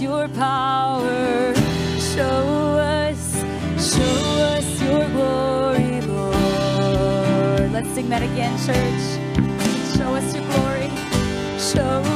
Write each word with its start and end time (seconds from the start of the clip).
your 0.00 0.28
power. 0.28 1.54
Show 2.14 2.78
us, 2.78 3.42
show 3.78 4.18
us 4.54 4.82
your 4.82 5.08
glory, 5.10 6.00
Lord. 6.02 7.72
Let's 7.72 7.88
sing 7.90 8.08
that 8.10 8.22
again, 8.22 8.56
church. 8.66 9.96
Show 9.96 10.14
us 10.14 10.34
your 10.34 10.44
glory. 10.52 10.90
Show 11.58 12.15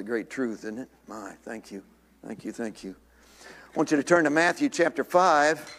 A 0.00 0.02
great 0.02 0.30
truth, 0.30 0.60
isn't 0.60 0.78
it? 0.78 0.88
My, 1.08 1.34
thank 1.42 1.70
you. 1.70 1.82
Thank 2.26 2.42
you, 2.42 2.52
thank 2.52 2.82
you. 2.82 2.96
I 3.42 3.76
want 3.76 3.90
you 3.90 3.98
to 3.98 4.02
turn 4.02 4.24
to 4.24 4.30
Matthew 4.30 4.70
chapter 4.70 5.04
5. 5.04 5.76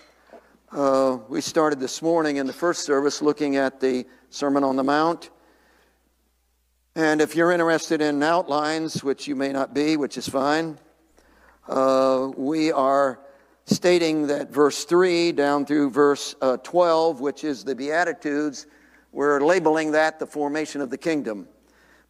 Uh, 0.71 1.17
we 1.27 1.41
started 1.41 1.79
this 1.79 2.03
morning 2.03 2.35
in 2.35 2.45
the 2.45 2.53
first 2.53 2.85
service 2.85 3.23
looking 3.23 3.55
at 3.55 3.79
the 3.79 4.05
Sermon 4.29 4.63
on 4.63 4.75
the 4.75 4.83
Mount. 4.83 5.31
And 6.95 7.19
if 7.19 7.35
you're 7.35 7.51
interested 7.51 7.99
in 7.99 8.21
outlines, 8.21 9.03
which 9.03 9.27
you 9.27 9.35
may 9.35 9.51
not 9.51 9.73
be, 9.73 9.97
which 9.97 10.19
is 10.19 10.29
fine, 10.29 10.77
uh, 11.67 12.29
we 12.37 12.71
are 12.71 13.21
stating 13.65 14.27
that 14.27 14.51
verse 14.51 14.85
3 14.85 15.31
down 15.31 15.65
through 15.65 15.89
verse 15.89 16.35
uh, 16.43 16.57
12, 16.57 17.21
which 17.21 17.43
is 17.43 17.63
the 17.63 17.73
Beatitudes, 17.73 18.67
we're 19.13 19.41
labeling 19.41 19.89
that 19.93 20.19
the 20.19 20.27
formation 20.27 20.79
of 20.79 20.91
the 20.91 20.97
kingdom 20.99 21.47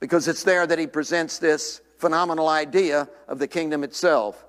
because 0.02 0.28
it's 0.28 0.44
there 0.44 0.68
that 0.68 0.78
he 0.78 0.88
presents 0.88 1.38
this 1.38 1.80
phenomenal 2.02 2.50
idea 2.50 3.08
of 3.28 3.38
the 3.38 3.48
kingdom 3.48 3.84
itself. 3.84 4.44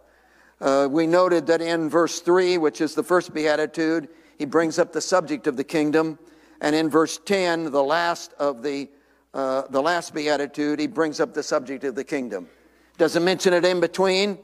Uh, 0.58 0.88
we 0.90 1.06
noted 1.06 1.46
that 1.46 1.60
in 1.60 1.90
verse 1.90 2.20
3, 2.20 2.56
which 2.56 2.80
is 2.80 2.94
the 2.94 3.02
first 3.02 3.34
beatitude, 3.34 4.08
he 4.38 4.46
brings 4.46 4.78
up 4.78 4.90
the 4.90 5.00
subject 5.02 5.46
of 5.46 5.58
the 5.58 5.64
kingdom. 5.64 6.18
And 6.62 6.74
in 6.74 6.88
verse 6.88 7.20
10, 7.26 7.70
the 7.70 7.82
last 7.82 8.32
of 8.38 8.62
the, 8.62 8.88
uh, 9.34 9.64
the 9.68 9.82
last 9.82 10.14
beatitude, 10.14 10.80
he 10.80 10.86
brings 10.86 11.20
up 11.20 11.34
the 11.34 11.42
subject 11.42 11.84
of 11.84 11.94
the 11.94 12.04
kingdom. 12.04 12.48
Doesn't 12.96 13.22
mention 13.22 13.52
it 13.52 13.66
in 13.66 13.80
between, 13.80 14.38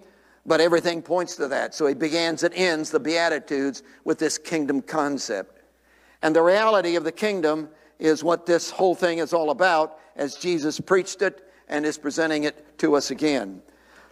But 0.44 0.60
everything 0.60 1.02
points 1.02 1.36
to 1.36 1.48
that. 1.48 1.74
So 1.74 1.86
he 1.86 1.94
begins 1.94 2.42
and 2.42 2.54
ends 2.54 2.90
the 2.90 3.00
Beatitudes 3.00 3.82
with 4.04 4.18
this 4.18 4.38
kingdom 4.38 4.82
concept. 4.82 5.62
And 6.22 6.34
the 6.34 6.42
reality 6.42 6.96
of 6.96 7.04
the 7.04 7.12
kingdom 7.12 7.68
is 7.98 8.24
what 8.24 8.46
this 8.46 8.70
whole 8.70 8.94
thing 8.94 9.18
is 9.18 9.32
all 9.32 9.50
about 9.50 9.98
as 10.16 10.36
Jesus 10.36 10.80
preached 10.80 11.22
it 11.22 11.47
and 11.68 11.86
is 11.86 11.98
presenting 11.98 12.44
it 12.44 12.78
to 12.78 12.94
us 12.94 13.10
again. 13.10 13.62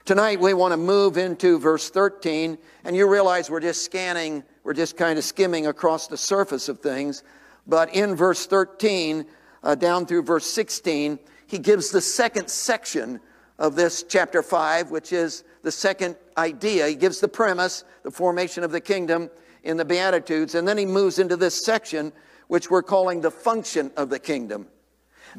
Tonight 0.04 0.40
we 0.40 0.54
want 0.54 0.72
to 0.72 0.76
move 0.76 1.16
into 1.16 1.58
verse 1.58 1.90
13, 1.90 2.56
and 2.84 2.94
you 2.94 3.08
realize 3.08 3.50
we're 3.50 3.58
just 3.58 3.84
scanning, 3.84 4.44
we're 4.62 4.72
just 4.72 4.96
kind 4.96 5.18
of 5.18 5.24
skimming 5.24 5.66
across 5.66 6.06
the 6.06 6.16
surface 6.16 6.68
of 6.68 6.78
things. 6.78 7.24
But 7.66 7.92
in 7.92 8.14
verse 8.14 8.46
13, 8.46 9.26
uh, 9.64 9.74
down 9.74 10.06
through 10.06 10.22
verse 10.22 10.46
16, 10.46 11.18
he 11.48 11.58
gives 11.58 11.90
the 11.90 12.00
second 12.00 12.48
section 12.48 13.20
of 13.58 13.74
this 13.74 14.04
chapter 14.04 14.42
5, 14.42 14.90
which 14.90 15.12
is 15.12 15.44
the 15.62 15.72
second 15.72 16.16
idea. 16.36 16.86
He 16.86 16.94
gives 16.94 17.18
the 17.18 17.28
premise, 17.28 17.84
the 18.02 18.10
formation 18.10 18.62
of 18.62 18.70
the 18.70 18.80
kingdom 18.80 19.30
in 19.64 19.76
the 19.76 19.84
Beatitudes, 19.84 20.54
and 20.54 20.68
then 20.68 20.78
he 20.78 20.86
moves 20.86 21.18
into 21.18 21.36
this 21.36 21.64
section, 21.64 22.12
which 22.46 22.70
we're 22.70 22.82
calling 22.82 23.20
the 23.20 23.30
function 23.30 23.90
of 23.96 24.10
the 24.10 24.18
kingdom. 24.20 24.68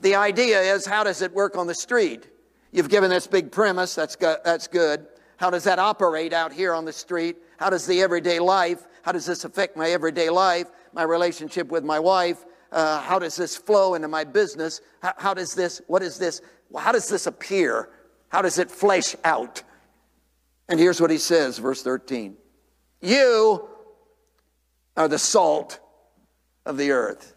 The 0.02 0.16
idea 0.16 0.60
is 0.60 0.86
how 0.86 1.04
does 1.04 1.22
it 1.22 1.34
work 1.34 1.58
on 1.58 1.68
the 1.68 1.76
street? 1.76 2.28
You've 2.72 2.90
given 2.90 3.10
this 3.10 3.28
big 3.28 3.52
premise, 3.52 3.96
that's, 3.96 4.16
go- 4.16 4.38
that's 4.44 4.68
good. 4.68 5.08
How 5.38 5.50
does 5.50 5.64
that 5.64 5.80
operate 5.80 6.34
out 6.34 6.52
here 6.52 6.74
on 6.74 6.86
the 6.86 6.94
street? 6.94 7.38
How 7.58 7.70
does 7.70 7.86
the 7.88 8.02
everyday 8.02 8.40
life, 8.40 8.88
how 9.02 9.12
does 9.12 9.26
this 9.26 9.46
affect 9.46 9.78
my 9.78 9.90
everyday 9.90 10.30
life, 10.30 10.68
my 10.94 11.04
relationship 11.04 11.70
with 11.70 11.84
my 11.84 12.00
wife? 12.00 12.46
Uh, 12.72 13.02
how 13.02 13.18
does 13.18 13.36
this 13.36 13.56
flow 13.56 13.96
into 13.96 14.08
my 14.08 14.24
business? 14.24 14.82
How, 15.02 15.14
how 15.18 15.34
does 15.34 15.56
this, 15.56 15.82
what 15.88 16.04
is 16.04 16.18
this, 16.18 16.42
how 16.78 16.92
does 16.92 17.08
this 17.08 17.26
appear? 17.26 17.90
How 18.30 18.42
does 18.42 18.60
it 18.60 18.70
flesh 18.70 19.16
out? 19.24 19.64
And 20.68 20.80
here's 20.80 21.00
what 21.00 21.10
he 21.10 21.18
says, 21.18 21.58
verse 21.60 21.82
13 21.82 22.36
You 23.02 23.70
are 24.98 25.08
the 25.08 25.20
salt 25.20 25.80
of 26.66 26.78
the 26.78 26.92
earth. 26.92 27.37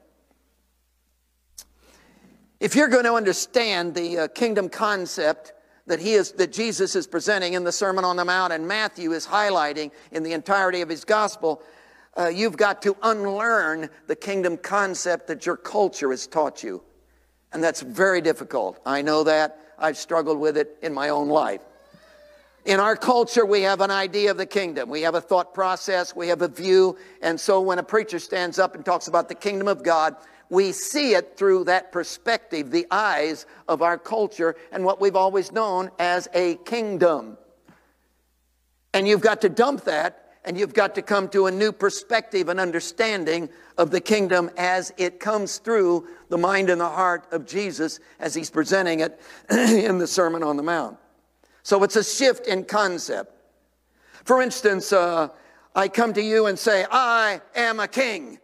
If 2.61 2.75
you're 2.75 2.89
going 2.89 3.05
to 3.05 3.15
understand 3.15 3.95
the 3.95 4.19
uh, 4.19 4.27
kingdom 4.27 4.69
concept 4.69 5.53
that 5.87 5.99
he 5.99 6.13
is 6.13 6.33
that 6.33 6.53
Jesus 6.53 6.95
is 6.95 7.07
presenting 7.07 7.53
in 7.53 7.63
the 7.63 7.71
Sermon 7.71 8.05
on 8.05 8.17
the 8.17 8.23
Mount 8.23 8.53
and 8.53 8.67
Matthew 8.67 9.13
is 9.13 9.25
highlighting 9.25 9.89
in 10.11 10.21
the 10.21 10.33
entirety 10.33 10.81
of 10.81 10.87
his 10.87 11.03
gospel, 11.03 11.63
uh, 12.19 12.27
you've 12.27 12.57
got 12.57 12.83
to 12.83 12.95
unlearn 13.01 13.89
the 14.05 14.15
kingdom 14.15 14.57
concept 14.57 15.25
that 15.25 15.43
your 15.43 15.57
culture 15.57 16.11
has 16.11 16.27
taught 16.27 16.61
you. 16.61 16.83
And 17.51 17.63
that's 17.63 17.81
very 17.81 18.21
difficult. 18.21 18.79
I 18.85 19.01
know 19.01 19.23
that. 19.23 19.57
I've 19.79 19.97
struggled 19.97 20.37
with 20.37 20.55
it 20.55 20.77
in 20.83 20.93
my 20.93 21.09
own 21.09 21.29
life. 21.29 21.61
In 22.65 22.79
our 22.79 22.95
culture, 22.95 23.43
we 23.43 23.63
have 23.63 23.81
an 23.81 23.89
idea 23.89 24.29
of 24.29 24.37
the 24.37 24.45
kingdom. 24.45 24.87
We 24.87 25.01
have 25.01 25.15
a 25.15 25.21
thought 25.21 25.55
process. 25.55 26.15
We 26.15 26.27
have 26.27 26.43
a 26.43 26.47
view. 26.47 26.95
And 27.23 27.39
so 27.39 27.59
when 27.59 27.79
a 27.79 27.83
preacher 27.83 28.19
stands 28.19 28.59
up 28.59 28.75
and 28.75 28.85
talks 28.85 29.07
about 29.07 29.29
the 29.29 29.35
kingdom 29.35 29.67
of 29.67 29.81
God, 29.81 30.15
we 30.51 30.73
see 30.73 31.13
it 31.13 31.37
through 31.37 31.63
that 31.63 31.93
perspective, 31.93 32.71
the 32.71 32.85
eyes 32.91 33.45
of 33.69 33.81
our 33.81 33.97
culture 33.97 34.57
and 34.73 34.83
what 34.83 34.99
we've 34.99 35.15
always 35.15 35.49
known 35.53 35.89
as 35.97 36.27
a 36.33 36.55
kingdom. 36.65 37.37
And 38.93 39.07
you've 39.07 39.21
got 39.21 39.39
to 39.41 39.49
dump 39.49 39.85
that 39.85 40.35
and 40.43 40.57
you've 40.57 40.73
got 40.73 40.93
to 40.95 41.01
come 41.01 41.29
to 41.29 41.45
a 41.45 41.51
new 41.51 41.71
perspective 41.71 42.49
and 42.49 42.59
understanding 42.59 43.47
of 43.77 43.91
the 43.91 44.01
kingdom 44.01 44.51
as 44.57 44.93
it 44.97 45.21
comes 45.21 45.57
through 45.59 46.09
the 46.27 46.37
mind 46.37 46.69
and 46.69 46.81
the 46.81 46.89
heart 46.89 47.31
of 47.31 47.45
Jesus 47.45 48.01
as 48.19 48.35
he's 48.35 48.49
presenting 48.49 48.99
it 48.99 49.21
in 49.49 49.99
the 49.99 50.07
Sermon 50.07 50.43
on 50.43 50.57
the 50.57 50.63
Mount. 50.63 50.97
So 51.63 51.81
it's 51.85 51.95
a 51.95 52.03
shift 52.03 52.47
in 52.47 52.65
concept. 52.65 53.33
For 54.25 54.41
instance, 54.41 54.91
uh, 54.91 55.29
I 55.73 55.87
come 55.87 56.11
to 56.11 56.21
you 56.21 56.47
and 56.47 56.59
say, 56.59 56.85
I 56.91 57.39
am 57.55 57.79
a 57.79 57.87
king. 57.87 58.39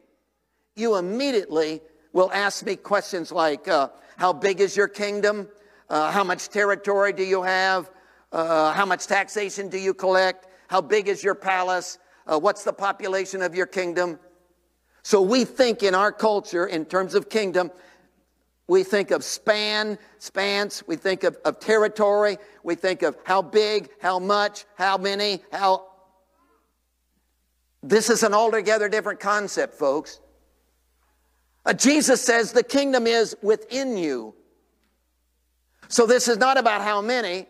You 0.78 0.96
immediately 0.96 1.82
will 2.18 2.32
ask 2.32 2.66
me 2.66 2.76
questions 2.76 3.32
like, 3.32 3.68
uh, 3.68 3.90
How 4.18 4.34
big 4.34 4.60
is 4.60 4.76
your 4.76 4.88
kingdom? 4.88 5.48
Uh, 5.88 6.12
how 6.12 6.24
much 6.24 6.50
territory 6.50 7.14
do 7.14 7.24
you 7.24 7.44
have? 7.44 7.92
Uh, 8.32 8.74
how 8.74 8.88
much 8.88 9.06
taxation 9.06 9.70
do 9.70 9.78
you 9.78 9.94
collect? 9.94 10.48
How 10.68 10.82
big 10.82 11.08
is 11.08 11.24
your 11.24 11.36
palace? 11.36 12.00
Uh, 12.26 12.40
what's 12.40 12.64
the 12.64 12.74
population 12.74 13.44
of 13.44 13.54
your 13.54 13.68
kingdom? 13.68 14.20
So 15.04 15.22
we 15.22 15.46
think 15.46 15.84
in 15.84 15.94
our 15.94 16.12
culture, 16.12 16.66
in 16.66 16.86
terms 16.86 17.14
of 17.14 17.30
kingdom, 17.30 17.70
we 18.68 18.84
think 18.84 19.12
of 19.12 19.24
span, 19.24 20.00
spans, 20.18 20.84
we 20.88 20.96
think 20.96 21.24
of, 21.24 21.38
of 21.46 21.60
territory, 21.60 22.40
we 22.64 22.74
think 22.74 23.04
of 23.04 23.16
how 23.26 23.44
big, 23.44 23.90
how 24.02 24.18
much, 24.18 24.66
how 24.76 24.98
many, 24.98 25.44
how. 25.52 25.86
This 27.84 28.10
is 28.10 28.24
an 28.24 28.34
altogether 28.34 28.90
different 28.90 29.20
concept, 29.20 29.76
folks. 29.76 30.20
Uh, 31.68 31.74
Jesus 31.74 32.22
says 32.22 32.54
the 32.54 32.64
kingdom 32.64 33.06
is 33.06 33.36
within 33.42 33.98
you. 33.98 34.34
So 35.90 36.06
this 36.06 36.30
is 36.30 36.38
not 36.38 36.58
about 36.58 36.82
how 36.82 37.02
many, 37.02 37.46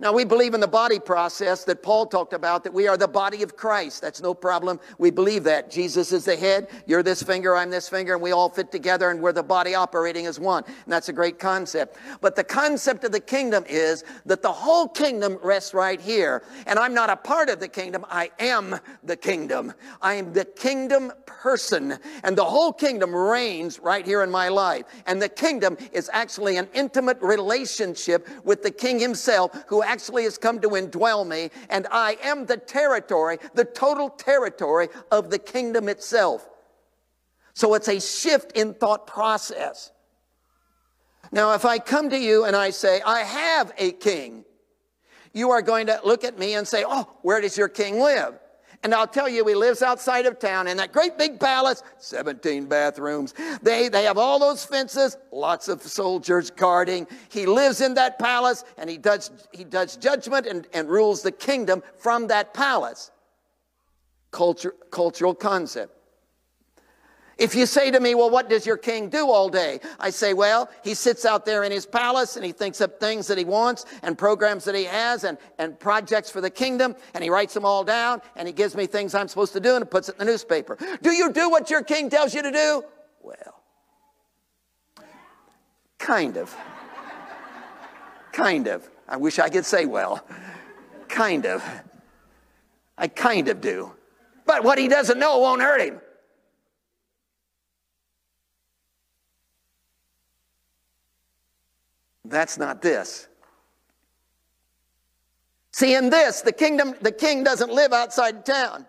now, 0.00 0.12
we 0.12 0.24
believe 0.24 0.54
in 0.54 0.60
the 0.60 0.68
body 0.68 1.00
process 1.00 1.64
that 1.64 1.82
Paul 1.82 2.06
talked 2.06 2.32
about, 2.32 2.62
that 2.62 2.72
we 2.72 2.86
are 2.86 2.96
the 2.96 3.08
body 3.08 3.42
of 3.42 3.56
Christ. 3.56 4.00
That's 4.00 4.22
no 4.22 4.32
problem. 4.32 4.78
We 4.98 5.10
believe 5.10 5.42
that. 5.42 5.72
Jesus 5.72 6.12
is 6.12 6.24
the 6.24 6.36
head. 6.36 6.68
You're 6.86 7.02
this 7.02 7.20
finger, 7.20 7.56
I'm 7.56 7.68
this 7.68 7.88
finger, 7.88 8.12
and 8.12 8.22
we 8.22 8.30
all 8.30 8.48
fit 8.48 8.70
together, 8.70 9.10
and 9.10 9.20
we're 9.20 9.32
the 9.32 9.42
body 9.42 9.74
operating 9.74 10.26
as 10.26 10.38
one. 10.38 10.62
And 10.64 10.92
that's 10.92 11.08
a 11.08 11.12
great 11.12 11.40
concept. 11.40 11.96
But 12.20 12.36
the 12.36 12.44
concept 12.44 13.02
of 13.02 13.10
the 13.10 13.18
kingdom 13.18 13.64
is 13.68 14.04
that 14.24 14.40
the 14.40 14.52
whole 14.52 14.86
kingdom 14.86 15.36
rests 15.42 15.74
right 15.74 16.00
here. 16.00 16.44
And 16.68 16.78
I'm 16.78 16.94
not 16.94 17.10
a 17.10 17.16
part 17.16 17.48
of 17.48 17.58
the 17.58 17.66
kingdom, 17.66 18.06
I 18.08 18.30
am 18.38 18.78
the 19.02 19.16
kingdom. 19.16 19.74
I 20.00 20.14
am 20.14 20.32
the 20.32 20.44
kingdom 20.44 21.12
person. 21.26 21.98
And 22.22 22.38
the 22.38 22.44
whole 22.44 22.72
kingdom 22.72 23.12
reigns 23.12 23.80
right 23.80 24.06
here 24.06 24.22
in 24.22 24.30
my 24.30 24.48
life. 24.48 24.84
And 25.08 25.20
the 25.20 25.28
kingdom 25.28 25.76
is 25.90 26.08
actually 26.12 26.56
an 26.56 26.68
intimate 26.72 27.20
relationship 27.20 28.28
with 28.44 28.62
the 28.62 28.70
king 28.70 29.00
himself 29.00 29.50
who 29.66 29.82
actually 29.88 30.24
has 30.24 30.36
come 30.36 30.60
to 30.60 30.68
indwell 30.70 31.26
me, 31.26 31.50
and 31.70 31.86
I 31.90 32.18
am 32.22 32.46
the 32.46 32.58
territory, 32.58 33.38
the 33.54 33.64
total 33.64 34.10
territory 34.10 34.88
of 35.10 35.30
the 35.30 35.38
kingdom 35.38 35.88
itself. 35.88 36.48
So 37.54 37.74
it's 37.74 37.88
a 37.88 37.98
shift 38.00 38.52
in 38.52 38.74
thought 38.74 39.06
process. 39.06 39.90
Now, 41.32 41.54
if 41.54 41.64
I 41.64 41.78
come 41.78 42.10
to 42.10 42.18
you 42.18 42.44
and 42.44 42.54
I 42.54 42.70
say, 42.70 43.00
I 43.04 43.20
have 43.20 43.72
a 43.78 43.92
king, 43.92 44.44
you 45.32 45.50
are 45.50 45.62
going 45.62 45.86
to 45.88 46.00
look 46.04 46.22
at 46.22 46.38
me 46.38 46.54
and 46.54 46.68
say, 46.68 46.84
Oh, 46.86 47.08
where 47.22 47.40
does 47.40 47.56
your 47.56 47.68
king 47.68 47.98
live? 47.98 48.38
And 48.84 48.94
I'll 48.94 49.08
tell 49.08 49.28
you, 49.28 49.44
he 49.44 49.54
lives 49.56 49.82
outside 49.82 50.26
of 50.26 50.38
town 50.38 50.68
in 50.68 50.76
that 50.76 50.92
great 50.92 51.18
big 51.18 51.40
palace, 51.40 51.82
17 51.98 52.66
bathrooms. 52.66 53.34
They, 53.60 53.88
they 53.88 54.04
have 54.04 54.18
all 54.18 54.38
those 54.38 54.64
fences, 54.64 55.16
lots 55.32 55.68
of 55.68 55.82
soldiers 55.82 56.50
guarding. 56.50 57.08
He 57.28 57.44
lives 57.44 57.80
in 57.80 57.94
that 57.94 58.18
palace 58.20 58.64
and 58.76 58.88
he 58.88 58.96
does, 58.96 59.48
he 59.52 59.64
does 59.64 59.96
judgment 59.96 60.46
and, 60.46 60.66
and 60.72 60.88
rules 60.88 61.22
the 61.22 61.32
kingdom 61.32 61.82
from 61.98 62.28
that 62.28 62.54
palace. 62.54 63.10
Culture, 64.30 64.74
cultural 64.90 65.34
concept. 65.34 65.97
If 67.38 67.54
you 67.54 67.66
say 67.66 67.92
to 67.92 68.00
me, 68.00 68.16
well, 68.16 68.30
what 68.30 68.48
does 68.48 68.66
your 68.66 68.76
king 68.76 69.08
do 69.08 69.30
all 69.30 69.48
day? 69.48 69.78
I 70.00 70.10
say, 70.10 70.34
well, 70.34 70.68
he 70.82 70.92
sits 70.94 71.24
out 71.24 71.46
there 71.46 71.62
in 71.62 71.70
his 71.70 71.86
palace 71.86 72.34
and 72.34 72.44
he 72.44 72.50
thinks 72.50 72.80
up 72.80 72.98
things 72.98 73.28
that 73.28 73.38
he 73.38 73.44
wants 73.44 73.86
and 74.02 74.18
programs 74.18 74.64
that 74.64 74.74
he 74.74 74.84
has 74.84 75.22
and, 75.22 75.38
and 75.56 75.78
projects 75.78 76.30
for 76.30 76.40
the 76.40 76.50
kingdom 76.50 76.96
and 77.14 77.22
he 77.22 77.30
writes 77.30 77.54
them 77.54 77.64
all 77.64 77.84
down 77.84 78.20
and 78.34 78.48
he 78.48 78.52
gives 78.52 78.74
me 78.74 78.86
things 78.86 79.14
I'm 79.14 79.28
supposed 79.28 79.52
to 79.52 79.60
do 79.60 79.76
and 79.76 79.88
puts 79.88 80.08
it 80.08 80.16
in 80.18 80.26
the 80.26 80.32
newspaper. 80.32 80.76
Do 81.00 81.12
you 81.12 81.32
do 81.32 81.48
what 81.48 81.70
your 81.70 81.84
king 81.84 82.10
tells 82.10 82.34
you 82.34 82.42
to 82.42 82.50
do? 82.50 82.82
Well, 83.22 83.62
kind 85.98 86.36
of. 86.36 86.56
kind 88.32 88.66
of. 88.66 88.90
I 89.08 89.16
wish 89.16 89.38
I 89.38 89.48
could 89.48 89.64
say 89.64 89.86
well. 89.86 90.26
Kind 91.06 91.46
of. 91.46 91.64
I 92.98 93.06
kind 93.06 93.46
of 93.46 93.60
do. 93.60 93.92
But 94.44 94.64
what 94.64 94.76
he 94.76 94.88
doesn't 94.88 95.20
know 95.20 95.38
won't 95.38 95.62
hurt 95.62 95.80
him. 95.80 96.00
That's 102.28 102.58
not 102.58 102.82
this. 102.82 103.26
See, 105.72 105.94
in 105.94 106.10
this, 106.10 106.42
the 106.42 106.52
kingdom, 106.52 106.94
the 107.00 107.12
king 107.12 107.44
doesn't 107.44 107.72
live 107.72 107.92
outside 107.92 108.44
town. 108.44 108.86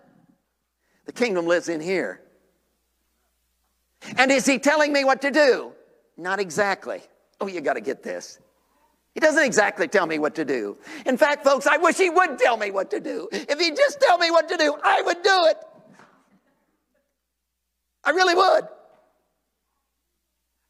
The 1.05 1.11
kingdom 1.13 1.45
lives 1.45 1.69
in 1.69 1.81
here. 1.81 2.21
And 4.17 4.31
is 4.31 4.45
he 4.45 4.59
telling 4.59 4.91
me 4.91 5.03
what 5.03 5.21
to 5.21 5.31
do? 5.31 5.71
Not 6.17 6.39
exactly. 6.39 7.01
Oh, 7.39 7.47
you 7.47 7.61
got 7.61 7.73
to 7.73 7.81
get 7.81 8.03
this. 8.03 8.39
He 9.13 9.19
doesn't 9.19 9.43
exactly 9.43 9.87
tell 9.87 10.05
me 10.05 10.19
what 10.19 10.35
to 10.35 10.45
do. 10.45 10.77
In 11.05 11.17
fact, 11.17 11.43
folks, 11.43 11.67
I 11.67 11.77
wish 11.77 11.97
he 11.97 12.09
would 12.09 12.37
tell 12.37 12.57
me 12.57 12.71
what 12.71 12.91
to 12.91 12.99
do. 12.99 13.27
If 13.31 13.59
he'd 13.59 13.75
just 13.75 13.99
tell 14.01 14.17
me 14.17 14.31
what 14.31 14.47
to 14.49 14.57
do, 14.57 14.75
I 14.83 15.01
would 15.01 15.21
do 15.23 15.45
it. 15.45 15.57
I 18.03 18.11
really 18.11 18.35
would. 18.35 18.63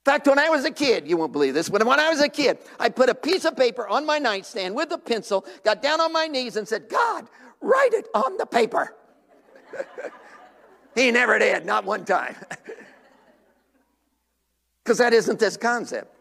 Fact, 0.09 0.25
when 0.25 0.39
I 0.39 0.49
was 0.49 0.65
a 0.65 0.71
kid, 0.71 1.07
you 1.07 1.17
won't 1.17 1.31
believe 1.31 1.53
this, 1.53 1.69
but 1.69 1.85
when 1.85 1.99
I 1.99 2.09
was 2.09 2.19
a 2.19 2.27
kid, 2.27 2.57
I 2.79 2.89
put 2.89 3.09
a 3.09 3.13
piece 3.13 3.45
of 3.45 3.55
paper 3.55 3.87
on 3.87 4.07
my 4.07 4.17
nightstand 4.17 4.73
with 4.73 4.91
a 4.91 4.97
pencil, 4.97 5.45
got 5.63 5.83
down 5.83 6.01
on 6.01 6.11
my 6.11 6.25
knees, 6.25 6.55
and 6.55 6.67
said, 6.67 6.89
God, 6.89 7.27
write 7.61 7.93
it 7.93 8.07
on 8.15 8.35
the 8.37 8.47
paper. 8.47 8.95
he 10.95 11.11
never 11.11 11.37
did, 11.37 11.63
not 11.63 11.85
one 11.85 12.05
time. 12.05 12.35
Because 14.83 14.97
that 14.97 15.13
isn't 15.13 15.37
this 15.37 15.55
concept. 15.55 16.11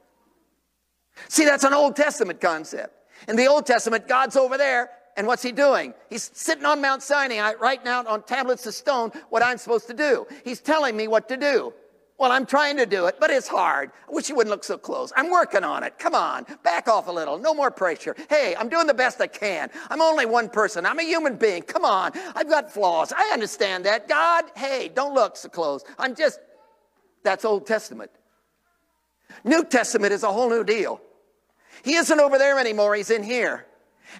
See, 1.28 1.46
that's 1.46 1.64
an 1.64 1.72
Old 1.72 1.96
Testament 1.96 2.42
concept. 2.42 2.92
In 3.26 3.36
the 3.36 3.46
Old 3.46 3.64
Testament, 3.64 4.06
God's 4.06 4.36
over 4.36 4.58
there, 4.58 4.90
and 5.16 5.26
what's 5.26 5.42
he 5.42 5.50
doing? 5.50 5.94
He's 6.10 6.30
sitting 6.34 6.66
on 6.66 6.82
Mount 6.82 7.02
Sinai, 7.02 7.54
writing 7.54 7.88
out 7.88 8.06
on 8.06 8.22
tablets 8.24 8.66
of 8.66 8.74
stone 8.74 9.12
what 9.30 9.42
I'm 9.42 9.56
supposed 9.56 9.86
to 9.86 9.94
do. 9.94 10.26
He's 10.44 10.60
telling 10.60 10.94
me 10.94 11.08
what 11.08 11.30
to 11.30 11.38
do. 11.38 11.72
Well, 12.18 12.32
I'm 12.32 12.46
trying 12.46 12.76
to 12.78 12.86
do 12.86 13.06
it, 13.06 13.18
but 13.20 13.30
it's 13.30 13.46
hard. 13.46 13.92
I 14.08 14.12
wish 14.12 14.28
you 14.28 14.34
wouldn't 14.34 14.50
look 14.50 14.64
so 14.64 14.76
close. 14.76 15.12
I'm 15.16 15.30
working 15.30 15.62
on 15.62 15.84
it. 15.84 16.00
Come 16.00 16.16
on, 16.16 16.46
back 16.64 16.88
off 16.88 17.06
a 17.06 17.12
little. 17.12 17.38
No 17.38 17.54
more 17.54 17.70
pressure. 17.70 18.16
Hey, 18.28 18.56
I'm 18.58 18.68
doing 18.68 18.88
the 18.88 18.94
best 18.94 19.20
I 19.20 19.28
can. 19.28 19.70
I'm 19.88 20.02
only 20.02 20.26
one 20.26 20.48
person. 20.48 20.84
I'm 20.84 20.98
a 20.98 21.04
human 21.04 21.36
being. 21.36 21.62
Come 21.62 21.84
on. 21.84 22.10
I've 22.34 22.48
got 22.48 22.72
flaws. 22.72 23.12
I 23.16 23.30
understand 23.32 23.86
that. 23.86 24.08
God, 24.08 24.46
hey, 24.56 24.90
don't 24.92 25.14
look 25.14 25.36
so 25.36 25.48
close. 25.48 25.84
I'm 25.96 26.16
just, 26.16 26.40
that's 27.22 27.44
Old 27.44 27.68
Testament. 27.68 28.10
New 29.44 29.64
Testament 29.64 30.12
is 30.12 30.24
a 30.24 30.32
whole 30.32 30.50
new 30.50 30.64
deal. 30.64 31.00
He 31.84 31.94
isn't 31.94 32.18
over 32.18 32.36
there 32.36 32.58
anymore, 32.58 32.96
he's 32.96 33.10
in 33.10 33.22
here. 33.22 33.66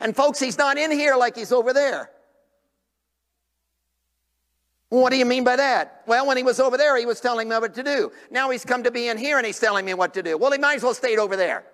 And 0.00 0.14
folks, 0.14 0.38
he's 0.38 0.56
not 0.56 0.78
in 0.78 0.92
here 0.92 1.16
like 1.16 1.34
he's 1.34 1.50
over 1.50 1.72
there. 1.72 2.10
What 4.90 5.10
do 5.10 5.18
you 5.18 5.26
mean 5.26 5.44
by 5.44 5.56
that? 5.56 6.02
Well, 6.06 6.26
when 6.26 6.36
he 6.38 6.42
was 6.42 6.58
over 6.58 6.78
there, 6.78 6.96
he 6.96 7.04
was 7.04 7.20
telling 7.20 7.48
me 7.48 7.58
what 7.58 7.74
to 7.74 7.82
do. 7.82 8.10
Now 8.30 8.48
he's 8.50 8.64
come 8.64 8.82
to 8.84 8.90
be 8.90 9.08
in 9.08 9.18
here 9.18 9.36
and 9.36 9.46
he's 9.46 9.60
telling 9.60 9.84
me 9.84 9.92
what 9.94 10.14
to 10.14 10.22
do. 10.22 10.38
Well, 10.38 10.50
he 10.50 10.58
might 10.58 10.76
as 10.76 10.82
well 10.82 10.94
stayed 10.94 11.18
over 11.18 11.36
there. 11.36 11.64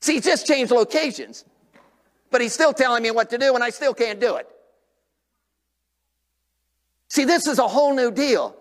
See, 0.00 0.14
he's 0.14 0.24
just 0.24 0.46
changed 0.46 0.72
locations. 0.72 1.44
But 2.30 2.40
he's 2.40 2.54
still 2.54 2.72
telling 2.72 3.02
me 3.02 3.10
what 3.10 3.28
to 3.30 3.38
do 3.38 3.54
and 3.54 3.62
I 3.62 3.68
still 3.68 3.92
can't 3.92 4.18
do 4.18 4.36
it. 4.36 4.48
See, 7.08 7.24
this 7.24 7.46
is 7.46 7.58
a 7.58 7.68
whole 7.68 7.94
new 7.94 8.10
deal. 8.10 8.56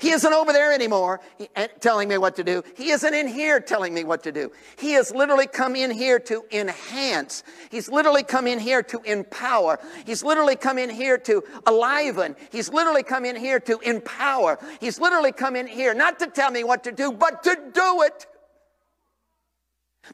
He 0.00 0.10
isn't 0.10 0.32
over 0.32 0.52
there 0.52 0.72
anymore 0.72 1.20
eh, 1.56 1.66
telling 1.78 2.08
me 2.08 2.16
what 2.16 2.34
to 2.36 2.44
do. 2.44 2.62
He 2.76 2.90
isn't 2.90 3.14
in 3.14 3.28
here 3.28 3.60
telling 3.60 3.92
me 3.92 4.04
what 4.04 4.22
to 4.22 4.32
do. 4.32 4.50
He 4.78 4.92
has 4.92 5.14
literally 5.14 5.46
come 5.46 5.76
in 5.76 5.90
here 5.90 6.18
to 6.20 6.42
enhance. 6.50 7.44
He's 7.70 7.88
literally 7.88 8.22
come 8.22 8.46
in 8.46 8.58
here 8.58 8.82
to 8.82 9.00
empower. 9.04 9.78
He's 10.06 10.24
literally 10.24 10.56
come 10.56 10.78
in 10.78 10.88
here 10.88 11.18
to 11.18 11.42
aliven. 11.66 12.34
He's 12.50 12.72
literally 12.72 13.02
come 13.02 13.26
in 13.26 13.36
here 13.36 13.60
to 13.60 13.78
empower. 13.80 14.58
He's 14.80 14.98
literally 14.98 15.32
come 15.32 15.54
in 15.54 15.66
here 15.66 15.92
not 15.92 16.18
to 16.20 16.26
tell 16.28 16.50
me 16.50 16.64
what 16.64 16.82
to 16.84 16.92
do, 16.92 17.12
but 17.12 17.42
to 17.42 17.58
do 17.72 18.02
it. 18.02 18.26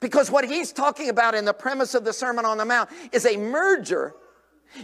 Because 0.00 0.30
what 0.30 0.44
he's 0.44 0.72
talking 0.72 1.08
about 1.08 1.34
in 1.34 1.44
the 1.44 1.54
premise 1.54 1.94
of 1.94 2.04
the 2.04 2.12
Sermon 2.12 2.44
on 2.44 2.58
the 2.58 2.64
Mount 2.64 2.90
is 3.12 3.24
a 3.24 3.36
merger 3.36 4.14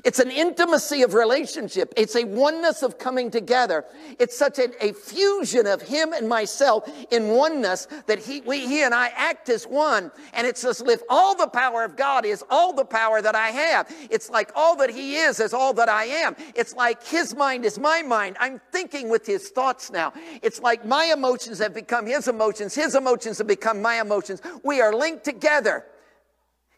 it's 0.04 0.18
an 0.18 0.30
intimacy 0.30 1.02
of 1.02 1.14
relationship. 1.14 1.92
It's 1.96 2.16
a 2.16 2.24
oneness 2.24 2.82
of 2.82 2.98
coming 2.98 3.30
together. 3.30 3.84
It's 4.18 4.36
such 4.36 4.58
a, 4.58 4.84
a 4.84 4.92
fusion 4.92 5.66
of 5.66 5.82
him 5.82 6.12
and 6.12 6.28
myself 6.28 6.90
in 7.10 7.28
oneness 7.28 7.88
that 8.06 8.18
he, 8.18 8.40
we, 8.42 8.66
he 8.66 8.82
and 8.82 8.94
I 8.94 9.08
act 9.08 9.48
as 9.48 9.66
one. 9.66 10.10
And 10.32 10.46
it's 10.46 10.64
as 10.64 10.80
if 10.80 11.02
all 11.08 11.34
the 11.34 11.46
power 11.46 11.84
of 11.84 11.96
God 11.96 12.24
is 12.24 12.44
all 12.50 12.72
the 12.72 12.84
power 12.84 13.20
that 13.20 13.34
I 13.34 13.48
have. 13.48 13.94
It's 14.10 14.30
like 14.30 14.50
all 14.54 14.76
that 14.76 14.90
he 14.90 15.16
is 15.16 15.40
is 15.40 15.52
all 15.52 15.74
that 15.74 15.88
I 15.88 16.04
am. 16.04 16.36
It's 16.54 16.74
like 16.74 17.04
his 17.04 17.34
mind 17.34 17.64
is 17.64 17.78
my 17.78 18.02
mind. 18.02 18.36
I'm 18.40 18.60
thinking 18.72 19.08
with 19.08 19.26
his 19.26 19.50
thoughts 19.50 19.90
now. 19.90 20.12
It's 20.42 20.60
like 20.60 20.84
my 20.86 21.10
emotions 21.12 21.58
have 21.58 21.74
become 21.74 22.06
his 22.06 22.28
emotions. 22.28 22.74
His 22.74 22.94
emotions 22.94 23.38
have 23.38 23.46
become 23.46 23.82
my 23.82 24.00
emotions. 24.00 24.40
We 24.62 24.80
are 24.80 24.94
linked 24.94 25.24
together. 25.24 25.84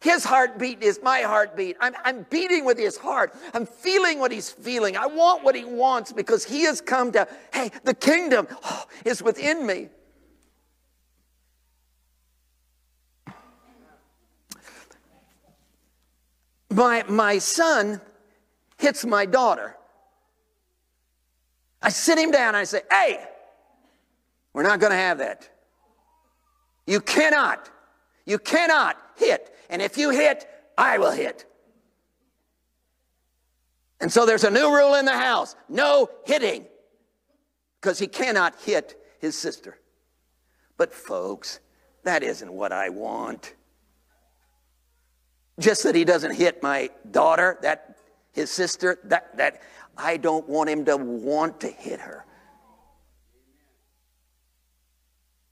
His 0.05 0.23
heartbeat 0.23 0.83
is 0.83 1.01
my 1.03 1.23
heartbeat. 1.23 1.79
I'm, 1.81 1.95
I'm 2.05 2.27
beating 2.29 2.67
with 2.67 2.79
his 2.79 2.99
heart. 2.99 3.35
I'm 3.55 3.65
feeling 3.65 4.19
what 4.19 4.31
he's 4.31 4.51
feeling. 4.51 4.99
I 4.99 5.07
want 5.07 5.43
what 5.43 5.55
he 5.55 5.65
wants 5.65 6.13
because 6.13 6.45
he 6.45 6.65
has 6.65 6.83
come 6.83 7.11
to, 7.13 7.27
hey, 7.55 7.71
the 7.85 7.95
kingdom 7.95 8.47
oh, 8.65 8.85
is 9.07 9.23
within 9.23 9.67
me. 9.67 9.89
My, 16.71 17.05
my 17.09 17.39
son 17.39 17.99
hits 18.77 19.07
my 19.07 19.25
daughter. 19.25 19.75
I 21.81 21.89
sit 21.89 22.19
him 22.19 22.31
down 22.31 22.49
and 22.49 22.59
I 22.59 22.65
say, 22.65 22.83
hey, 22.91 23.25
we're 24.53 24.65
not 24.65 24.81
going 24.81 24.93
to 24.93 24.99
have 24.99 25.17
that. 25.17 25.49
You 26.87 27.01
cannot, 27.01 27.71
you 28.27 28.39
cannot 28.39 28.99
hit 29.17 29.54
and 29.75 29.83
if 29.83 29.99
you 29.99 30.11
hit, 30.11 30.47
I 30.79 30.99
will 30.99 31.11
hit. 31.11 31.47
And 34.01 34.13
so 34.13 34.25
there's 34.25 34.45
a 34.45 34.51
new 34.51 34.73
rule 34.73 34.95
in 34.95 35.05
the 35.05 35.19
house 35.19 35.57
no 35.69 36.09
hitting, 36.27 36.67
because 37.81 37.99
he 37.99 38.07
cannot 38.07 38.55
hit 38.61 38.97
his 39.19 39.37
sister. 39.37 39.77
But, 40.77 40.95
folks, 40.95 41.59
that 42.05 42.23
isn't 42.23 42.53
what 42.53 42.71
I 42.71 42.91
want. 42.91 43.53
Just 45.59 45.83
that 45.83 45.97
he 45.97 46.05
doesn't 46.05 46.37
hit 46.37 46.63
my 46.63 46.91
daughter, 47.11 47.59
that 47.63 47.97
his 48.31 48.53
sister, 48.53 49.01
that, 49.03 49.37
that 49.39 49.61
I 49.97 50.19
don't 50.19 50.49
want 50.49 50.71
him 50.71 50.85
to 50.85 50.97
want 50.99 51.63
to 51.63 51.69
hit 51.69 51.99
her. 51.99 52.25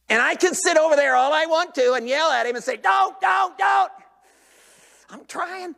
And 0.09 0.23
I 0.23 0.37
can 0.37 0.55
sit 0.55 0.77
over 0.77 0.95
there 0.95 1.17
all 1.17 1.33
I 1.33 1.47
want 1.47 1.75
to 1.75 1.95
and 1.95 2.07
yell 2.07 2.31
at 2.31 2.47
him 2.47 2.55
and 2.55 2.65
say, 2.65 2.77
Don't, 2.77 3.21
don't, 3.21 3.59
don't. 3.59 3.91
I'm 5.13 5.25
trying. 5.27 5.77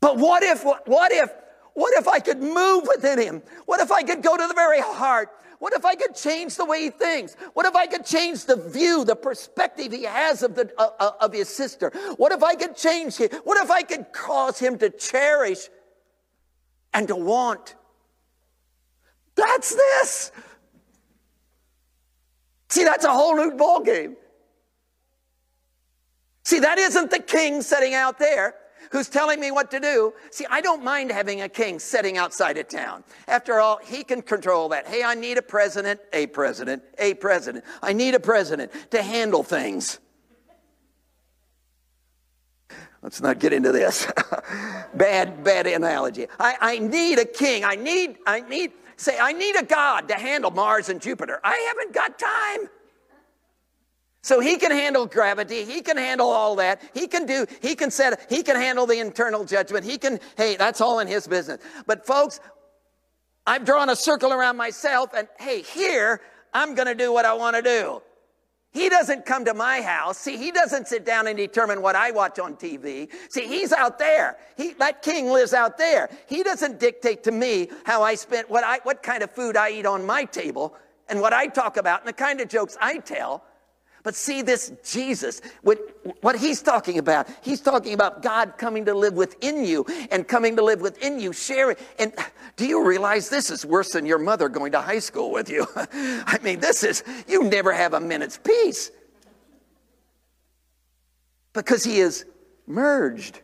But 0.00 0.16
what 0.16 0.42
if, 0.42 0.64
what 0.64 1.12
if, 1.12 1.30
what 1.74 1.92
if 1.98 2.08
I 2.08 2.20
could 2.20 2.40
move 2.40 2.88
within 2.88 3.18
him? 3.18 3.42
What 3.66 3.80
if 3.80 3.90
I 3.90 4.02
could 4.02 4.22
go 4.22 4.36
to 4.36 4.46
the 4.46 4.54
very 4.54 4.80
heart? 4.80 5.28
What 5.58 5.74
if 5.74 5.84
I 5.84 5.94
could 5.94 6.14
change 6.14 6.56
the 6.56 6.64
way 6.64 6.84
he 6.84 6.90
thinks? 6.90 7.34
What 7.52 7.66
if 7.66 7.76
I 7.76 7.86
could 7.86 8.06
change 8.06 8.46
the 8.46 8.56
view, 8.56 9.04
the 9.04 9.16
perspective 9.16 9.92
he 9.92 10.04
has 10.04 10.42
of, 10.42 10.54
the, 10.54 10.72
uh, 10.78 10.88
uh, 10.98 11.10
of 11.20 11.34
his 11.34 11.50
sister? 11.50 11.92
What 12.16 12.32
if 12.32 12.42
I 12.42 12.54
could 12.54 12.76
change 12.76 13.16
him? 13.16 13.28
What 13.44 13.62
if 13.62 13.70
I 13.70 13.82
could 13.82 14.10
cause 14.12 14.58
him 14.58 14.78
to 14.78 14.88
cherish 14.88 15.68
and 16.94 17.08
to 17.08 17.16
want? 17.16 17.74
That's 19.34 19.74
this. 19.74 20.32
See, 22.70 22.84
that's 22.84 23.04
a 23.04 23.12
whole 23.12 23.36
new 23.36 23.56
ball 23.56 23.82
game. 23.82 24.16
See, 26.42 26.58
that 26.60 26.78
isn't 26.78 27.10
the 27.10 27.18
king 27.18 27.62
sitting 27.62 27.94
out 27.94 28.18
there 28.18 28.54
who's 28.90 29.08
telling 29.08 29.40
me 29.40 29.50
what 29.50 29.70
to 29.70 29.80
do. 29.80 30.12
See, 30.30 30.46
I 30.50 30.60
don't 30.60 30.82
mind 30.82 31.12
having 31.12 31.42
a 31.42 31.48
king 31.48 31.78
sitting 31.78 32.16
outside 32.16 32.58
of 32.58 32.68
town. 32.68 33.04
After 33.28 33.60
all, 33.60 33.78
he 33.84 34.02
can 34.02 34.22
control 34.22 34.68
that. 34.70 34.86
Hey, 34.86 35.02
I 35.04 35.14
need 35.14 35.38
a 35.38 35.42
president, 35.42 36.00
a 36.12 36.26
president, 36.26 36.82
a 36.98 37.14
president. 37.14 37.64
I 37.82 37.92
need 37.92 38.14
a 38.14 38.20
president 38.20 38.72
to 38.90 39.02
handle 39.02 39.42
things. 39.42 40.00
Let's 43.02 43.22
not 43.22 43.38
get 43.38 43.52
into 43.52 43.72
this. 43.72 44.06
bad, 44.94 45.42
bad 45.42 45.66
analogy. 45.66 46.26
I, 46.38 46.56
I 46.60 46.78
need 46.78 47.18
a 47.18 47.24
king. 47.24 47.64
I 47.64 47.74
need, 47.74 48.18
I 48.26 48.40
need, 48.40 48.72
say, 48.96 49.18
I 49.18 49.32
need 49.32 49.56
a 49.56 49.64
God 49.64 50.08
to 50.08 50.14
handle 50.14 50.50
Mars 50.50 50.90
and 50.90 51.00
Jupiter. 51.00 51.40
I 51.42 51.72
haven't 51.74 51.94
got 51.94 52.18
time. 52.18 52.68
So 54.22 54.40
he 54.40 54.58
can 54.58 54.70
handle 54.70 55.06
gravity. 55.06 55.64
He 55.64 55.80
can 55.80 55.96
handle 55.96 56.28
all 56.28 56.56
that. 56.56 56.82
He 56.92 57.06
can 57.06 57.24
do, 57.24 57.46
he 57.62 57.74
can 57.74 57.90
set, 57.90 58.26
he 58.28 58.42
can 58.42 58.56
handle 58.56 58.86
the 58.86 58.98
internal 58.98 59.44
judgment. 59.44 59.84
He 59.84 59.96
can, 59.96 60.20
hey, 60.36 60.56
that's 60.56 60.80
all 60.80 60.98
in 60.98 61.08
his 61.08 61.26
business. 61.26 61.60
But 61.86 62.06
folks, 62.06 62.40
I've 63.46 63.64
drawn 63.64 63.88
a 63.88 63.96
circle 63.96 64.32
around 64.32 64.56
myself 64.56 65.10
and 65.16 65.26
hey, 65.38 65.62
here, 65.62 66.20
I'm 66.52 66.74
going 66.74 66.88
to 66.88 66.94
do 66.94 67.12
what 67.12 67.24
I 67.24 67.32
want 67.34 67.56
to 67.56 67.62
do. 67.62 68.02
He 68.72 68.88
doesn't 68.88 69.26
come 69.26 69.46
to 69.46 69.54
my 69.54 69.80
house. 69.80 70.18
See, 70.18 70.36
he 70.36 70.52
doesn't 70.52 70.86
sit 70.86 71.04
down 71.04 71.26
and 71.26 71.36
determine 71.36 71.82
what 71.82 71.96
I 71.96 72.12
watch 72.12 72.38
on 72.38 72.54
TV. 72.54 73.08
See, 73.28 73.48
he's 73.48 73.72
out 73.72 73.98
there. 73.98 74.36
He, 74.56 74.74
that 74.74 75.02
king 75.02 75.30
lives 75.30 75.52
out 75.52 75.76
there. 75.76 76.08
He 76.28 76.44
doesn't 76.44 76.78
dictate 76.78 77.24
to 77.24 77.32
me 77.32 77.68
how 77.84 78.02
I 78.02 78.14
spend, 78.14 78.48
what 78.48 78.62
I, 78.62 78.78
what 78.84 79.02
kind 79.02 79.24
of 79.24 79.32
food 79.32 79.56
I 79.56 79.70
eat 79.70 79.86
on 79.86 80.06
my 80.06 80.24
table 80.24 80.76
and 81.08 81.20
what 81.20 81.32
I 81.32 81.48
talk 81.48 81.78
about 81.78 82.00
and 82.00 82.08
the 82.08 82.12
kind 82.12 82.40
of 82.40 82.48
jokes 82.48 82.76
I 82.80 82.98
tell. 82.98 83.42
But 84.02 84.14
see 84.14 84.42
this 84.42 84.72
Jesus, 84.84 85.42
what, 85.62 85.78
what 86.22 86.38
he's 86.38 86.62
talking 86.62 86.98
about, 86.98 87.28
he's 87.42 87.60
talking 87.60 87.92
about 87.92 88.22
God 88.22 88.54
coming 88.56 88.84
to 88.86 88.94
live 88.94 89.14
within 89.14 89.64
you 89.64 89.84
and 90.10 90.26
coming 90.26 90.56
to 90.56 90.64
live 90.64 90.80
within 90.80 91.20
you, 91.20 91.32
sharing. 91.32 91.76
And 91.98 92.12
do 92.56 92.66
you 92.66 92.86
realize 92.86 93.28
this 93.28 93.50
is 93.50 93.66
worse 93.66 93.90
than 93.90 94.06
your 94.06 94.18
mother 94.18 94.48
going 94.48 94.72
to 94.72 94.80
high 94.80 94.98
school 94.98 95.30
with 95.30 95.50
you? 95.50 95.66
I 95.76 96.38
mean, 96.42 96.60
this 96.60 96.82
is, 96.82 97.04
you 97.28 97.44
never 97.44 97.72
have 97.72 97.94
a 97.94 98.00
minute's 98.00 98.38
peace 98.38 98.90
because 101.52 101.84
he 101.84 102.00
is 102.00 102.24
merged. 102.66 103.42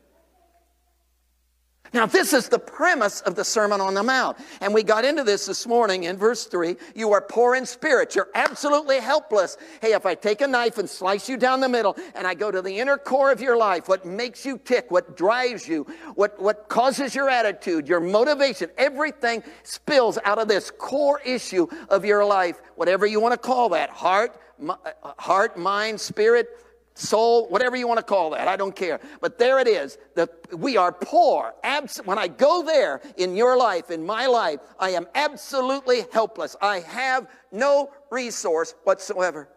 Now, 1.97 2.05
this 2.05 2.35
is 2.35 2.51
the 2.51 2.59
premise 2.59 3.23
of 3.23 3.37
the 3.37 3.43
Sermon 3.43 3.81
on 3.81 3.95
the 3.95 4.03
Mount. 4.03 4.37
And 4.61 4.75
we 4.75 4.83
got 4.83 5.07
into 5.07 5.25
this 5.25 5.47
this 5.47 5.67
morning 5.67 6.05
in 6.05 6.19
verse 6.19 6.45
3. 6.45 6.77
You 6.95 7.15
are 7.15 7.23
poor 7.23 7.55
in 7.57 7.65
spirit. 7.65 8.15
You're 8.15 8.29
absolutely 8.35 9.01
helpless. 9.01 9.57
Hey, 9.81 9.95
if 9.95 10.05
I 10.05 10.15
take 10.15 10.43
a 10.43 10.47
knife 10.47 10.77
and 10.77 10.91
slice 10.91 11.27
you 11.27 11.39
down 11.39 11.61
the 11.61 11.71
middle 11.71 11.97
and 12.15 12.27
I 12.27 12.35
go 12.35 12.51
to 12.51 12.61
the 12.61 12.81
inner 12.81 12.99
core 12.99 13.33
of 13.33 13.41
your 13.41 13.57
life, 13.57 13.89
what 13.89 14.05
makes 14.05 14.45
you 14.45 14.61
tick, 14.63 14.91
what 14.91 15.17
drives 15.17 15.67
you, 15.67 15.87
what, 16.17 16.39
what 16.39 16.69
causes 16.69 17.15
your 17.15 17.31
attitude, 17.31 17.89
your 17.89 18.01
motivation, 18.01 18.69
everything 18.77 19.43
spills 19.63 20.19
out 20.27 20.37
of 20.39 20.49
this 20.49 20.71
core 20.71 21.23
issue 21.25 21.67
of 21.89 22.05
your 22.05 22.27
life, 22.27 22.61
whatever 22.75 23.07
you 23.07 23.21
want 23.21 23.33
to 23.33 23.39
call 23.39 23.71
that 23.71 23.89
heart, 23.89 24.39
uh, 24.69 24.77
heart, 25.17 25.57
mind, 25.57 25.99
spirit, 25.99 26.63
soul, 26.97 27.49
whatever 27.49 27.77
you 27.77 27.87
want 27.87 27.99
to 27.99 28.05
call 28.05 28.31
that. 28.31 28.49
I 28.49 28.57
don't 28.57 28.75
care. 28.75 29.01
But 29.21 29.39
there 29.39 29.59
it 29.59 29.69
is. 29.69 29.99
The, 30.15 30.29
we 30.57 30.77
are 30.77 30.93
poor. 30.93 31.55
Abs- 31.63 31.99
when 32.05 32.19
I 32.19 32.29
go 32.29 32.63
there 32.63 33.01
in 33.17 33.37
your 33.37 33.57
life, 33.57 33.91
in 33.91 34.05
my 34.05 34.27
life, 34.27 34.61
I 34.79 34.91
am 34.91 35.07
absolutely 35.15 36.05
helpless. 36.13 36.57
I 36.61 36.81
have 36.81 37.29
no 37.53 37.91
resource 38.11 38.75
whatsoever. 38.85 39.49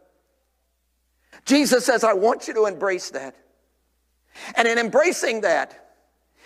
Jesus 1.46 1.86
says, 1.86 2.04
I 2.04 2.14
want 2.14 2.48
you 2.48 2.54
to 2.56 2.66
embrace 2.66 3.12
that. 3.12 3.36
And 4.56 4.68
in 4.68 4.78
embracing 4.78 5.42
that, 5.42 5.94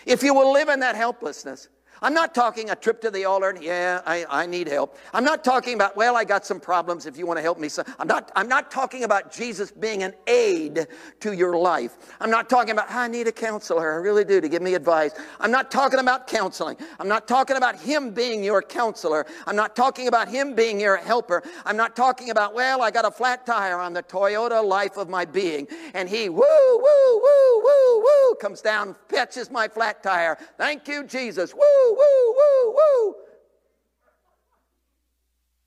if 0.05 0.23
you 0.23 0.33
will 0.33 0.51
live 0.51 0.69
in 0.69 0.81
that 0.81 0.95
helplessness, 0.95 1.69
I'm 2.03 2.13
not 2.13 2.35
talking 2.35 2.69
a 2.69 2.75
trip 2.75 2.99
to 3.01 3.09
the 3.09 3.23
altar. 3.23 3.57
Yeah, 3.59 4.01
I, 4.05 4.25
I 4.29 4.45
need 4.45 4.67
help. 4.67 4.97
I'm 5.13 5.23
not 5.23 5.45
talking 5.45 5.73
about, 5.73 5.95
well, 5.95 6.17
I 6.17 6.25
got 6.25 6.45
some 6.45 6.59
problems 6.59 7.05
if 7.05 7.17
you 7.17 7.25
want 7.25 7.37
to 7.37 7.41
help 7.41 7.57
me. 7.57 7.69
So 7.69 7.81
I'm 7.97 8.07
not, 8.07 8.29
I'm 8.35 8.49
not 8.49 8.69
talking 8.69 9.05
about 9.05 9.31
Jesus 9.31 9.71
being 9.71 10.03
an 10.03 10.13
aid 10.27 10.87
to 11.21 11.31
your 11.31 11.55
life. 11.55 11.95
I'm 12.19 12.29
not 12.29 12.49
talking 12.49 12.71
about, 12.71 12.91
I 12.91 13.07
need 13.07 13.27
a 13.27 13.31
counselor. 13.31 13.93
I 13.93 13.95
really 13.95 14.25
do 14.25 14.41
to 14.41 14.49
give 14.49 14.61
me 14.61 14.73
advice. 14.73 15.13
I'm 15.39 15.49
not 15.49 15.71
talking 15.71 15.99
about 15.99 16.27
counseling. 16.27 16.75
I'm 16.99 17.07
not 17.07 17.25
talking 17.25 17.55
about 17.55 17.79
him 17.79 18.11
being 18.11 18.43
your 18.43 18.61
counselor. 18.61 19.25
I'm 19.47 19.55
not 19.55 19.73
talking 19.73 20.09
about 20.09 20.27
him 20.27 20.55
being 20.55 20.81
your 20.81 20.97
helper. 20.97 21.41
I'm 21.65 21.77
not 21.77 21.95
talking 21.95 22.31
about, 22.31 22.53
well, 22.53 22.81
I 22.81 22.91
got 22.91 23.05
a 23.05 23.11
flat 23.11 23.45
tire 23.45 23.79
on 23.79 23.93
the 23.93 24.03
Toyota 24.03 24.61
life 24.61 24.97
of 24.97 25.07
my 25.07 25.23
being. 25.23 25.69
And 25.93 26.09
he, 26.09 26.27
woo, 26.27 26.41
woo, 26.41 27.21
woo, 27.21 27.61
woo, 27.63 27.99
woo, 28.01 28.35
comes 28.35 28.59
down, 28.59 28.97
patches 29.07 29.49
my 29.49 29.69
flat 29.69 30.03
tire. 30.03 30.37
Thank 30.57 30.89
you, 30.89 31.05
Jesus. 31.05 31.53
Woo, 31.53 31.92
woo, 31.93 32.33
woo, 32.37 32.75
woo. 32.77 33.15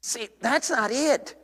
See, 0.00 0.28
that's 0.40 0.70
not 0.70 0.90
it. 0.90 1.34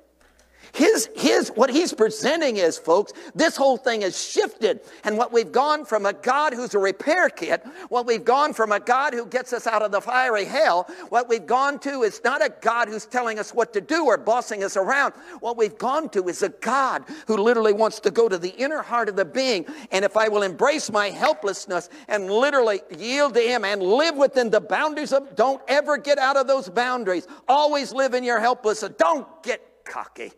His, 0.75 1.11
his, 1.15 1.51
what 1.51 1.69
he's 1.69 1.93
presenting 1.93 2.57
is, 2.57 2.79
folks, 2.79 3.13
this 3.35 3.57
whole 3.57 3.77
thing 3.77 4.01
has 4.01 4.21
shifted. 4.21 4.81
And 5.05 5.19
what 5.19 5.31
we've 5.31 5.53
gone 5.53 5.85
from 5.85 6.07
a 6.07 6.15
God 6.15 6.55
who's 6.55 6.75
a 6.75 6.79
repair 6.79 7.29
kit, 7.29 7.63
what 7.91 8.07
we've 8.07 8.25
gone 8.25 8.55
from 8.55 8.73
a 8.73 8.81
God 8.81 9.13
who 9.13 9.27
gets 9.27 9.53
us 9.53 9.67
out 9.67 9.83
of 9.83 9.93
the 9.93 10.01
fiery 10.01 10.47
hell, 10.47 10.89
what 11.11 11.29
we've 11.29 11.45
gone 11.45 11.79
to 11.81 12.05
is 12.05 12.23
not 12.25 12.43
a 12.43 12.51
God 12.63 12.89
who's 12.89 13.05
telling 13.05 13.39
us 13.39 13.53
what 13.53 13.75
to 13.75 13.83
do 13.83 14.07
or 14.07 14.17
bossing 14.17 14.65
us 14.65 14.79
around. 14.79 15.13
What 15.41 15.59
we've 15.59 15.77
gone 15.77 16.09
to 16.11 16.27
is 16.29 16.43
a 16.43 16.49
God 16.49 17.05
who 17.27 17.37
literally 17.37 17.75
wants 17.75 18.01
to 18.01 18.11
go 18.11 18.27
to 18.31 18.39
the 18.39 18.55
inner 18.57 18.81
heart 18.81 19.11
of 19.11 19.17
the 19.17 19.27
being. 19.27 19.67
And 19.91 20.07
if 20.07 20.17
I 20.17 20.29
will 20.29 20.43
embrace 20.43 20.91
my 20.91 21.11
helplessness 21.11 21.91
and 22.09 22.31
literally 22.31 22.81
yield 22.97 23.35
to 23.35 23.41
Him 23.41 23.67
and 23.67 23.83
live 23.83 24.17
within 24.17 24.49
the 24.49 24.61
boundaries 24.61 25.13
of, 25.13 25.37
don't 25.37 25.61
ever 25.69 25.99
get 25.99 26.17
out 26.17 26.39
of 26.39 26.47
those 26.47 26.71
boundaries. 26.71 27.27
Always 27.47 27.93
live 27.93 28.15
in 28.15 28.25
your 28.25 28.41
helplessness. 28.41 28.93
Don't 28.97 29.27
get 29.43 29.61
cocky. 29.85 30.33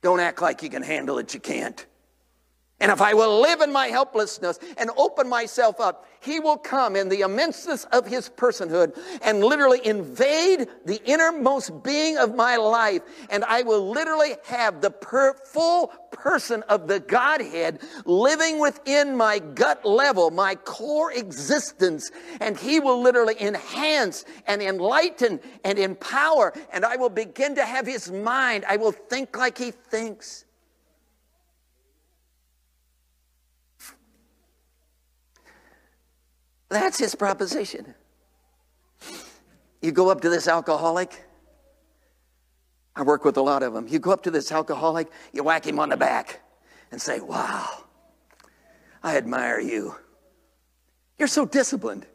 Don't 0.00 0.20
act 0.20 0.40
like 0.40 0.62
you 0.62 0.70
can 0.70 0.82
handle 0.82 1.18
it, 1.18 1.34
you 1.34 1.40
can't. 1.40 1.84
And 2.80 2.92
if 2.92 3.00
I 3.00 3.12
will 3.12 3.40
live 3.40 3.60
in 3.60 3.72
my 3.72 3.88
helplessness 3.88 4.60
and 4.76 4.90
open 4.96 5.28
myself 5.28 5.80
up, 5.80 6.06
He 6.20 6.38
will 6.38 6.56
come 6.56 6.94
in 6.94 7.08
the 7.08 7.22
immenseness 7.22 7.84
of 7.86 8.06
His 8.06 8.28
personhood 8.28 8.96
and 9.20 9.42
literally 9.42 9.84
invade 9.84 10.68
the 10.84 11.00
innermost 11.04 11.82
being 11.82 12.18
of 12.18 12.36
my 12.36 12.56
life. 12.56 13.02
And 13.30 13.44
I 13.44 13.62
will 13.62 13.90
literally 13.90 14.36
have 14.44 14.80
the 14.80 14.92
per- 14.92 15.34
full 15.34 15.88
person 16.12 16.62
of 16.68 16.86
the 16.86 17.00
Godhead 17.00 17.80
living 18.04 18.60
within 18.60 19.16
my 19.16 19.40
gut 19.40 19.84
level, 19.84 20.30
my 20.30 20.54
core 20.54 21.10
existence. 21.12 22.12
And 22.40 22.56
He 22.56 22.78
will 22.78 23.02
literally 23.02 23.34
enhance 23.40 24.24
and 24.46 24.62
enlighten 24.62 25.40
and 25.64 25.80
empower. 25.80 26.52
And 26.72 26.84
I 26.84 26.94
will 26.94 27.10
begin 27.10 27.56
to 27.56 27.64
have 27.64 27.88
His 27.88 28.12
mind. 28.12 28.64
I 28.68 28.76
will 28.76 28.92
think 28.92 29.36
like 29.36 29.58
He 29.58 29.72
thinks. 29.72 30.44
That's 36.68 36.98
his 36.98 37.14
proposition. 37.14 37.94
You 39.80 39.92
go 39.92 40.10
up 40.10 40.20
to 40.22 40.28
this 40.28 40.48
alcoholic. 40.48 41.24
I 42.96 43.02
work 43.02 43.24
with 43.24 43.36
a 43.36 43.42
lot 43.42 43.62
of 43.62 43.72
them. 43.72 43.86
You 43.88 43.98
go 43.98 44.10
up 44.10 44.22
to 44.24 44.30
this 44.30 44.50
alcoholic, 44.50 45.08
you 45.32 45.44
whack 45.44 45.66
him 45.66 45.78
on 45.78 45.90
the 45.90 45.96
back 45.96 46.40
and 46.90 47.00
say, 47.00 47.20
Wow, 47.20 47.84
I 49.02 49.16
admire 49.16 49.60
you. 49.60 49.94
You're 51.18 51.28
so 51.28 51.46
disciplined. 51.46 52.06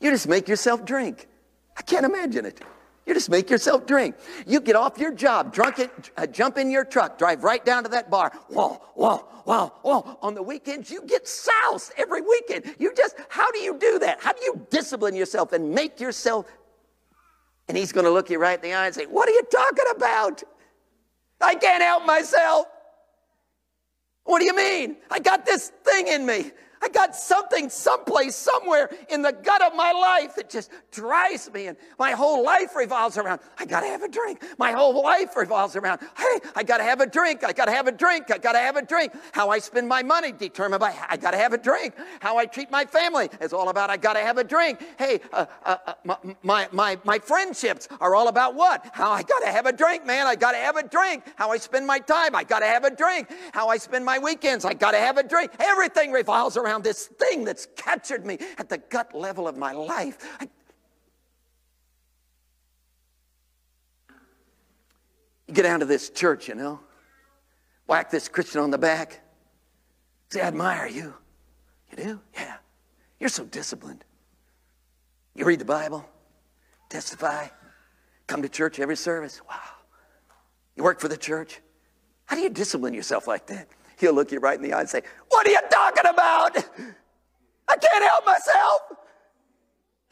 You 0.00 0.10
just 0.10 0.28
make 0.28 0.48
yourself 0.48 0.84
drink. 0.84 1.28
I 1.76 1.82
can't 1.82 2.04
imagine 2.04 2.44
it. 2.44 2.60
You 3.06 3.12
just 3.12 3.28
make 3.28 3.50
yourself 3.50 3.86
drink. 3.86 4.16
You 4.46 4.60
get 4.60 4.76
off 4.76 4.98
your 4.98 5.12
job, 5.12 5.52
drunk 5.52 5.78
it, 5.78 6.10
uh, 6.16 6.26
jump 6.26 6.56
in 6.56 6.70
your 6.70 6.84
truck, 6.84 7.18
drive 7.18 7.44
right 7.44 7.62
down 7.64 7.82
to 7.82 7.90
that 7.90 8.10
bar. 8.10 8.32
Whoa, 8.48 8.80
whoa, 8.94 9.16
whoa, 9.44 9.72
whoa. 9.82 10.18
On 10.22 10.34
the 10.34 10.42
weekends, 10.42 10.90
you 10.90 11.02
get 11.02 11.28
soused 11.28 11.92
every 11.98 12.22
weekend. 12.22 12.74
You 12.78 12.94
just, 12.94 13.16
how 13.28 13.50
do 13.50 13.58
you 13.58 13.78
do 13.78 13.98
that? 13.98 14.20
How 14.22 14.32
do 14.32 14.42
you 14.42 14.66
discipline 14.70 15.14
yourself 15.14 15.52
and 15.52 15.70
make 15.70 16.00
yourself? 16.00 16.46
And 17.68 17.76
he's 17.76 17.92
going 17.92 18.04
to 18.04 18.10
look 18.10 18.30
you 18.30 18.38
right 18.38 18.56
in 18.56 18.70
the 18.70 18.74
eye 18.74 18.86
and 18.86 18.94
say, 18.94 19.04
What 19.06 19.28
are 19.28 19.32
you 19.32 19.42
talking 19.50 19.84
about? 19.94 20.42
I 21.40 21.54
can't 21.56 21.82
help 21.82 22.06
myself. 22.06 22.66
What 24.24 24.38
do 24.38 24.46
you 24.46 24.56
mean? 24.56 24.96
I 25.10 25.18
got 25.18 25.44
this 25.44 25.72
thing 25.84 26.08
in 26.08 26.24
me. 26.24 26.52
I 26.84 26.90
got 26.90 27.16
something 27.16 27.70
someplace, 27.70 28.36
somewhere 28.36 28.90
in 29.08 29.22
the 29.22 29.32
gut 29.32 29.62
of 29.62 29.74
my 29.74 29.92
life 29.92 30.34
that 30.36 30.50
just 30.50 30.70
drives 30.92 31.50
me. 31.50 31.68
And 31.68 31.78
my 31.98 32.10
whole 32.10 32.44
life 32.44 32.76
revolves 32.76 33.16
around, 33.16 33.40
I 33.56 33.64
got 33.64 33.80
to 33.80 33.86
have 33.86 34.02
a 34.02 34.08
drink. 34.08 34.44
My 34.58 34.72
whole 34.72 35.02
life 35.02 35.34
revolves 35.34 35.76
around, 35.76 36.00
hey, 36.14 36.40
I 36.54 36.62
got 36.62 36.78
to 36.78 36.84
have 36.84 37.00
a 37.00 37.06
drink. 37.06 37.42
I 37.42 37.52
got 37.52 37.66
to 37.66 37.70
have 37.70 37.86
a 37.86 37.92
drink. 37.92 38.30
I 38.30 38.36
got 38.36 38.52
to 38.52 38.58
have 38.58 38.76
a 38.76 38.84
drink. 38.84 39.14
How 39.32 39.48
I 39.48 39.60
spend 39.60 39.88
my 39.88 40.02
money 40.02 40.30
determined 40.30 40.80
by, 40.80 40.94
I 41.08 41.16
got 41.16 41.30
to 41.30 41.38
have 41.38 41.54
a 41.54 41.58
drink. 41.58 41.94
How 42.20 42.36
I 42.36 42.44
treat 42.44 42.70
my 42.70 42.84
family 42.84 43.30
is 43.40 43.54
all 43.54 43.70
about, 43.70 43.88
I 43.88 43.96
got 43.96 44.12
to 44.12 44.20
have 44.20 44.36
a 44.36 44.44
drink. 44.44 44.84
Hey, 44.98 45.20
uh, 45.32 45.46
uh, 45.64 45.76
uh, 45.86 46.16
my, 46.42 46.68
my, 46.70 46.98
my 47.04 47.18
friendships 47.18 47.88
are 47.98 48.14
all 48.14 48.28
about 48.28 48.56
what? 48.56 48.90
How 48.92 49.10
I 49.10 49.22
got 49.22 49.38
to 49.38 49.50
have 49.50 49.64
a 49.64 49.72
drink, 49.72 50.04
man. 50.04 50.26
I 50.26 50.34
got 50.34 50.52
to 50.52 50.58
have 50.58 50.76
a 50.76 50.86
drink. 50.86 51.24
How 51.36 51.50
I 51.50 51.56
spend 51.56 51.86
my 51.86 51.98
time, 51.98 52.34
I 52.34 52.44
got 52.44 52.58
to 52.58 52.66
have 52.66 52.84
a 52.84 52.94
drink. 52.94 53.30
How 53.54 53.70
I 53.70 53.78
spend 53.78 54.04
my 54.04 54.18
weekends, 54.18 54.66
I 54.66 54.74
got 54.74 54.90
to 54.90 54.98
have 54.98 55.16
a 55.16 55.22
drink. 55.22 55.50
Everything 55.58 56.12
revolves 56.12 56.58
around 56.58 56.73
around 56.74 56.82
this 56.82 57.06
thing 57.06 57.44
that's 57.44 57.68
captured 57.76 58.26
me 58.26 58.38
at 58.58 58.68
the 58.68 58.78
gut 58.78 59.14
level 59.14 59.46
of 59.46 59.56
my 59.56 59.72
life. 59.72 60.18
I, 60.40 60.48
you 65.46 65.54
get 65.54 65.62
down 65.62 65.80
to 65.80 65.86
this 65.86 66.10
church, 66.10 66.48
you 66.48 66.56
know, 66.56 66.80
whack 67.86 68.10
this 68.10 68.28
Christian 68.28 68.60
on 68.60 68.70
the 68.70 68.78
back, 68.78 69.20
say, 70.30 70.40
I 70.40 70.46
admire 70.48 70.88
you. 70.88 71.14
You 71.90 72.04
do? 72.04 72.20
Yeah. 72.34 72.56
You're 73.20 73.28
so 73.28 73.44
disciplined. 73.44 74.04
You 75.36 75.44
read 75.44 75.60
the 75.60 75.64
Bible, 75.64 76.04
testify, 76.88 77.48
come 78.26 78.42
to 78.42 78.48
church 78.48 78.80
every 78.80 78.96
service. 78.96 79.40
Wow. 79.48 79.60
You 80.74 80.82
work 80.82 81.00
for 81.00 81.08
the 81.08 81.16
church. 81.16 81.60
How 82.26 82.34
do 82.34 82.42
you 82.42 82.50
discipline 82.50 82.94
yourself 82.94 83.28
like 83.28 83.46
that? 83.46 83.68
He'll 84.04 84.12
look 84.12 84.32
you 84.32 84.38
right 84.38 84.58
in 84.58 84.62
the 84.62 84.74
eye 84.74 84.80
and 84.80 84.88
say, 84.88 85.00
What 85.30 85.46
are 85.46 85.50
you 85.50 85.60
talking 85.70 86.04
about? 86.06 86.58
I 87.68 87.76
can't 87.78 88.04
help 88.04 88.26
myself. 88.26 88.82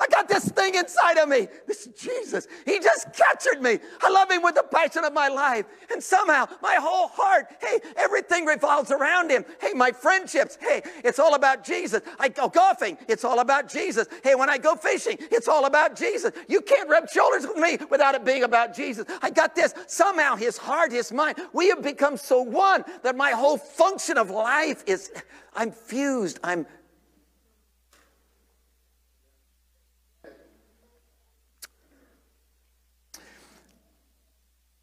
I 0.03 0.07
got 0.09 0.29
this 0.29 0.49
thing 0.49 0.75
inside 0.75 1.17
of 1.19 1.29
me. 1.29 1.47
This 1.69 1.87
is 1.87 1.95
Jesus. 1.95 2.49
He 2.67 2.81
just 2.81 3.13
captured 3.13 3.63
me. 3.63 3.79
I 4.01 4.11
love 4.11 4.29
him 4.33 4.43
with 4.43 4.57
the 4.57 4.65
passion 4.65 5.05
of 5.05 5.13
my 5.13 5.29
life. 5.29 5.65
And 5.93 6.03
somehow 6.03 6.49
my 6.61 6.75
whole 6.75 7.07
heart, 7.07 7.47
hey, 7.61 7.79
everything 7.97 8.45
revolves 8.45 8.91
around 8.91 9.31
him. 9.31 9.45
Hey, 9.61 9.73
my 9.75 9.93
friendships, 9.93 10.59
hey, 10.61 10.83
it's 11.05 11.21
all 11.21 11.35
about 11.37 11.63
Jesus. 11.63 12.01
I 12.19 12.31
go 12.31 12.49
golfing, 12.49 12.99
it's 13.07 13.23
all 13.23 13.39
about 13.39 13.69
Jesus. 13.69 14.09
Hey, 14.25 14.35
when 14.35 14.51
I 14.51 14.59
go 14.59 14.75
fishing, 14.75 15.19
it's 15.21 15.47
all 15.47 15.67
about 15.67 15.95
Jesus. 15.95 16.33
You 16.49 16.63
can't 16.63 16.91
rub 16.91 17.09
shoulders 17.09 17.47
with 17.47 17.59
me 17.59 17.79
without 17.89 18.17
it 18.17 18.25
being 18.25 18.43
about 18.43 18.75
Jesus. 18.75 19.07
I 19.23 19.31
got 19.31 19.55
this. 19.55 19.73
Somehow 19.87 20.35
his 20.35 20.57
heart, 20.57 20.91
his 20.91 21.13
mind, 21.13 21.39
we 21.53 21.69
have 21.69 21.81
become 21.81 22.17
so 22.17 22.43
one 22.43 22.85
that 23.05 23.15
my 23.15 23.31
whole 23.31 23.57
function 23.57 24.19
of 24.19 24.31
life 24.31 24.83
is, 24.89 25.13
I'm 25.55 25.71
fused. 25.71 26.41
I'm 26.43 26.67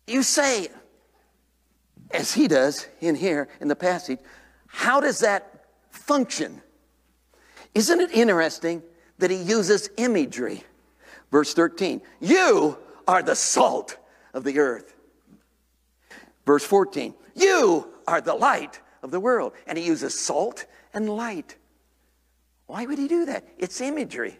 You 0.09 0.23
say, 0.23 0.69
as 2.09 2.33
he 2.33 2.47
does 2.47 2.87
in 2.99 3.13
here 3.13 3.47
in 3.61 3.67
the 3.67 3.75
passage, 3.75 4.19
how 4.65 4.99
does 4.99 5.19
that 5.19 5.65
function? 5.91 6.61
Isn't 7.75 8.01
it 8.01 8.11
interesting 8.11 8.81
that 9.19 9.29
he 9.29 9.37
uses 9.37 9.89
imagery? 9.97 10.63
Verse 11.31 11.53
13, 11.53 12.01
you 12.19 12.77
are 13.07 13.21
the 13.21 13.35
salt 13.35 13.97
of 14.33 14.43
the 14.43 14.57
earth. 14.57 14.95
Verse 16.45 16.63
14, 16.63 17.13
you 17.35 17.87
are 18.07 18.19
the 18.19 18.33
light 18.33 18.81
of 19.03 19.11
the 19.11 19.19
world. 19.19 19.53
And 19.67 19.77
he 19.77 19.85
uses 19.85 20.19
salt 20.19 20.65
and 20.91 21.07
light. 21.07 21.55
Why 22.65 22.85
would 22.85 22.97
he 22.97 23.07
do 23.07 23.25
that? 23.25 23.47
It's 23.59 23.79
imagery. 23.79 24.39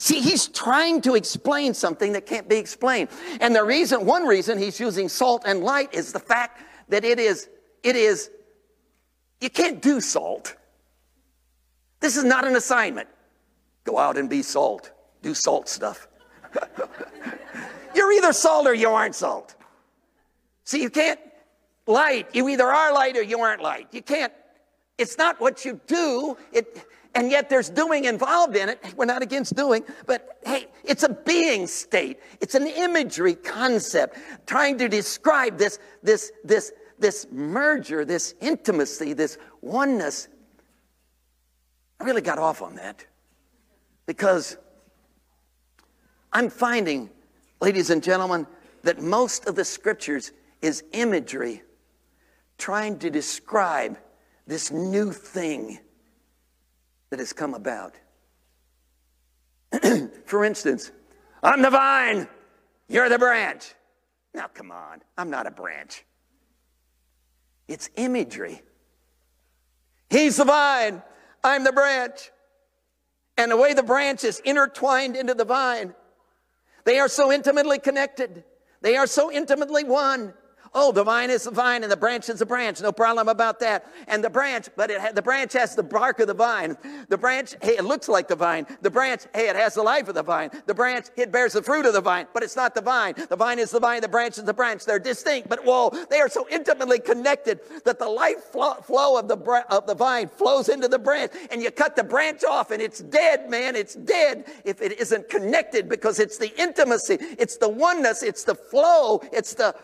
See, 0.00 0.22
he's 0.22 0.48
trying 0.48 1.02
to 1.02 1.14
explain 1.14 1.74
something 1.74 2.14
that 2.14 2.24
can't 2.24 2.48
be 2.48 2.56
explained. 2.56 3.10
And 3.38 3.54
the 3.54 3.62
reason, 3.62 4.06
one 4.06 4.26
reason 4.26 4.56
he's 4.56 4.80
using 4.80 5.10
salt 5.10 5.42
and 5.44 5.62
light 5.62 5.92
is 5.92 6.10
the 6.10 6.18
fact 6.18 6.62
that 6.88 7.04
it 7.04 7.18
is, 7.18 7.50
it 7.82 7.96
is, 7.96 8.30
you 9.42 9.50
can't 9.50 9.82
do 9.82 10.00
salt. 10.00 10.56
This 12.00 12.16
is 12.16 12.24
not 12.24 12.46
an 12.46 12.56
assignment. 12.56 13.08
Go 13.84 13.98
out 13.98 14.16
and 14.16 14.30
be 14.30 14.40
salt. 14.40 14.90
Do 15.20 15.34
salt 15.34 15.68
stuff. 15.68 16.08
You're 17.94 18.12
either 18.12 18.32
salt 18.32 18.66
or 18.66 18.72
you 18.72 18.88
aren't 18.88 19.14
salt. 19.14 19.54
See, 20.64 20.80
you 20.80 20.88
can't 20.88 21.20
light. 21.86 22.34
You 22.34 22.48
either 22.48 22.66
are 22.66 22.94
light 22.94 23.18
or 23.18 23.22
you 23.22 23.40
aren't 23.40 23.60
light. 23.60 23.88
You 23.92 24.00
can't, 24.00 24.32
it's 24.96 25.18
not 25.18 25.42
what 25.42 25.66
you 25.66 25.78
do. 25.86 26.38
It, 26.52 26.86
and 27.14 27.30
yet 27.30 27.48
there's 27.48 27.70
doing 27.70 28.04
involved 28.04 28.56
in 28.56 28.68
it. 28.68 28.82
We're 28.96 29.04
not 29.04 29.22
against 29.22 29.56
doing, 29.56 29.84
but 30.06 30.38
hey, 30.44 30.66
it's 30.84 31.02
a 31.02 31.08
being 31.08 31.66
state. 31.66 32.20
It's 32.40 32.54
an 32.54 32.66
imagery 32.66 33.34
concept 33.34 34.16
trying 34.46 34.78
to 34.78 34.88
describe 34.88 35.58
this, 35.58 35.78
this, 36.02 36.32
this, 36.44 36.72
this 36.98 37.26
merger, 37.30 38.04
this 38.04 38.34
intimacy, 38.40 39.12
this 39.12 39.38
oneness. 39.60 40.28
I 41.98 42.04
really 42.04 42.22
got 42.22 42.38
off 42.38 42.62
on 42.62 42.76
that 42.76 43.04
because 44.06 44.56
I'm 46.32 46.48
finding, 46.48 47.10
ladies 47.60 47.90
and 47.90 48.02
gentlemen, 48.02 48.46
that 48.82 49.02
most 49.02 49.46
of 49.46 49.56
the 49.56 49.64
scriptures 49.64 50.32
is 50.62 50.84
imagery 50.92 51.62
trying 52.56 52.98
to 53.00 53.10
describe 53.10 53.98
this 54.46 54.70
new 54.70 55.12
thing 55.12 55.78
that 57.10 57.18
has 57.18 57.32
come 57.32 57.54
about. 57.54 57.94
For 60.24 60.44
instance, 60.44 60.90
I'm 61.42 61.62
the 61.62 61.70
vine, 61.70 62.28
you're 62.88 63.08
the 63.08 63.18
branch. 63.18 63.74
Now, 64.32 64.46
come 64.52 64.70
on, 64.70 65.02
I'm 65.18 65.30
not 65.30 65.46
a 65.46 65.50
branch. 65.50 66.04
It's 67.68 67.90
imagery. 67.96 68.62
He's 70.08 70.36
the 70.36 70.44
vine, 70.44 71.02
I'm 71.44 71.64
the 71.64 71.72
branch. 71.72 72.30
And 73.36 73.50
the 73.50 73.56
way 73.56 73.74
the 73.74 73.82
branch 73.82 74.24
is 74.24 74.40
intertwined 74.40 75.16
into 75.16 75.34
the 75.34 75.44
vine, 75.44 75.94
they 76.84 76.98
are 76.98 77.08
so 77.08 77.32
intimately 77.32 77.78
connected. 77.78 78.44
They 78.82 78.96
are 78.96 79.06
so 79.06 79.30
intimately 79.32 79.84
one. 79.84 80.34
Oh, 80.72 80.92
the 80.92 81.02
vine 81.02 81.30
is 81.30 81.44
the 81.44 81.50
vine 81.50 81.82
and 81.82 81.90
the 81.90 81.96
branch 81.96 82.28
is 82.28 82.38
the 82.38 82.46
branch. 82.46 82.80
No 82.80 82.92
problem 82.92 83.28
about 83.28 83.58
that. 83.58 83.86
And 84.06 84.22
the 84.22 84.30
branch, 84.30 84.68
but 84.76 84.88
it 84.88 85.00
ha- 85.00 85.10
the 85.12 85.22
branch 85.22 85.52
has 85.54 85.74
the 85.74 85.82
bark 85.82 86.20
of 86.20 86.28
the 86.28 86.34
vine. 86.34 86.76
The 87.08 87.18
branch, 87.18 87.56
hey, 87.60 87.76
it 87.76 87.84
looks 87.84 88.08
like 88.08 88.28
the 88.28 88.36
vine. 88.36 88.66
The 88.80 88.90
branch, 88.90 89.22
hey, 89.34 89.48
it 89.48 89.56
has 89.56 89.74
the 89.74 89.82
life 89.82 90.06
of 90.06 90.14
the 90.14 90.22
vine. 90.22 90.50
The 90.66 90.74
branch, 90.74 91.06
it 91.16 91.32
bears 91.32 91.54
the 91.54 91.62
fruit 91.62 91.86
of 91.86 91.92
the 91.92 92.00
vine, 92.00 92.28
but 92.32 92.44
it's 92.44 92.54
not 92.54 92.76
the 92.76 92.82
vine. 92.82 93.14
The 93.28 93.34
vine 93.34 93.58
is 93.58 93.72
the 93.72 93.80
vine. 93.80 94.00
The 94.00 94.08
branch 94.08 94.38
is 94.38 94.44
the 94.44 94.54
branch. 94.54 94.84
They're 94.84 95.00
distinct, 95.00 95.48
but 95.48 95.64
whoa, 95.64 95.90
they 96.08 96.20
are 96.20 96.28
so 96.28 96.46
intimately 96.48 97.00
connected 97.00 97.58
that 97.84 97.98
the 97.98 98.08
life 98.08 98.44
flow, 98.52 98.74
flow 98.74 99.18
of 99.18 99.26
the 99.26 99.38
of 99.70 99.88
the 99.88 99.94
vine 99.96 100.28
flows 100.28 100.68
into 100.68 100.86
the 100.86 101.00
branch. 101.00 101.32
And 101.50 101.60
you 101.60 101.72
cut 101.72 101.96
the 101.96 102.04
branch 102.04 102.44
off, 102.44 102.70
and 102.70 102.80
it's 102.80 103.00
dead, 103.00 103.50
man. 103.50 103.74
It's 103.74 103.96
dead 103.96 104.44
if 104.64 104.80
it 104.80 105.00
isn't 105.00 105.28
connected 105.28 105.88
because 105.88 106.20
it's 106.20 106.38
the 106.38 106.56
intimacy, 106.60 107.18
it's 107.38 107.56
the 107.56 107.68
oneness, 107.68 108.22
it's 108.22 108.44
the 108.44 108.54
flow, 108.54 109.20
it's 109.32 109.54
the 109.54 109.74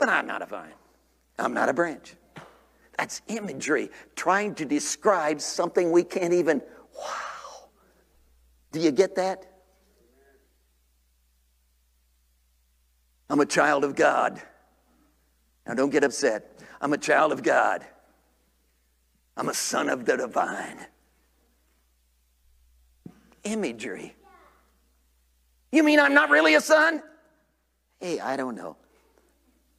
but 0.00 0.08
I'm 0.08 0.26
not 0.26 0.42
a 0.42 0.46
vine. 0.46 0.72
I'm 1.38 1.54
not 1.54 1.68
a 1.68 1.72
branch. 1.72 2.16
That's 2.98 3.22
imagery 3.28 3.90
trying 4.16 4.54
to 4.56 4.64
describe 4.64 5.40
something 5.40 5.92
we 5.92 6.02
can't 6.02 6.32
even, 6.32 6.60
wow. 6.98 7.68
Do 8.72 8.80
you 8.80 8.90
get 8.90 9.14
that? 9.16 9.46
I'm 13.28 13.40
a 13.40 13.46
child 13.46 13.84
of 13.84 13.94
God. 13.94 14.42
Now 15.66 15.74
don't 15.74 15.90
get 15.90 16.02
upset. 16.02 16.58
I'm 16.80 16.92
a 16.92 16.98
child 16.98 17.30
of 17.32 17.42
God. 17.42 17.86
I'm 19.36 19.48
a 19.48 19.54
son 19.54 19.88
of 19.88 20.04
the 20.04 20.16
divine. 20.16 20.78
Imagery. 23.44 24.16
You 25.72 25.82
mean 25.82 26.00
I'm 26.00 26.14
not 26.14 26.30
really 26.30 26.54
a 26.54 26.60
son? 26.60 27.02
Hey, 28.00 28.18
I 28.18 28.36
don't 28.36 28.56
know. 28.56 28.76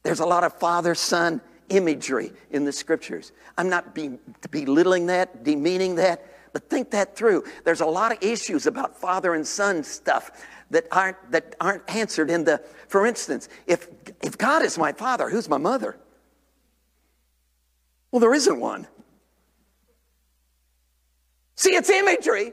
There's 0.02 0.20
a 0.20 0.26
lot 0.26 0.44
of 0.44 0.54
father 0.54 0.94
son 0.94 1.40
imagery 1.68 2.32
in 2.50 2.64
the 2.64 2.72
scriptures. 2.72 3.32
I'm 3.56 3.68
not 3.68 3.94
be, 3.94 4.18
belittling 4.50 5.06
that, 5.06 5.44
demeaning 5.44 5.96
that, 5.96 6.26
but 6.52 6.68
think 6.68 6.90
that 6.90 7.16
through. 7.16 7.44
There's 7.64 7.80
a 7.80 7.86
lot 7.86 8.12
of 8.12 8.18
issues 8.22 8.66
about 8.66 9.00
father 9.00 9.34
and 9.34 9.46
son 9.46 9.84
stuff 9.84 10.30
that 10.70 10.86
aren't, 10.90 11.30
that 11.30 11.54
aren't 11.60 11.88
answered 11.88 12.30
in 12.30 12.44
the, 12.44 12.62
for 12.88 13.06
instance, 13.06 13.48
if, 13.66 13.88
if 14.22 14.36
God 14.36 14.62
is 14.62 14.76
my 14.76 14.92
father, 14.92 15.28
who's 15.30 15.48
my 15.48 15.58
mother? 15.58 15.96
Well, 18.10 18.20
there 18.20 18.34
isn't 18.34 18.60
one. 18.60 18.86
See, 21.54 21.74
it's 21.74 21.88
imagery. 21.88 22.52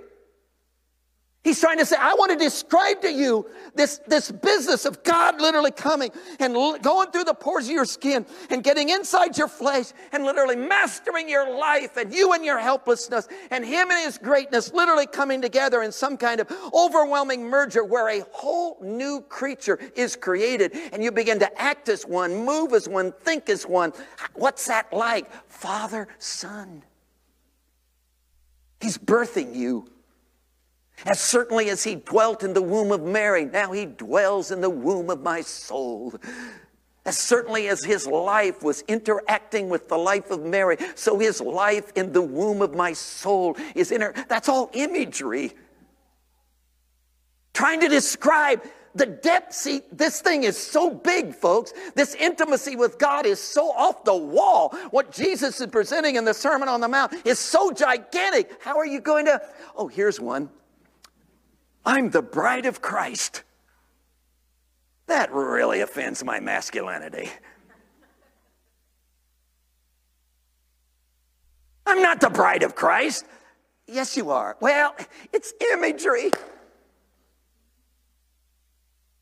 He's 1.41 1.62
trying 1.62 1.78
to 1.78 1.86
say, 1.86 1.95
I 1.97 2.15
want 2.15 2.34
to 2.34 2.38
describe 2.38 3.02
to 3.02 3.12
you 3.12 3.49
this, 3.73 4.02
this 4.06 4.30
business 4.30 4.84
of 4.84 5.04
God 5.04 5.39
literally 5.39 5.71
coming 5.71 6.12
and 6.38 6.54
l- 6.54 6.78
going 6.80 7.12
through 7.12 7.23
the 7.23 7.34
pores 7.34 7.65
of 7.65 7.71
your 7.71 7.86
skin 7.86 8.25
and 8.49 8.62
getting 8.62 8.89
inside 8.89 9.38
your 9.38 9.47
flesh 9.47 9.93
and 10.12 10.25
literally 10.25 10.58
mastering 10.58 11.30
your 11.30 11.58
life 11.58 11.95
and 11.95 12.13
you 12.13 12.34
and 12.34 12.43
your 12.43 12.60
helplessness 12.60 13.30
and 13.52 13.63
Him 13.63 13.89
and 13.89 14.04
His 14.04 14.17
greatness 14.17 14.73
literally 14.73 15.08
coming 15.08 15.41
together 15.41 15.82
in 15.82 15.93
some 15.93 16.17
kind 16.17 16.41
of 16.41 16.52
overwhelming 16.73 17.45
merger 17.45 17.86
where 17.86 18.10
a 18.10 18.25
whole 18.34 18.78
new 18.82 19.21
creature 19.21 19.80
is 19.95 20.17
created 20.17 20.75
and 20.91 21.02
you 21.02 21.10
begin 21.10 21.39
to 21.39 21.62
act 21.62 21.88
as 21.88 22.06
one, 22.06 22.43
move 22.43 22.73
as 22.73 22.89
one, 22.89 23.13
think 23.13 23.47
as 23.47 23.65
one. 23.65 23.93
What's 24.34 24.67
that 24.67 24.91
like? 24.91 25.32
Father, 25.49 26.10
Son. 26.17 26.84
He's 28.82 28.97
birthing 28.97 29.56
you. 29.56 29.88
As 31.05 31.19
certainly 31.19 31.69
as 31.69 31.83
he 31.83 31.95
dwelt 31.95 32.43
in 32.43 32.53
the 32.53 32.62
womb 32.62 32.91
of 32.91 33.01
Mary, 33.01 33.45
now 33.45 33.71
he 33.71 33.85
dwells 33.85 34.51
in 34.51 34.62
the 34.62 34.69
womb 34.69 35.09
of 35.09 35.21
my 35.21 35.41
soul. 35.41 36.15
As 37.05 37.17
certainly 37.17 37.69
as 37.69 37.83
his 37.83 38.05
life 38.05 38.62
was 38.62 38.81
interacting 38.88 39.69
with 39.69 39.88
the 39.88 39.97
life 39.97 40.29
of 40.31 40.43
Mary, 40.43 40.77
so 40.95 41.17
his 41.17 41.41
life 41.41 41.91
in 41.95 42.12
the 42.12 42.21
womb 42.21 42.62
of 42.62 42.75
my 42.75 42.93
soul 42.93 43.57
is 43.73 43.91
in 43.91 44.01
her. 44.01 44.13
That's 44.27 44.49
all 44.49 44.69
imagery. 44.73 45.53
Trying 47.53 47.79
to 47.79 47.88
describe 47.88 48.62
the 48.95 49.05
depth. 49.05 49.53
See, 49.53 49.81
this 49.91 50.21
thing 50.21 50.43
is 50.43 50.57
so 50.57 50.91
big, 50.91 51.33
folks. 51.33 51.73
This 51.95 52.15
intimacy 52.15 52.75
with 52.75 52.97
God 52.97 53.25
is 53.25 53.39
so 53.39 53.71
off 53.71 54.03
the 54.03 54.15
wall. 54.15 54.75
What 54.91 55.12
Jesus 55.12 55.59
is 55.62 55.67
presenting 55.67 56.15
in 56.15 56.25
the 56.25 56.33
Sermon 56.33 56.67
on 56.67 56.81
the 56.81 56.88
Mount 56.88 57.13
is 57.25 57.39
so 57.39 57.71
gigantic. 57.71 58.62
How 58.62 58.77
are 58.77 58.85
you 58.85 58.99
going 58.99 59.25
to? 59.25 59.41
Oh, 59.75 59.88
here's 59.88 60.19
one. 60.19 60.49
I'm 61.89 62.12
the 62.12 62.21
bride 62.21 62.67
of 62.67 62.84
Christ. 62.84 63.41
That 65.08 65.34
really 65.34 65.82
offends 65.82 66.23
my 66.23 66.39
masculinity. 66.39 67.32
I'm 71.88 72.04
not 72.04 72.21
the 72.21 72.30
bride 72.30 72.62
of 72.62 72.75
Christ. 72.75 73.25
Yes, 73.88 74.15
you 74.15 74.30
are. 74.30 74.56
Well, 74.62 74.95
it's 75.34 75.52
imagery. 75.73 76.30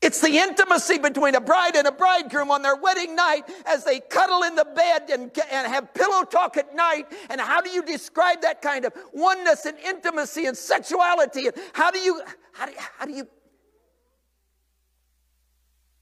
It's 0.08 0.22
the 0.22 0.38
intimacy 0.38 0.96
between 0.96 1.34
a 1.34 1.40
bride 1.40 1.76
and 1.76 1.86
a 1.86 1.92
bridegroom 1.92 2.50
on 2.50 2.62
their 2.62 2.76
wedding 2.76 3.14
night 3.14 3.42
as 3.66 3.84
they 3.84 4.00
cuddle 4.00 4.42
in 4.42 4.54
the 4.54 4.64
bed 4.64 5.10
and, 5.10 5.30
and 5.52 5.70
have 5.70 5.92
pillow 5.92 6.24
talk 6.24 6.56
at 6.56 6.74
night. 6.74 7.12
And 7.28 7.38
how 7.38 7.60
do 7.60 7.68
you 7.68 7.82
describe 7.82 8.40
that 8.40 8.62
kind 8.62 8.86
of 8.86 8.94
oneness 9.12 9.66
and 9.66 9.76
intimacy 9.80 10.46
and 10.46 10.56
sexuality? 10.56 11.48
And 11.48 11.56
how 11.74 11.90
do 11.90 11.98
you, 11.98 12.22
how 12.52 12.64
do, 12.64 12.72
how 12.98 13.04
do 13.04 13.12
you 13.12 13.28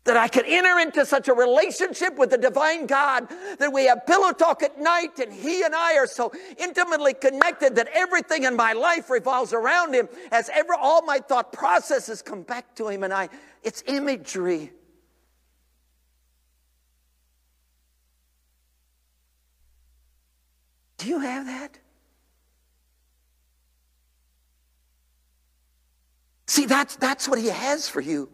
that 0.06 0.16
I 0.16 0.28
could 0.28 0.44
enter 0.46 0.78
into 0.78 1.04
such 1.04 1.28
a 1.28 1.34
relationship 1.34 2.16
with 2.16 2.30
the 2.30 2.38
divine 2.38 2.86
God 2.86 3.28
that 3.58 3.72
we 3.72 3.86
have 3.86 4.06
pillow 4.06 4.32
talk 4.32 4.62
at 4.62 4.80
night 4.80 5.18
and 5.18 5.32
he 5.32 5.62
and 5.62 5.74
I 5.74 5.96
are 5.96 6.06
so 6.06 6.32
intimately 6.58 7.12
connected 7.12 7.74
that 7.74 7.88
everything 7.92 8.44
in 8.44 8.54
my 8.54 8.72
life 8.72 9.10
revolves 9.10 9.52
around 9.52 9.94
him 9.94 10.08
as 10.30 10.48
ever 10.54 10.74
all 10.74 11.02
my 11.02 11.18
thought 11.18 11.52
processes 11.52 12.22
come 12.22 12.42
back 12.42 12.74
to 12.76 12.88
him 12.88 13.02
and 13.02 13.12
I 13.12 13.28
it's 13.66 13.82
imagery. 13.88 14.72
Do 20.98 21.08
you 21.08 21.18
have 21.18 21.46
that? 21.46 21.76
See, 26.46 26.66
that's, 26.66 26.94
that's 26.94 27.28
what 27.28 27.40
he 27.40 27.48
has 27.48 27.88
for 27.88 28.00
you. 28.00 28.28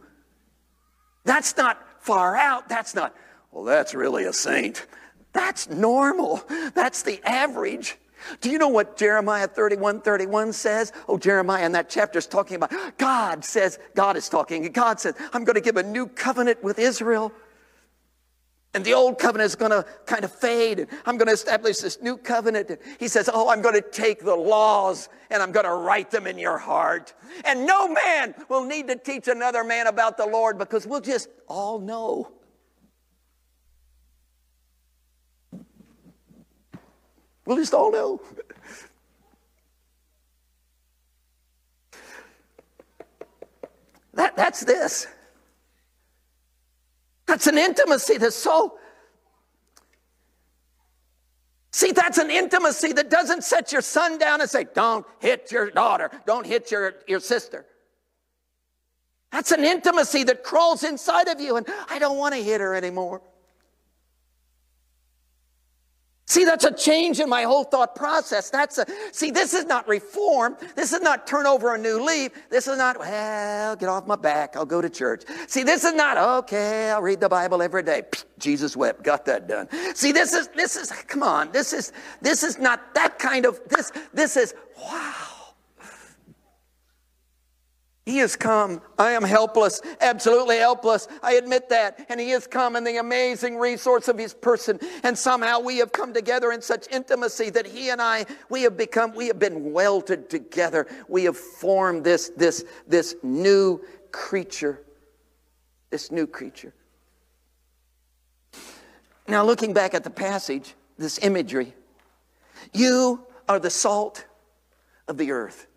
That's 1.25 1.57
not 1.57 1.83
far 2.01 2.37
out. 2.37 2.68
That's 2.68 2.95
not, 2.95 3.16
well, 3.53 3.64
that's 3.64 3.95
really 3.95 4.25
a 4.25 4.35
saint. 4.35 4.87
That's 5.33 5.71
normal. 5.71 6.42
That's 6.75 7.05
the 7.05 7.23
average. 7.25 7.97
Do 8.40 8.50
you 8.50 8.58
know 8.58 8.68
what 8.68 8.96
Jeremiah 8.96 9.48
31 9.48 10.02
31 10.02 10.52
says? 10.52 10.92
Oh, 11.08 11.18
Jeremiah 11.18 11.66
in 11.66 11.72
that 11.72 11.88
chapter 11.88 12.18
is 12.18 12.26
talking 12.26 12.56
about 12.56 12.72
God 12.98 13.44
says, 13.44 13.78
God 13.94 14.16
is 14.16 14.28
talking, 14.28 14.70
God 14.72 15.00
says, 15.00 15.14
I'm 15.32 15.44
going 15.44 15.54
to 15.54 15.61
give 15.61 15.76
a 15.76 15.82
new 15.82 16.06
covenant 16.06 16.62
with 16.62 16.78
Israel. 16.78 17.32
And 18.74 18.85
the 18.85 18.94
old 18.94 19.18
covenant 19.18 19.48
is 19.48 19.54
going 19.54 19.70
to 19.70 19.85
kind 20.06 20.24
of 20.24 20.32
fade, 20.32 20.80
and 20.80 20.88
I'm 21.04 21.18
going 21.18 21.26
to 21.26 21.35
establish 21.35 21.78
this 21.78 22.00
new 22.00 22.16
covenant. 22.16 22.70
And 22.70 22.78
he 22.98 23.06
says, 23.06 23.28
Oh, 23.32 23.50
I'm 23.50 23.61
going 23.61 23.74
to 23.74 23.82
take 23.82 24.24
the 24.24 24.35
laws 24.35 25.11
and 25.30 25.42
I'm 25.42 25.52
going 25.52 25.66
to 25.66 25.74
write 25.74 26.11
them 26.11 26.26
in 26.26 26.38
your 26.38 26.58
heart. 26.58 27.12
And 27.44 27.66
no 27.66 27.88
man 27.88 28.35
will 28.48 28.64
need 28.64 28.88
to 28.88 28.96
teach 28.96 29.28
another 29.28 29.62
man 29.62 29.88
about 29.88 30.16
the 30.16 30.26
Lord 30.26 30.58
because 30.58 30.87
we'll 30.87 31.00
just 31.00 31.28
all 31.48 31.78
know. 31.78 32.32
We'll 37.44 37.57
just 37.57 37.74
all 37.74 37.90
know. 37.90 38.20
That, 44.14 44.37
that's 44.37 44.61
this. 44.61 45.07
That's 47.26 47.46
an 47.46 47.57
intimacy 47.57 48.18
that's 48.18 48.37
so. 48.37 48.78
See, 51.72 51.92
that's 51.92 52.18
an 52.18 52.31
intimacy 52.31 52.92
that 52.92 53.09
doesn't 53.09 53.42
set 53.44 53.72
your 53.72 53.81
son 53.81 54.18
down 54.18 54.42
and 54.42 54.50
say, 54.50 54.66
don't 54.74 55.07
hit 55.20 55.50
your 55.50 55.70
daughter, 55.70 56.11
don't 56.26 56.46
hit 56.46 56.70
your, 56.70 56.96
your 57.09 57.20
sister. 57.20 57.64
That's 59.33 59.50
an 59.50 59.64
intimacy 59.64 60.24
that 60.24 60.44
crawls 60.44 60.85
inside 60.85 61.28
of 61.28 61.40
you, 61.40 61.57
and 61.57 61.66
I 61.88 61.98
don't 61.98 62.18
want 62.18 62.35
to 62.35 62.42
hit 62.42 62.61
her 62.61 62.74
anymore. 62.74 63.22
See, 66.33 66.47
that's 66.47 66.64
a 66.64 66.73
change 66.73 67.21
in 67.21 67.29
my 67.29 67.42
whole 67.42 67.62
thought 67.62 67.95
process. 67.95 68.49
That's 68.49 68.79
a, 68.79 68.87
see, 69.12 69.31
this 69.31 69.53
is 69.53 69.66
not 69.66 69.87
reform. 69.87 70.57
This 70.75 70.95
is 70.95 71.03
not 71.03 71.27
turn 71.27 71.45
over 71.45 71.75
a 71.75 71.79
new 71.79 72.03
leaf. 72.03 72.33
This 72.49 72.66
is 72.66 72.79
not, 72.79 72.99
well, 72.99 73.77
get 73.77 73.90
off 73.90 74.07
my 74.07 74.16
back. 74.16 74.57
I'll 74.57 74.64
go 74.64 74.81
to 74.81 74.88
church. 74.88 75.25
See, 75.47 75.62
this 75.62 75.85
is 75.85 75.92
not, 75.92 76.16
okay, 76.45 76.88
I'll 76.88 77.03
read 77.03 77.21
the 77.21 77.29
Bible 77.29 77.61
every 77.61 77.83
day. 77.83 78.04
Jesus 78.38 78.75
wept, 78.75 79.02
got 79.02 79.27
that 79.27 79.46
done. 79.46 79.69
See, 79.94 80.11
this 80.11 80.33
is, 80.33 80.48
this 80.56 80.75
is, 80.75 80.90
come 81.06 81.23
on, 81.23 81.52
this 81.52 81.75
is, 81.75 81.92
this 82.23 82.42
is 82.42 82.59
not 82.59 82.94
that 82.94 83.19
kind 83.19 83.44
of, 83.44 83.61
this, 83.69 83.92
this 84.15 84.38
is, 84.38 84.54
wow. 84.83 85.31
He 88.05 88.17
has 88.19 88.35
come. 88.35 88.83
I 88.98 89.13
am 89.13 89.23
helpless, 89.23 89.81
absolutely 90.00 90.57
helpless. 90.57 91.07
I 91.23 91.35
admit 91.35 91.69
that. 91.69 92.05
And 92.09 92.19
He 92.19 92.31
has 92.31 92.48
come 92.48 92.75
in 92.75 92.83
the 92.83 92.96
amazing 92.96 93.57
resource 93.57 94.09
of 94.09 94.19
His 94.19 94.35
person. 94.35 94.81
And 95.05 95.17
somehow 95.17 95.61
we 95.61 95.79
have 95.79 95.92
come 95.92 96.13
together 96.13 96.50
in 96.50 96.63
such 96.63 96.88
intimacy 96.90 97.50
that 97.50 97.65
He 97.65 97.90
and 97.90 98.03
I, 98.03 98.27
we 98.48 98.63
have 98.63 98.77
become, 98.77 99.15
we 99.15 99.29
have 99.29 99.38
been 99.38 99.73
welded 99.73 100.29
together. 100.29 100.88
We 101.09 101.25
have 101.25 101.37
formed 101.37 102.03
this, 102.03 102.31
this, 102.37 102.65
this 102.88 103.15
new 103.23 103.81
creature. 104.11 104.83
This 105.90 106.11
new 106.11 106.27
creature. 106.27 106.75
Now, 109.29 109.44
looking 109.44 109.73
back 109.73 109.94
at 109.94 110.03
the 110.03 110.11
passage, 110.11 110.75
this 110.98 111.19
imagery, 111.19 111.73
you 112.73 113.25
are 113.48 113.61
the 113.61 113.71
salt 113.71 114.25
of 115.07 115.19
the 115.19 115.31
earth. 115.31 115.69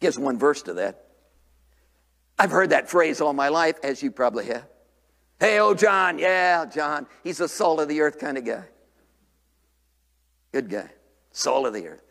Gives 0.00 0.18
one 0.18 0.38
verse 0.38 0.62
to 0.62 0.74
that. 0.74 1.06
I've 2.38 2.50
heard 2.50 2.70
that 2.70 2.88
phrase 2.88 3.20
all 3.20 3.32
my 3.32 3.48
life, 3.48 3.78
as 3.82 4.02
you 4.02 4.10
probably 4.10 4.46
have. 4.46 4.66
Hey, 5.38 5.58
oh, 5.58 5.74
John, 5.74 6.18
yeah, 6.18 6.64
John. 6.66 7.06
He's 7.22 7.38
the 7.38 7.48
salt 7.48 7.80
of 7.80 7.88
the 7.88 8.00
earth 8.00 8.18
kind 8.18 8.38
of 8.38 8.44
guy. 8.44 8.64
Good 10.52 10.68
guy. 10.68 10.90
Salt 11.32 11.66
of 11.66 11.74
the 11.74 11.86
earth. 11.88 12.02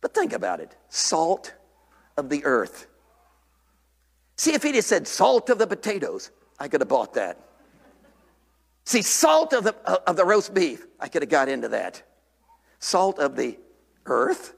But 0.00 0.14
think 0.14 0.34
about 0.34 0.60
it 0.60 0.76
salt 0.90 1.54
of 2.16 2.28
the 2.28 2.44
earth. 2.44 2.86
See, 4.36 4.52
if 4.52 4.62
he'd 4.62 4.74
have 4.74 4.84
said 4.84 5.08
salt 5.08 5.48
of 5.48 5.58
the 5.58 5.66
potatoes, 5.66 6.30
I 6.58 6.68
could 6.68 6.80
have 6.80 6.88
bought 6.88 7.14
that. 7.14 7.38
See, 8.84 9.02
salt 9.02 9.52
of 9.54 9.64
the, 9.64 9.74
of 10.06 10.16
the 10.16 10.24
roast 10.24 10.52
beef, 10.52 10.86
I 11.00 11.08
could 11.08 11.22
have 11.22 11.30
got 11.30 11.48
into 11.48 11.68
that. 11.68 12.02
Salt 12.80 13.18
of 13.18 13.34
the 13.34 13.58
earth, 14.04 14.54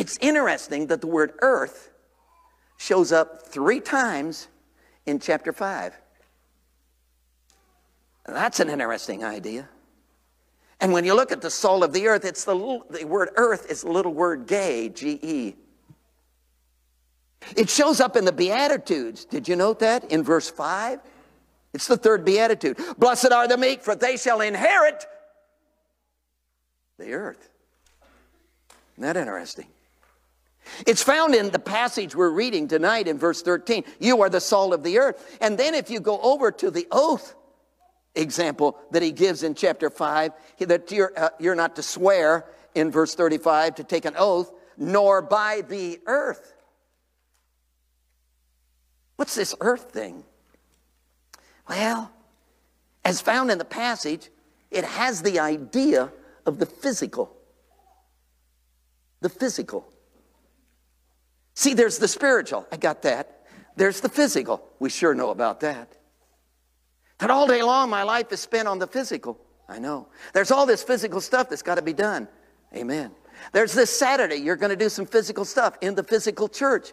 it's 0.00 0.16
interesting 0.22 0.86
that 0.86 1.02
the 1.02 1.06
word 1.06 1.34
earth 1.42 1.90
shows 2.78 3.12
up 3.12 3.46
three 3.46 3.80
times 3.80 4.48
in 5.04 5.18
chapter 5.18 5.52
5. 5.52 5.94
That's 8.24 8.60
an 8.60 8.70
interesting 8.70 9.22
idea. 9.22 9.68
And 10.80 10.94
when 10.94 11.04
you 11.04 11.12
look 11.12 11.32
at 11.32 11.42
the 11.42 11.50
soul 11.50 11.84
of 11.84 11.92
the 11.92 12.06
earth, 12.06 12.24
it's 12.24 12.44
the, 12.44 12.54
little, 12.54 12.86
the 12.88 13.04
word 13.04 13.28
earth 13.36 13.70
is 13.70 13.82
the 13.82 13.92
little 13.92 14.14
word 14.14 14.46
gay, 14.46 14.88
G 14.88 15.20
E. 15.22 15.54
It 17.54 17.68
shows 17.68 18.00
up 18.00 18.16
in 18.16 18.24
the 18.24 18.32
Beatitudes. 18.32 19.26
Did 19.26 19.48
you 19.48 19.54
note 19.54 19.80
that 19.80 20.10
in 20.10 20.22
verse 20.22 20.48
5? 20.48 21.00
It's 21.74 21.86
the 21.86 21.98
third 21.98 22.24
Beatitude. 22.24 22.78
Blessed 22.96 23.32
are 23.32 23.46
the 23.46 23.58
meek, 23.58 23.82
for 23.82 23.94
they 23.94 24.16
shall 24.16 24.40
inherit 24.40 25.04
the 26.98 27.12
earth. 27.12 27.50
Isn't 28.94 29.02
that 29.02 29.18
interesting? 29.18 29.66
It's 30.86 31.02
found 31.02 31.34
in 31.34 31.50
the 31.50 31.58
passage 31.58 32.14
we're 32.14 32.30
reading 32.30 32.68
tonight 32.68 33.08
in 33.08 33.18
verse 33.18 33.42
13. 33.42 33.84
You 33.98 34.22
are 34.22 34.30
the 34.30 34.40
salt 34.40 34.72
of 34.72 34.82
the 34.82 34.98
earth. 34.98 35.38
And 35.40 35.58
then 35.58 35.74
if 35.74 35.90
you 35.90 36.00
go 36.00 36.20
over 36.20 36.50
to 36.52 36.70
the 36.70 36.86
oath 36.90 37.34
example 38.14 38.78
that 38.90 39.02
he 39.02 39.12
gives 39.12 39.42
in 39.42 39.54
chapter 39.54 39.90
5, 39.90 40.32
that 40.60 40.90
you're, 40.90 41.12
uh, 41.16 41.30
you're 41.38 41.54
not 41.54 41.76
to 41.76 41.82
swear 41.82 42.46
in 42.74 42.90
verse 42.90 43.14
35 43.14 43.76
to 43.76 43.84
take 43.84 44.04
an 44.04 44.14
oath, 44.16 44.52
nor 44.76 45.22
by 45.22 45.62
the 45.68 46.00
earth. 46.06 46.54
What's 49.16 49.34
this 49.34 49.54
earth 49.60 49.90
thing? 49.92 50.24
Well, 51.68 52.10
as 53.04 53.20
found 53.20 53.50
in 53.50 53.58
the 53.58 53.64
passage, 53.64 54.30
it 54.70 54.84
has 54.84 55.22
the 55.22 55.40
idea 55.40 56.10
of 56.46 56.58
the 56.58 56.66
physical. 56.66 57.36
The 59.20 59.28
physical. 59.28 59.89
See, 61.54 61.74
there's 61.74 61.98
the 61.98 62.08
spiritual. 62.08 62.66
I 62.72 62.76
got 62.76 63.02
that. 63.02 63.46
There's 63.76 64.00
the 64.00 64.08
physical. 64.08 64.66
We 64.78 64.90
sure 64.90 65.14
know 65.14 65.30
about 65.30 65.60
that. 65.60 65.96
That 67.18 67.30
all 67.30 67.46
day 67.46 67.62
long 67.62 67.90
my 67.90 68.02
life 68.02 68.32
is 68.32 68.40
spent 68.40 68.66
on 68.66 68.78
the 68.78 68.86
physical. 68.86 69.38
I 69.68 69.78
know. 69.78 70.08
There's 70.32 70.50
all 70.50 70.66
this 70.66 70.82
physical 70.82 71.20
stuff 71.20 71.48
that's 71.48 71.62
got 71.62 71.76
to 71.76 71.82
be 71.82 71.92
done. 71.92 72.28
Amen. 72.74 73.12
There's 73.52 73.72
this 73.72 73.96
Saturday, 73.96 74.36
you're 74.36 74.56
going 74.56 74.70
to 74.70 74.76
do 74.76 74.88
some 74.88 75.06
physical 75.06 75.44
stuff 75.44 75.76
in 75.80 75.94
the 75.94 76.02
physical 76.02 76.48
church 76.48 76.92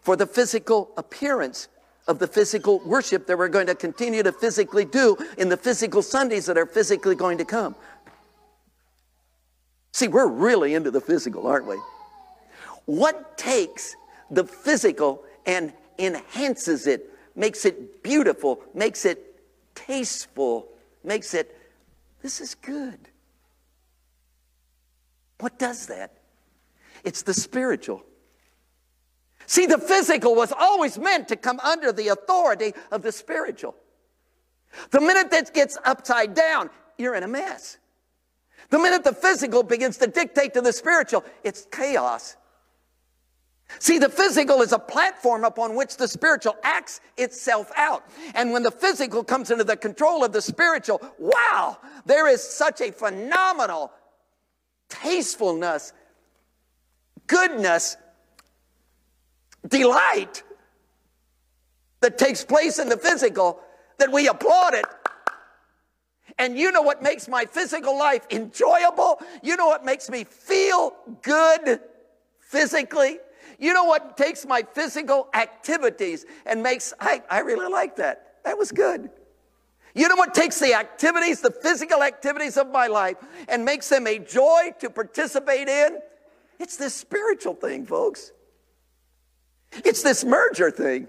for 0.00 0.16
the 0.16 0.26
physical 0.26 0.92
appearance 0.96 1.68
of 2.06 2.18
the 2.18 2.26
physical 2.26 2.80
worship 2.80 3.26
that 3.26 3.38
we're 3.38 3.48
going 3.48 3.66
to 3.66 3.74
continue 3.74 4.22
to 4.22 4.32
physically 4.32 4.84
do 4.84 5.16
in 5.38 5.48
the 5.48 5.56
physical 5.56 6.02
Sundays 6.02 6.46
that 6.46 6.58
are 6.58 6.66
physically 6.66 7.14
going 7.14 7.38
to 7.38 7.44
come. 7.44 7.74
See, 9.92 10.08
we're 10.08 10.28
really 10.28 10.74
into 10.74 10.90
the 10.90 11.00
physical, 11.00 11.46
aren't 11.46 11.66
we? 11.66 11.76
What 12.86 13.38
takes 13.38 13.96
the 14.30 14.44
physical 14.44 15.24
and 15.46 15.72
enhances 15.98 16.86
it, 16.86 17.10
makes 17.34 17.64
it 17.64 18.02
beautiful, 18.02 18.60
makes 18.74 19.04
it 19.04 19.40
tasteful, 19.74 20.68
makes 21.02 21.34
it, 21.34 21.56
this 22.22 22.40
is 22.40 22.54
good. 22.54 22.98
What 25.40 25.58
does 25.58 25.86
that? 25.86 26.12
It's 27.04 27.22
the 27.22 27.34
spiritual. 27.34 28.02
See, 29.46 29.66
the 29.66 29.78
physical 29.78 30.34
was 30.34 30.52
always 30.52 30.98
meant 30.98 31.28
to 31.28 31.36
come 31.36 31.60
under 31.60 31.92
the 31.92 32.08
authority 32.08 32.72
of 32.90 33.02
the 33.02 33.12
spiritual. 33.12 33.74
The 34.90 35.00
minute 35.00 35.30
that 35.30 35.52
gets 35.52 35.76
upside 35.84 36.34
down, 36.34 36.70
you're 36.98 37.14
in 37.14 37.22
a 37.22 37.28
mess. 37.28 37.78
The 38.70 38.78
minute 38.78 39.04
the 39.04 39.12
physical 39.12 39.62
begins 39.62 39.98
to 39.98 40.06
dictate 40.06 40.54
to 40.54 40.60
the 40.60 40.72
spiritual, 40.72 41.24
it's 41.42 41.66
chaos. 41.70 42.36
See, 43.78 43.98
the 43.98 44.08
physical 44.08 44.62
is 44.62 44.72
a 44.72 44.78
platform 44.78 45.44
upon 45.44 45.74
which 45.74 45.96
the 45.96 46.08
spiritual 46.08 46.56
acts 46.62 47.00
itself 47.16 47.70
out. 47.76 48.04
And 48.34 48.52
when 48.52 48.62
the 48.62 48.70
physical 48.70 49.24
comes 49.24 49.50
into 49.50 49.64
the 49.64 49.76
control 49.76 50.24
of 50.24 50.32
the 50.32 50.42
spiritual, 50.42 51.00
wow, 51.18 51.78
there 52.06 52.28
is 52.28 52.42
such 52.42 52.80
a 52.80 52.92
phenomenal 52.92 53.92
tastefulness, 54.88 55.92
goodness, 57.26 57.96
delight 59.68 60.42
that 62.00 62.18
takes 62.18 62.44
place 62.44 62.78
in 62.78 62.88
the 62.88 62.98
physical 62.98 63.60
that 63.98 64.12
we 64.12 64.28
applaud 64.28 64.74
it. 64.74 64.84
And 66.38 66.58
you 66.58 66.72
know 66.72 66.82
what 66.82 67.02
makes 67.02 67.28
my 67.28 67.44
physical 67.44 67.96
life 67.96 68.26
enjoyable? 68.30 69.20
You 69.42 69.56
know 69.56 69.66
what 69.66 69.84
makes 69.84 70.10
me 70.10 70.24
feel 70.24 70.94
good 71.22 71.80
physically? 72.40 73.18
You 73.58 73.72
know 73.72 73.84
what 73.84 74.16
takes 74.16 74.46
my 74.46 74.62
physical 74.62 75.28
activities 75.34 76.26
and 76.46 76.62
makes, 76.62 76.92
I, 77.00 77.22
I 77.30 77.40
really 77.40 77.70
like 77.70 77.96
that. 77.96 78.36
That 78.44 78.58
was 78.58 78.72
good. 78.72 79.10
You 79.94 80.08
know 80.08 80.16
what 80.16 80.34
takes 80.34 80.58
the 80.58 80.74
activities, 80.74 81.40
the 81.40 81.52
physical 81.52 82.02
activities 82.02 82.56
of 82.56 82.68
my 82.70 82.88
life, 82.88 83.16
and 83.48 83.64
makes 83.64 83.88
them 83.88 84.06
a 84.06 84.18
joy 84.18 84.72
to 84.80 84.90
participate 84.90 85.68
in? 85.68 85.98
It's 86.58 86.76
this 86.76 86.94
spiritual 86.94 87.54
thing, 87.54 87.86
folks. 87.86 88.32
It's 89.84 90.02
this 90.02 90.24
merger 90.24 90.70
thing. 90.70 91.06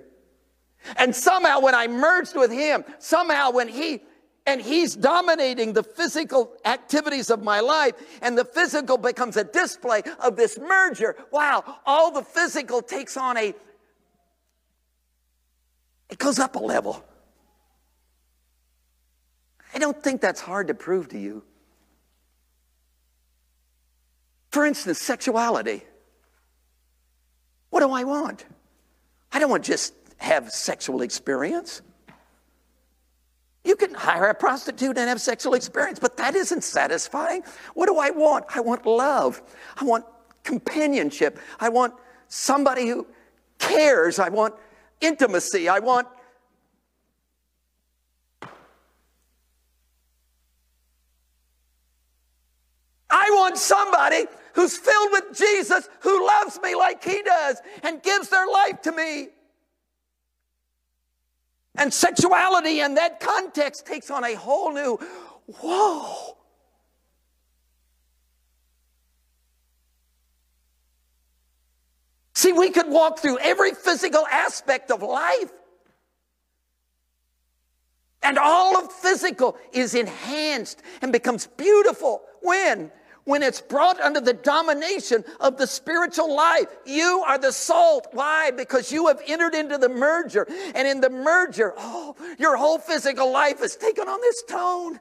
And 0.98 1.16
somehow, 1.16 1.62
when 1.62 1.74
I 1.74 1.88
merged 1.88 2.36
with 2.36 2.52
him, 2.52 2.84
somehow, 3.00 3.52
when 3.52 3.68
he 3.68 4.04
and 4.46 4.62
he's 4.62 4.96
dominating 4.96 5.74
the 5.74 5.84
physical 5.84 6.54
activities 6.66 7.30
of 7.30 7.42
my 7.42 7.60
life, 7.60 7.96
and 8.22 8.38
the 8.38 8.46
physical 8.46 8.98
becomes 8.98 9.38
a 9.38 9.44
display 9.44 10.04
of 10.20 10.36
this 10.36 10.60
merger. 10.60 11.16
Wow, 11.32 11.80
all 11.86 12.12
the 12.12 12.22
physical 12.22 12.82
takes 12.82 13.18
on 13.18 13.38
a, 13.38 13.54
it 16.10 16.18
goes 16.20 16.38
up 16.38 16.56
a 16.56 16.60
level. 16.60 17.04
I 19.74 19.80
don't 19.80 20.02
think 20.02 20.22
that's 20.22 20.40
hard 20.40 20.68
to 20.68 20.74
prove 20.74 21.10
to 21.10 21.20
you. 21.20 21.44
For 24.52 24.66
instance, 24.66 25.00
sexuality. 25.00 25.84
What 27.72 27.82
do 27.82 27.92
I 27.92 28.06
want? 28.06 28.46
I 29.34 29.40
don't 29.40 29.50
want 29.50 29.66
just 29.66 29.94
have 30.18 30.50
sexual 30.50 31.02
experience. 31.02 31.82
You 33.66 33.76
can 33.76 33.96
hire 33.96 34.28
a 34.28 34.36
prostitute 34.36 34.96
and 34.98 35.10
have 35.10 35.20
sexual 35.20 35.56
experience, 35.56 35.98
but 35.98 36.16
that 36.18 36.36
isn't 36.36 36.64
satisfying. 36.64 37.44
What 37.74 37.88
do 37.88 37.98
I 37.98 38.12
want? 38.12 38.46
I 38.56 38.62
want 38.62 38.86
love. 38.86 39.42
I 39.76 39.84
want 39.84 40.06
companionship. 40.44 41.40
I 41.60 41.70
want 41.70 41.96
somebody 42.28 42.88
who 42.88 43.08
cares. 43.58 44.20
I 44.20 44.30
want 44.30 44.54
intimacy. 45.02 45.68
I 45.68 45.80
want 45.80 46.08
I 53.10 53.30
want 53.32 53.58
somebody 53.58 54.26
who's 54.54 54.78
filled 54.78 55.12
with 55.12 55.38
Jesus, 55.38 55.90
who 56.02 56.28
loves 56.28 56.60
me 56.62 56.76
like 56.76 57.04
he 57.04 57.24
does 57.24 57.62
and 57.82 58.04
gives 58.04 58.30
their 58.30 58.46
life 58.46 58.82
to 58.84 58.92
me. 58.92 59.30
And 61.78 61.94
sexuality 61.94 62.80
in 62.80 62.96
that 62.96 63.20
context 63.20 63.86
takes 63.86 64.10
on 64.10 64.24
a 64.24 64.34
whole 64.36 64.74
new, 64.74 64.98
whoa. 65.48 66.38
See, 72.34 72.54
we 72.54 72.70
could 72.70 72.90
walk 72.90 73.20
through 73.20 73.40
every 73.40 73.72
physical 73.72 74.26
aspect 74.28 74.92
of 74.92 75.02
life. 75.02 75.52
And 78.22 78.38
all 78.38 78.78
of 78.78 78.92
physical 78.92 79.58
is 79.72 79.96
enhanced 79.96 80.82
and 81.02 81.12
becomes 81.12 81.48
beautiful. 81.48 82.24
When? 82.42 82.92
When 83.26 83.44
it's 83.44 83.60
brought 83.60 84.00
under 84.00 84.22
the 84.22 84.34
domination 84.34 85.24
of 85.40 85.58
the 85.58 85.68
spiritual 85.68 86.34
life. 86.34 86.68
You 86.86 87.24
are 87.28 87.38
the 87.38 87.52
salt. 87.52 88.08
Why? 88.14 88.52
Because 88.52 88.92
you 88.92 89.08
have 89.08 89.22
entered 89.28 89.54
into 89.54 89.78
the 89.78 89.90
merger. 89.90 90.48
And 90.74 90.88
in 90.88 91.02
the 91.02 91.10
merger, 91.10 91.74
oh, 91.78 92.16
your 92.40 92.56
whole 92.56 92.78
physical 92.78 93.32
life 93.32 93.60
has 93.60 93.76
taken 93.76 94.08
on 94.08 94.22
this 94.22 94.44
tone. 94.44 95.00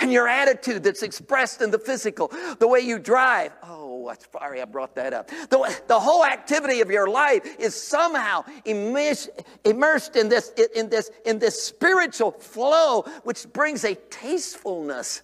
And 0.00 0.12
your 0.12 0.28
attitude 0.28 0.84
that's 0.84 1.02
expressed 1.02 1.62
in 1.62 1.70
the 1.70 1.78
physical, 1.78 2.30
the 2.58 2.68
way 2.68 2.80
you 2.80 2.98
drive. 2.98 3.52
Oh, 3.62 4.14
sorry 4.32 4.60
I 4.60 4.64
brought 4.64 4.94
that 4.96 5.12
up. 5.12 5.28
The, 5.28 5.82
the 5.86 5.98
whole 5.98 6.24
activity 6.24 6.80
of 6.80 6.90
your 6.90 7.08
life 7.08 7.42
is 7.58 7.74
somehow 7.74 8.44
immersed, 8.64 9.30
immersed 9.64 10.16
in, 10.16 10.28
this, 10.28 10.52
in, 10.74 10.88
this, 10.88 11.10
in 11.24 11.38
this 11.38 11.62
spiritual 11.62 12.32
flow, 12.32 13.02
which 13.24 13.50
brings 13.52 13.84
a 13.84 13.94
tastefulness 13.94 15.22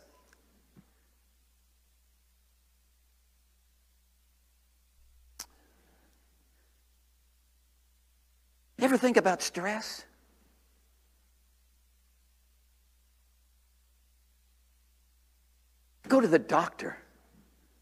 Ever 8.79 8.97
think 8.97 9.17
about 9.17 9.43
stress? 9.43 10.05
Go 16.09 16.21
to 16.21 16.29
the 16.29 16.39
doctor. 16.39 16.99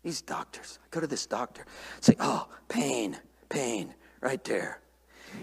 These 0.03 0.23
doctors, 0.23 0.79
I 0.85 0.87
go 0.91 1.01
to 1.01 1.07
this 1.07 1.27
doctor, 1.27 1.65
say, 2.01 2.17
oh, 2.19 2.49
pain, 2.69 3.17
pain, 3.49 3.95
right 4.21 4.43
there. 4.43 4.81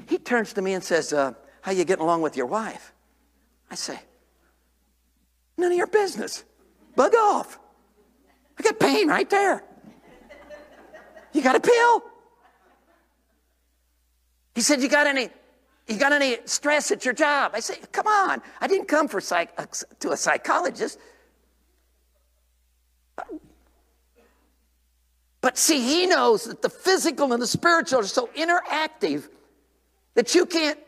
He 0.07 0.17
turns 0.17 0.51
to 0.53 0.61
me 0.61 0.73
and 0.73 0.83
says, 0.83 1.13
uh, 1.13 1.33
how 1.61 1.71
you 1.71 1.85
getting 1.85 2.03
along 2.03 2.21
with 2.21 2.35
your 2.35 2.45
wife? 2.45 2.93
I 3.71 3.75
say, 3.75 3.97
none 5.57 5.71
of 5.71 5.77
your 5.77 5.87
business. 5.87 6.43
Bug 6.95 7.15
off. 7.15 7.57
I 8.57 8.63
got 8.63 8.79
pain 8.79 9.07
right 9.07 9.29
there. 9.29 9.63
You 11.31 11.41
got 11.41 11.55
a 11.55 11.61
pill? 11.61 12.03
He 14.55 14.61
said, 14.61 14.81
you 14.81 14.89
got 14.89 15.07
any 15.07 15.29
you 15.89 15.97
got 15.97 16.13
any 16.13 16.37
stress 16.45 16.91
at 16.91 17.03
your 17.03 17.13
job? 17.13 17.51
I 17.55 17.59
say, 17.59 17.75
come 17.91 18.07
on. 18.07 18.41
I 18.61 18.67
didn't 18.67 18.87
come 18.87 19.07
for 19.07 19.19
psych- 19.19 19.53
uh, 19.57 19.65
to 19.99 20.11
a 20.11 20.17
psychologist. 20.17 20.99
But 25.41 25.57
see, 25.57 25.81
he 25.81 26.05
knows 26.05 26.43
that 26.45 26.61
the 26.61 26.69
physical 26.69 27.33
and 27.33 27.41
the 27.41 27.47
spiritual 27.47 27.99
are 27.99 28.03
so 28.03 28.29
interactive 28.35 29.29
that 30.13 30.35
you 30.35 30.45
can't. 30.45 30.79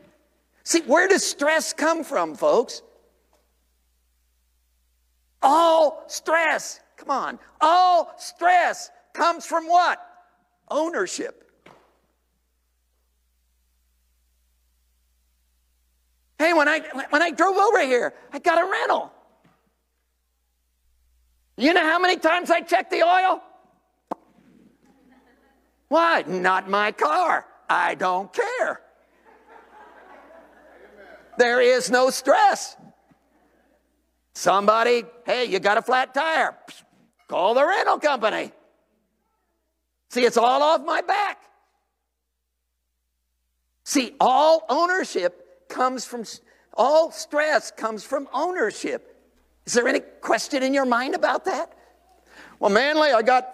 See, 0.64 0.82
where 0.82 1.08
does 1.08 1.26
stress 1.26 1.74
come 1.74 2.04
from, 2.04 2.36
folks? 2.36 2.82
All 5.42 6.04
stress, 6.08 6.80
come 6.98 7.10
on, 7.10 7.40
all 7.60 8.14
stress 8.20 8.92
comes 9.14 9.46
from 9.46 9.68
what? 9.68 10.00
Ownership. 10.70 11.41
Hey, 16.42 16.54
when 16.54 16.68
I, 16.68 16.80
when 17.12 17.22
I 17.22 17.30
drove 17.30 17.56
over 17.56 17.86
here, 17.86 18.16
I 18.34 18.40
got 18.40 18.58
a 18.58 18.68
rental. 18.68 19.14
You 21.56 21.72
know 21.72 21.84
how 21.84 22.00
many 22.00 22.18
times 22.18 22.50
I 22.50 22.62
checked 22.62 22.90
the 22.90 23.04
oil? 23.04 23.44
Why? 25.90 26.24
Not 26.26 26.68
my 26.68 26.94
car. 26.94 27.46
I 27.70 27.94
don't 27.94 28.34
care. 28.34 28.82
There 31.38 31.62
is 31.62 31.92
no 31.92 32.10
stress. 32.10 32.76
Somebody, 34.34 35.04
hey, 35.28 35.46
you 35.46 35.60
got 35.60 35.78
a 35.78 35.84
flat 35.84 36.12
tire. 36.12 36.58
Call 37.28 37.54
the 37.54 37.64
rental 37.64 38.00
company. 38.00 38.52
See, 40.10 40.26
it's 40.26 40.38
all 40.38 40.64
off 40.64 40.84
my 40.84 41.02
back. 41.02 41.38
See, 43.84 44.16
all 44.20 44.66
ownership 44.70 45.41
comes 45.72 46.06
from, 46.06 46.24
all 46.76 47.12
stress 47.12 47.72
comes 47.72 48.04
from 48.04 48.28
ownership. 48.34 49.18
Is 49.66 49.74
there 49.74 49.88
any 49.88 50.02
question 50.22 50.62
in 50.62 50.74
your 50.74 50.86
mind 50.86 51.16
about 51.16 51.46
that? 51.46 51.74
Well, 52.60 52.70
Manley, 52.70 53.12
I 53.12 53.24
got, 53.24 53.48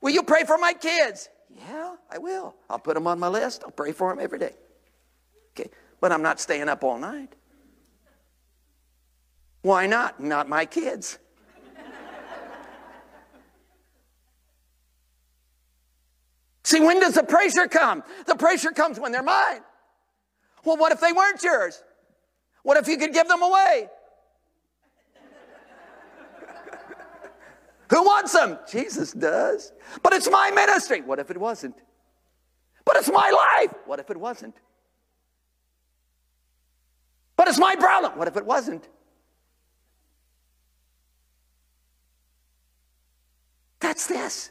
will 0.00 0.12
you 0.12 0.22
pray 0.22 0.44
for 0.44 0.56
my 0.56 0.72
kids? 0.72 1.28
Yeah, 1.50 1.96
I 2.10 2.18
will. 2.18 2.54
I'll 2.70 2.78
put 2.78 2.94
them 2.94 3.06
on 3.06 3.18
my 3.18 3.28
list. 3.28 3.62
I'll 3.64 3.70
pray 3.70 3.92
for 3.92 4.10
them 4.10 4.18
every 4.18 4.38
day. 4.38 4.54
Okay, 5.52 5.70
but 6.00 6.12
I'm 6.12 6.22
not 6.22 6.40
staying 6.40 6.68
up 6.68 6.82
all 6.82 6.98
night. 6.98 7.34
Why 9.62 9.86
not? 9.86 10.20
Not 10.20 10.48
my 10.48 10.64
kids. 10.64 11.18
See, 16.64 16.80
when 16.80 16.98
does 16.98 17.14
the 17.14 17.22
pressure 17.22 17.68
come? 17.68 18.02
The 18.26 18.36
pressure 18.36 18.70
comes 18.70 18.98
when 18.98 19.12
they're 19.12 19.22
mine. 19.22 19.60
Well, 20.64 20.76
what 20.76 20.92
if 20.92 21.00
they 21.00 21.12
weren't 21.12 21.42
yours? 21.42 21.82
What 22.62 22.76
if 22.76 22.88
you 22.88 22.96
could 22.96 23.12
give 23.12 23.28
them 23.28 23.42
away? 23.42 23.88
Who 27.90 28.02
wants 28.02 28.32
them? 28.32 28.58
Jesus 28.70 29.12
does. 29.12 29.72
But 30.02 30.14
it's 30.14 30.30
my 30.30 30.50
ministry. 30.50 31.02
What 31.02 31.18
if 31.18 31.30
it 31.30 31.36
wasn't? 31.36 31.76
But 32.84 32.96
it's 32.96 33.10
my 33.10 33.30
life. 33.30 33.74
What 33.86 34.00
if 34.00 34.10
it 34.10 34.16
wasn't? 34.16 34.56
But 37.36 37.48
it's 37.48 37.58
my 37.58 37.76
problem. 37.76 38.16
What 38.16 38.28
if 38.28 38.36
it 38.36 38.46
wasn't? 38.46 38.88
That's 43.80 44.06
this. 44.06 44.50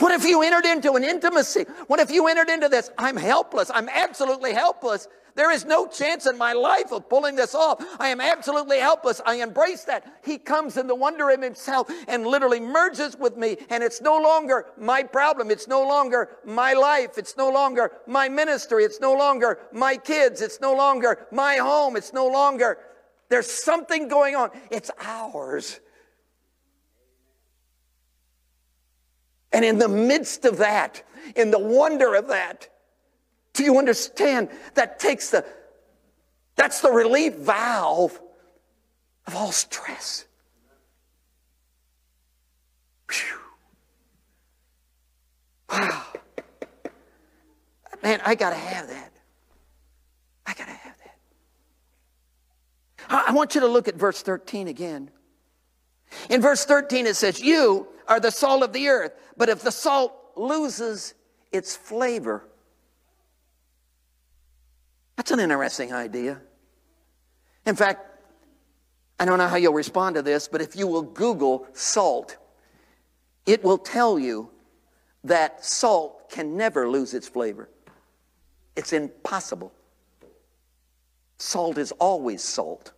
What 0.00 0.12
if 0.12 0.24
you 0.24 0.42
entered 0.42 0.66
into 0.66 0.94
an 0.94 1.04
intimacy? 1.04 1.64
What 1.86 2.00
if 2.00 2.10
you 2.10 2.26
entered 2.26 2.48
into 2.48 2.68
this? 2.68 2.90
I'm 2.98 3.16
helpless. 3.16 3.70
I'm 3.72 3.88
absolutely 3.88 4.52
helpless. 4.52 5.06
There 5.38 5.52
is 5.52 5.64
no 5.64 5.86
chance 5.86 6.26
in 6.26 6.36
my 6.36 6.52
life 6.52 6.90
of 6.90 7.08
pulling 7.08 7.36
this 7.36 7.54
off. 7.54 7.80
I 8.00 8.08
am 8.08 8.20
absolutely 8.20 8.80
helpless. 8.80 9.20
I 9.24 9.34
embrace 9.34 9.84
that. 9.84 10.04
He 10.24 10.36
comes 10.36 10.76
in 10.76 10.88
the 10.88 10.96
wonder 10.96 11.30
of 11.30 11.40
himself 11.40 11.88
and 12.08 12.26
literally 12.26 12.58
merges 12.58 13.16
with 13.16 13.36
me. 13.36 13.56
And 13.70 13.84
it's 13.84 14.00
no 14.00 14.20
longer 14.20 14.66
my 14.76 15.04
problem. 15.04 15.52
It's 15.52 15.68
no 15.68 15.86
longer 15.86 16.30
my 16.44 16.72
life. 16.72 17.18
It's 17.18 17.36
no 17.36 17.52
longer 17.52 17.92
my 18.08 18.28
ministry. 18.28 18.82
It's 18.82 18.98
no 18.98 19.14
longer 19.14 19.60
my 19.72 19.96
kids. 19.96 20.42
It's 20.42 20.60
no 20.60 20.74
longer 20.74 21.28
my 21.30 21.58
home. 21.58 21.94
It's 21.94 22.12
no 22.12 22.26
longer, 22.26 22.78
there's 23.28 23.48
something 23.48 24.08
going 24.08 24.34
on. 24.34 24.50
It's 24.72 24.90
ours. 25.00 25.78
And 29.52 29.64
in 29.64 29.78
the 29.78 29.88
midst 29.88 30.44
of 30.44 30.58
that, 30.58 31.04
in 31.36 31.52
the 31.52 31.60
wonder 31.60 32.16
of 32.16 32.26
that, 32.26 32.70
do 33.58 33.64
you 33.64 33.76
understand? 33.76 34.48
That 34.74 35.00
takes 35.00 35.30
the, 35.30 35.44
that's 36.54 36.80
the 36.80 36.92
relief 36.92 37.34
valve 37.34 38.18
of 39.26 39.34
all 39.34 39.50
stress. 39.50 40.24
Whew. 43.10 43.38
Wow. 45.70 46.04
Man, 48.00 48.20
I 48.24 48.36
got 48.36 48.50
to 48.50 48.56
have 48.56 48.86
that. 48.86 49.12
I 50.46 50.54
got 50.54 50.66
to 50.66 50.72
have 50.72 50.96
that. 50.98 51.16
I 53.10 53.32
want 53.32 53.56
you 53.56 53.62
to 53.62 53.66
look 53.66 53.88
at 53.88 53.96
verse 53.96 54.22
13 54.22 54.68
again. 54.68 55.10
In 56.30 56.40
verse 56.40 56.64
13, 56.64 57.08
it 57.08 57.16
says, 57.16 57.40
You 57.40 57.88
are 58.06 58.20
the 58.20 58.30
salt 58.30 58.62
of 58.62 58.72
the 58.72 58.86
earth, 58.86 59.14
but 59.36 59.48
if 59.48 59.62
the 59.62 59.72
salt 59.72 60.14
loses 60.36 61.14
its 61.50 61.74
flavor, 61.74 62.47
that's 65.18 65.32
an 65.32 65.40
interesting 65.40 65.92
idea. 65.92 66.40
In 67.66 67.74
fact, 67.74 68.06
I 69.18 69.24
don't 69.24 69.38
know 69.38 69.48
how 69.48 69.56
you'll 69.56 69.72
respond 69.72 70.14
to 70.14 70.22
this, 70.22 70.46
but 70.46 70.62
if 70.62 70.76
you 70.76 70.86
will 70.86 71.02
Google 71.02 71.66
salt, 71.72 72.36
it 73.44 73.64
will 73.64 73.78
tell 73.78 74.16
you 74.16 74.48
that 75.24 75.64
salt 75.64 76.30
can 76.30 76.56
never 76.56 76.88
lose 76.88 77.14
its 77.14 77.26
flavor. 77.26 77.68
It's 78.76 78.92
impossible. 78.92 79.72
Salt 81.38 81.78
is 81.78 81.90
always 81.98 82.40
salt, 82.40 82.92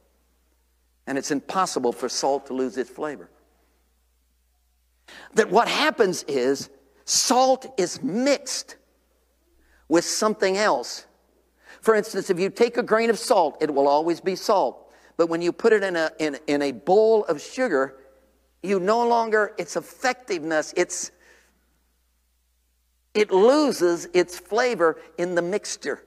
and 1.07 1.16
it's 1.16 1.31
impossible 1.31 1.91
for 1.91 2.11
salt 2.11 2.49
to 2.49 2.53
lose 2.53 2.77
its 2.77 2.91
flavor. 2.91 3.31
That 5.37 5.51
what 5.51 5.68
happens 5.68 6.23
is 6.25 6.68
salt 7.07 7.64
is 7.79 8.03
mixed 8.03 8.77
with 9.89 10.05
something 10.05 10.59
else 10.59 11.07
for 11.81 11.95
instance, 11.95 12.31
if 12.31 12.39
you 12.39 12.51
take 12.51 12.76
a 12.76 12.83
grain 12.83 13.11
of 13.11 13.18
salt, 13.18 13.57
it 13.61 13.72
will 13.72 13.89
always 13.89 14.20
be 14.20 14.37
salt. 14.37 14.93
But 15.16 15.28
when 15.28 15.43
you 15.43 15.53
put 15.53 15.72
it 15.72 15.83
in 15.83 15.97
a, 15.97 16.11
in, 16.18 16.39
in 16.47 16.62
a 16.62 16.72
bowl 16.72 17.24
of 17.24 17.41
sugar, 17.41 17.97
you 18.62 18.81
no 18.81 19.07
longer, 19.07 19.55
its 19.59 19.76
effectiveness, 19.76 20.74
its, 20.76 21.11
it 23.14 23.31
loses 23.31 24.09
its 24.12 24.39
flavor 24.39 25.01
in 25.18 25.35
the 25.35 25.43
mixture. 25.43 26.05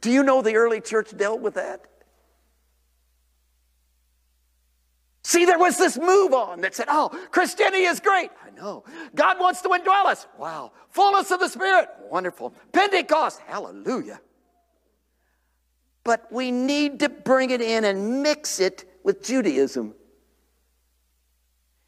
Do 0.00 0.10
you 0.10 0.22
know 0.22 0.42
the 0.42 0.56
early 0.56 0.80
church 0.80 1.16
dealt 1.16 1.40
with 1.40 1.54
that? 1.54 1.86
See, 5.24 5.44
there 5.44 5.58
was 5.58 5.78
this 5.78 5.98
move 5.98 6.32
on 6.32 6.62
that 6.62 6.74
said, 6.74 6.86
oh, 6.88 7.08
Christianity 7.30 7.84
is 7.84 8.00
great. 8.00 8.30
I 8.44 8.50
know. 8.50 8.84
God 9.14 9.38
wants 9.38 9.62
to 9.62 9.68
indwell 9.68 10.06
us. 10.06 10.26
Wow. 10.36 10.72
Fullness 10.90 11.30
of 11.30 11.38
the 11.38 11.48
Spirit. 11.48 11.88
Wonderful. 12.10 12.52
Pentecost. 12.72 13.40
Hallelujah. 13.46 14.20
But 16.04 16.26
we 16.32 16.50
need 16.50 16.98
to 17.00 17.08
bring 17.08 17.50
it 17.50 17.60
in 17.60 17.84
and 17.84 18.22
mix 18.22 18.58
it 18.58 18.84
with 19.04 19.22
Judaism. 19.22 19.94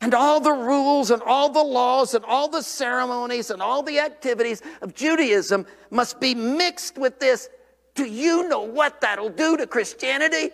And 0.00 0.14
all 0.14 0.38
the 0.38 0.52
rules 0.52 1.10
and 1.10 1.22
all 1.22 1.48
the 1.48 1.62
laws 1.62 2.14
and 2.14 2.24
all 2.24 2.48
the 2.48 2.62
ceremonies 2.62 3.50
and 3.50 3.60
all 3.60 3.82
the 3.82 3.98
activities 3.98 4.62
of 4.82 4.94
Judaism 4.94 5.66
must 5.90 6.20
be 6.20 6.34
mixed 6.34 6.98
with 6.98 7.18
this. 7.18 7.48
Do 7.94 8.04
you 8.04 8.48
know 8.48 8.60
what 8.60 9.00
that'll 9.00 9.30
do 9.30 9.56
to 9.56 9.66
Christianity? 9.66 10.50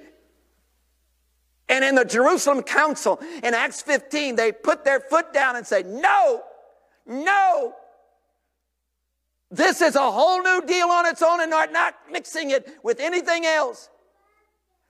And 1.71 1.85
in 1.85 1.95
the 1.95 2.05
Jerusalem 2.05 2.65
Council 2.65 3.21
in 3.45 3.55
Acts 3.55 3.81
15, 3.81 4.35
they 4.35 4.51
put 4.51 4.85
their 4.85 4.99
foot 4.99 5.33
down 5.33 5.55
and 5.55 5.65
said, 5.65 5.87
No, 5.87 6.43
no. 7.07 7.75
This 9.53 9.81
is 9.81 9.95
a 9.95 10.11
whole 10.11 10.43
new 10.43 10.63
deal 10.67 10.89
on 10.89 11.07
its 11.07 11.23
own 11.23 11.41
and 11.41 11.55
are 11.55 11.69
not 11.69 11.95
mixing 12.11 12.51
it 12.51 12.69
with 12.83 12.99
anything 12.99 13.47
else. 13.47 13.89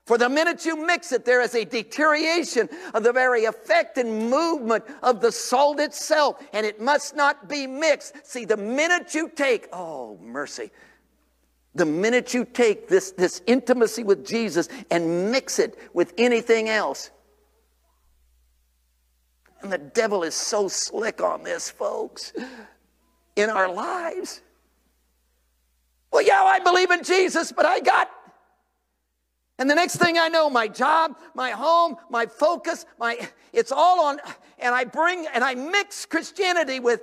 For 0.07 0.17
the 0.17 0.29
minute 0.29 0.65
you 0.65 0.87
mix 0.87 1.13
it, 1.13 1.25
there 1.27 1.43
is 1.43 1.55
a 1.55 1.65
deterioration 1.65 2.69
of 2.95 3.05
the 3.05 3.13
very 3.13 3.45
effect 3.45 3.99
and 3.99 4.31
movement 4.31 4.85
of 5.03 5.21
the 5.21 5.31
salt 5.31 5.79
itself, 5.81 6.43
and 6.53 6.65
it 6.65 6.81
must 6.81 7.15
not 7.15 7.49
be 7.49 7.67
mixed. 7.67 8.27
See, 8.27 8.45
the 8.47 8.57
minute 8.57 9.15
you 9.15 9.29
take, 9.29 9.69
oh, 9.73 10.19
mercy, 10.23 10.71
the 11.75 11.87
minute 11.87 12.35
you 12.35 12.45
take 12.45 12.89
this, 12.89 13.13
this 13.13 13.43
intimacy 13.47 14.03
with 14.03 14.27
Jesus 14.27 14.69
and 14.91 15.31
mix 15.31 15.59
it 15.59 15.79
with 15.95 16.13
anything 16.19 16.69
else, 16.69 17.11
and 19.63 19.73
the 19.73 19.79
devil 19.79 20.23
is 20.23 20.35
so 20.35 20.69
slick 20.69 21.21
on 21.21 21.43
this, 21.43 21.71
folks, 21.71 22.33
in 23.37 23.51
our 23.51 23.71
lives. 23.71 24.41
Well, 26.11 26.23
yeah, 26.23 26.43
I 26.43 26.59
believe 26.61 26.91
in 26.91 27.05
Jesus, 27.05 27.53
but 27.53 27.67
I 27.67 27.81
got. 27.81 28.11
And 29.59 29.69
the 29.69 29.75
next 29.75 29.97
thing 29.97 30.19
I 30.19 30.29
know, 30.29 30.49
my 30.49 30.67
job, 30.67 31.19
my 31.35 31.51
home, 31.51 31.97
my 32.09 32.25
focus, 32.25 32.87
my 32.99 33.29
it's 33.53 33.71
all 33.71 34.01
on 34.07 34.19
and 34.59 34.75
I 34.75 34.85
bring 34.85 35.27
and 35.27 35.45
I 35.45 35.55
mix 35.55 36.07
Christianity 36.07 36.81
with 36.81 37.03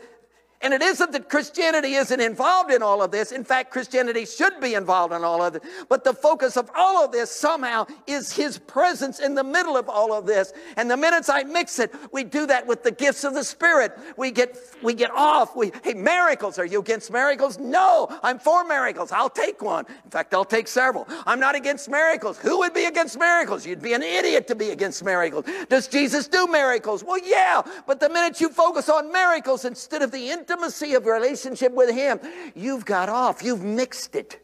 and 0.61 0.73
it 0.73 0.81
isn't 0.81 1.11
that 1.11 1.29
Christianity 1.29 1.93
isn't 1.93 2.19
involved 2.19 2.71
in 2.71 2.81
all 2.81 3.03
of 3.03 3.11
this. 3.11 3.31
In 3.31 3.43
fact, 3.43 3.69
Christianity 3.69 4.25
should 4.25 4.59
be 4.59 4.73
involved 4.73 5.13
in 5.13 5.23
all 5.23 5.43
of 5.43 5.55
it. 5.55 5.63
But 5.87 6.03
the 6.03 6.13
focus 6.13 6.57
of 6.57 6.71
all 6.75 7.05
of 7.05 7.11
this 7.11 7.29
somehow 7.29 7.85
is 8.07 8.31
His 8.31 8.57
presence 8.57 9.19
in 9.19 9.35
the 9.35 9.43
middle 9.43 9.77
of 9.77 9.87
all 9.87 10.13
of 10.13 10.25
this. 10.25 10.53
And 10.75 10.89
the 10.89 10.97
minutes 10.97 11.29
I 11.29 11.43
mix 11.43 11.77
it, 11.77 11.93
we 12.11 12.23
do 12.23 12.47
that 12.47 12.65
with 12.65 12.81
the 12.81 12.89
gifts 12.89 13.23
of 13.23 13.35
the 13.35 13.43
Spirit. 13.43 13.97
We 14.17 14.31
get, 14.31 14.57
we 14.81 14.95
get 14.95 15.11
off. 15.11 15.55
We, 15.55 15.71
hey, 15.83 15.93
miracles. 15.93 16.57
Are 16.57 16.65
you 16.65 16.79
against 16.79 17.11
miracles? 17.11 17.59
No, 17.59 18.07
I'm 18.23 18.39
for 18.39 18.63
miracles. 18.63 19.11
I'll 19.11 19.29
take 19.29 19.61
one. 19.61 19.85
In 20.05 20.09
fact, 20.09 20.33
I'll 20.33 20.43
take 20.43 20.67
several. 20.67 21.07
I'm 21.27 21.39
not 21.39 21.53
against 21.53 21.87
miracles. 21.87 22.39
Who 22.39 22.57
would 22.59 22.73
be 22.73 22.85
against 22.85 23.19
miracles? 23.19 23.63
You'd 23.63 23.81
be 23.81 23.93
an 23.93 24.01
idiot 24.01 24.47
to 24.47 24.55
be 24.55 24.71
against 24.71 25.03
miracles. 25.03 25.45
Does 25.69 25.87
Jesus 25.87 26.27
do 26.27 26.47
miracles? 26.47 27.03
Well, 27.03 27.19
yeah. 27.23 27.61
But 27.85 27.99
the 27.99 28.09
minute 28.09 28.41
you 28.41 28.49
focus 28.49 28.89
on 28.89 29.11
miracles 29.11 29.63
instead 29.63 30.01
of 30.01 30.11
the 30.11 30.31
intimacy 30.47 30.93
of 30.93 31.05
relationship 31.05 31.73
with 31.73 31.93
Him, 31.93 32.19
you've 32.55 32.85
got 32.85 33.09
off, 33.09 33.43
you've 33.43 33.63
mixed 33.63 34.15
it, 34.15 34.39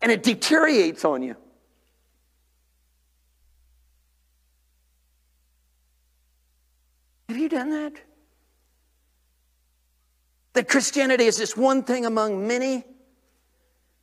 and 0.00 0.12
it 0.12 0.22
deteriorates 0.22 1.04
on 1.04 1.22
you. 1.22 1.36
Have 7.28 7.38
you 7.38 7.48
done 7.48 7.70
that? 7.70 7.92
That 10.54 10.68
Christianity 10.68 11.24
is 11.24 11.36
just 11.36 11.56
one 11.56 11.82
thing 11.82 12.06
among 12.06 12.46
many? 12.46 12.84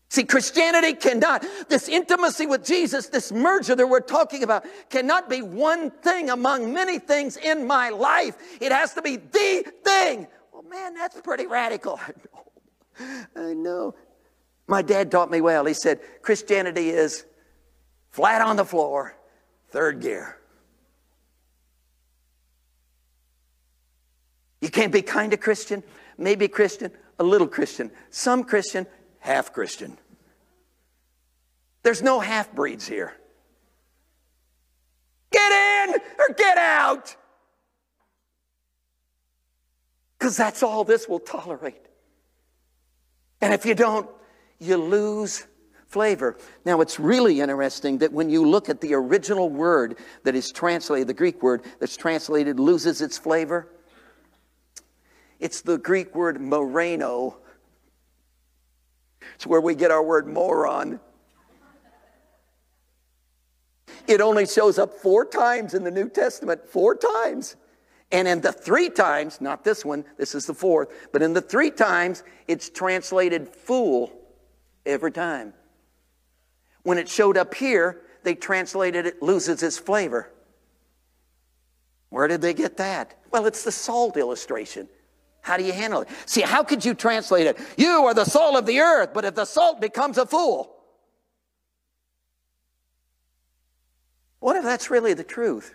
See, 0.10 0.24
Christianity 0.24 0.94
cannot, 0.94 1.44
this 1.68 1.90
intimacy 1.90 2.46
with 2.46 2.64
Jesus, 2.64 3.08
this 3.08 3.32
merger 3.32 3.76
that 3.76 3.88
we're 3.88 4.00
talking 4.00 4.44
about, 4.44 4.64
cannot 4.90 5.28
be 5.30 5.42
one 5.42 5.90
thing 5.90 6.30
among 6.30 6.72
many 6.72 7.00
things 7.00 7.36
in 7.38 7.66
my 7.66 7.90
life. 7.90 8.38
It 8.62 8.72
has 8.72 8.94
to 8.94 9.02
be 9.02 9.18
the 9.18 9.74
thing. 9.84 10.28
Man, 10.70 10.94
that's 10.96 11.20
pretty 11.22 11.48
radical. 11.48 12.00
I 13.00 13.04
know. 13.36 13.50
I 13.50 13.54
know. 13.54 13.96
My 14.68 14.82
dad 14.82 15.12
taught 15.12 15.30
me 15.30 15.42
well. 15.42 15.66
He 15.66 15.74
said, 15.74 16.00
Christianity 16.22 16.90
is 16.90 17.26
flat 18.10 18.42
on 18.42 18.56
the 18.56 18.66
floor, 18.66 19.16
third 19.70 20.02
gear. 20.02 20.38
You 24.62 24.70
can't 24.70 24.92
be 24.92 25.04
kind 25.04 25.34
of 25.34 25.40
Christian, 25.40 25.84
maybe 26.18 26.48
Christian, 26.48 26.92
a 27.20 27.24
little 27.24 27.48
Christian, 27.48 27.92
some 28.10 28.44
Christian, 28.44 28.88
half 29.20 29.54
Christian. 29.54 29.98
There's 31.84 32.02
no 32.02 32.20
half 32.20 32.52
breeds 32.52 32.88
here. 32.88 33.14
Get 35.32 35.52
in 35.52 35.96
or 36.18 36.34
get 36.36 36.58
out. 36.58 37.16
Because 40.26 40.38
that's 40.38 40.64
all 40.64 40.84
this 40.84 41.08
will 41.08 41.20
tolerate. 41.20 41.86
And 43.42 43.54
if 43.54 43.64
you 43.64 43.76
don't, 43.76 44.10
you 44.58 44.76
lose 44.76 45.46
flavor. 45.86 46.36
Now, 46.66 46.82
it's 46.82 47.00
really 47.00 47.42
interesting 47.42 48.00
that 48.00 48.12
when 48.12 48.32
you 48.32 48.44
look 48.44 48.68
at 48.68 48.82
the 48.82 48.96
original 48.96 49.52
word 49.52 50.00
that 50.24 50.34
is 50.34 50.52
translated, 50.52 51.08
the 51.08 51.14
Greek 51.14 51.44
word 51.44 51.62
that's 51.80 51.96
translated 51.96 52.60
loses 52.60 53.02
its 53.02 53.20
flavor, 53.20 53.68
it's 55.40 55.62
the 55.62 55.78
Greek 55.78 56.16
word 56.16 56.40
moraino. 56.40 57.36
It's 59.36 59.46
where 59.46 59.62
we 59.62 59.76
get 59.76 59.92
our 59.92 60.02
word 60.02 60.26
moron. 60.26 61.00
It 64.08 64.22
only 64.22 64.48
shows 64.48 64.80
up 64.80 64.92
four 64.92 65.24
times 65.24 65.76
in 65.76 65.84
the 65.84 65.92
New 65.92 66.10
Testament, 66.10 66.68
four 66.68 66.96
times. 66.96 67.58
And 68.12 68.28
in 68.28 68.42
the 68.42 68.52
three 68.52 68.90
times, 68.90 69.42
not 69.42 69.64
this 69.64 69.84
one, 69.84 70.06
this 70.18 70.36
is 70.36 70.46
the 70.46 70.54
fourth, 70.54 71.10
but 71.12 71.22
in 71.22 71.34
the 71.34 71.42
three 71.42 71.72
times, 71.72 72.24
it's 72.48 72.70
translated 72.70 73.50
fool 73.50 74.14
every 74.86 75.12
time. 75.12 75.54
When 76.84 76.98
it 76.98 77.10
showed 77.10 77.36
up 77.36 77.54
here, 77.56 78.02
they 78.24 78.36
translated 78.36 79.06
it 79.06 79.22
loses 79.22 79.64
its 79.64 79.78
flavor. 79.78 80.32
Where 82.10 82.28
did 82.28 82.42
they 82.42 82.54
get 82.54 82.78
that? 82.78 83.18
Well, 83.32 83.46
it's 83.48 83.64
the 83.64 83.72
salt 83.72 84.18
illustration. 84.18 84.88
How 85.42 85.58
do 85.58 85.64
you 85.64 85.74
handle 85.74 86.02
it? 86.02 86.08
See, 86.26 86.42
how 86.42 86.64
could 86.64 86.86
you 86.86 86.94
translate 86.94 87.48
it? 87.48 87.58
You 87.78 88.06
are 88.06 88.14
the 88.14 88.26
salt 88.26 88.56
of 88.56 88.66
the 88.66 88.80
earth, 88.80 89.12
but 89.14 89.26
if 89.26 89.36
the 89.36 89.46
salt 89.46 89.82
becomes 89.82 90.18
a 90.18 90.26
fool, 90.26 90.76
What 94.46 94.56
if 94.56 94.64
that's 94.64 94.92
really 94.92 95.16
the 95.16 95.24
truth? 95.24 95.74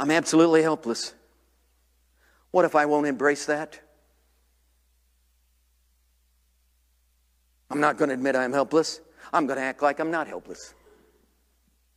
I'm 0.00 0.10
absolutely 0.10 0.62
helpless. 0.62 1.12
What 2.52 2.64
if 2.64 2.74
I 2.74 2.86
won't 2.86 3.06
embrace 3.06 3.44
that? 3.44 3.78
I'm 7.70 7.80
not 7.80 7.98
going 7.98 8.08
to 8.08 8.14
admit 8.14 8.34
I'm 8.34 8.54
helpless. 8.54 9.02
I'm 9.30 9.46
going 9.46 9.58
to 9.58 9.62
act 9.62 9.82
like 9.82 10.00
I'm 10.00 10.10
not 10.10 10.26
helpless. 10.26 10.72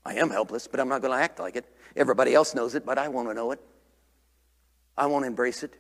I 0.04 0.16
am 0.16 0.30
helpless, 0.30 0.68
but 0.68 0.82
I'm 0.82 0.90
not 0.90 1.02
going 1.02 1.18
to 1.18 1.24
act 1.24 1.40
like 1.40 1.56
it. 1.56 1.66
Everybody 1.96 2.34
else 2.34 2.54
knows 2.54 2.76
it, 2.76 2.86
but 2.86 2.98
I 2.98 3.08
want 3.08 3.30
to 3.30 3.34
know 3.34 3.52
it. 3.52 3.62
I 4.98 5.06
won't 5.06 5.26
embrace 5.26 5.64
it. 5.64 5.74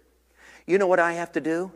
You 0.65 0.77
know 0.77 0.87
what 0.87 1.01
I 1.01 1.11
have 1.11 1.33
to 1.33 1.41
do? 1.41 1.73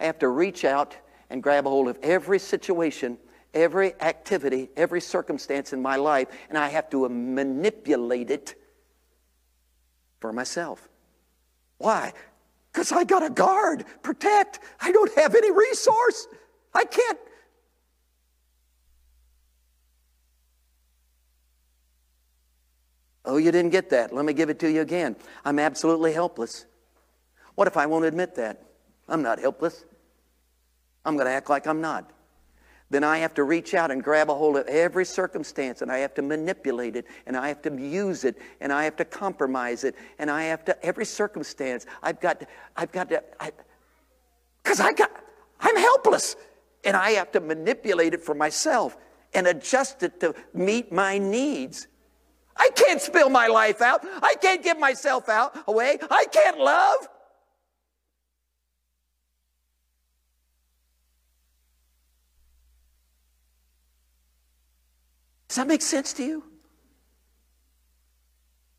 I 0.00 0.06
have 0.06 0.18
to 0.18 0.28
reach 0.28 0.64
out 0.64 0.96
and 1.30 1.40
grab 1.40 1.68
a 1.68 1.70
hold 1.70 1.86
of 1.86 2.00
every 2.02 2.40
situation, 2.40 3.16
every 3.54 3.94
activity, 4.00 4.70
every 4.76 5.00
circumstance 5.00 5.72
in 5.72 5.80
my 5.80 5.94
life, 5.94 6.26
and 6.48 6.58
I 6.58 6.66
have 6.70 6.90
to 6.90 7.08
manipulate 7.08 8.32
it 8.32 8.56
for 10.24 10.32
myself. 10.32 10.88
Why? 11.76 12.14
Because 12.72 12.92
I 12.92 13.04
got 13.04 13.20
to 13.20 13.28
guard, 13.28 13.84
protect. 14.02 14.58
I 14.80 14.90
don't 14.90 15.14
have 15.18 15.34
any 15.34 15.50
resource. 15.50 16.28
I 16.72 16.86
can't. 16.86 17.18
Oh, 23.26 23.36
you 23.36 23.52
didn't 23.52 23.70
get 23.70 23.90
that. 23.90 24.14
Let 24.14 24.24
me 24.24 24.32
give 24.32 24.48
it 24.48 24.58
to 24.60 24.72
you 24.72 24.80
again. 24.80 25.14
I'm 25.44 25.58
absolutely 25.58 26.14
helpless. 26.14 26.64
What 27.54 27.68
if 27.68 27.76
I 27.76 27.84
won't 27.84 28.06
admit 28.06 28.34
that? 28.36 28.62
I'm 29.06 29.20
not 29.20 29.38
helpless. 29.38 29.84
I'm 31.04 31.18
going 31.18 31.26
to 31.26 31.32
act 31.32 31.50
like 31.50 31.66
I'm 31.66 31.82
not. 31.82 32.10
Then 32.94 33.02
I 33.02 33.18
have 33.18 33.34
to 33.34 33.42
reach 33.42 33.74
out 33.74 33.90
and 33.90 34.00
grab 34.00 34.30
a 34.30 34.34
hold 34.36 34.56
of 34.56 34.68
every 34.68 35.04
circumstance 35.04 35.82
and 35.82 35.90
I 35.90 35.98
have 35.98 36.14
to 36.14 36.22
manipulate 36.22 36.94
it 36.94 37.06
and 37.26 37.36
I 37.36 37.48
have 37.48 37.60
to 37.62 37.76
use 37.76 38.22
it 38.22 38.38
and 38.60 38.72
I 38.72 38.84
have 38.84 38.94
to 38.98 39.04
compromise 39.04 39.82
it 39.82 39.96
and 40.20 40.30
I 40.30 40.44
have 40.44 40.64
to, 40.66 40.86
every 40.86 41.04
circumstance, 41.04 41.86
I've 42.04 42.20
got 42.20 42.38
to, 42.38 42.46
I've 42.76 42.92
got 42.92 43.08
to, 43.08 43.20
because 44.62 44.78
I, 44.78 44.90
I 44.90 44.92
got, 44.92 45.10
I'm 45.58 45.76
helpless 45.76 46.36
and 46.84 46.96
I 46.96 47.10
have 47.10 47.32
to 47.32 47.40
manipulate 47.40 48.14
it 48.14 48.22
for 48.22 48.32
myself 48.32 48.96
and 49.34 49.48
adjust 49.48 50.04
it 50.04 50.20
to 50.20 50.32
meet 50.52 50.92
my 50.92 51.18
needs. 51.18 51.88
I 52.56 52.70
can't 52.76 53.00
spill 53.00 53.28
my 53.28 53.48
life 53.48 53.82
out. 53.82 54.02
I 54.22 54.36
can't 54.40 54.62
give 54.62 54.78
myself 54.78 55.28
out 55.28 55.64
away. 55.66 55.98
I 56.12 56.26
can't 56.26 56.60
love. 56.60 57.08
Does 65.54 65.58
that 65.58 65.68
make 65.68 65.82
sense 65.82 66.12
to 66.14 66.24
you? 66.24 66.42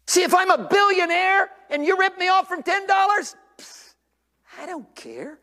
See, 0.08 0.24
if 0.24 0.36
I'm 0.36 0.52
a 0.52 0.58
billionaire 0.58 1.50
and 1.70 1.86
you 1.86 1.98
rip 1.98 2.18
me 2.18 2.28
off 2.28 2.50
from 2.50 2.64
$10, 2.64 3.36
I 4.60 4.66
don't 4.66 4.94
care. 4.94 5.40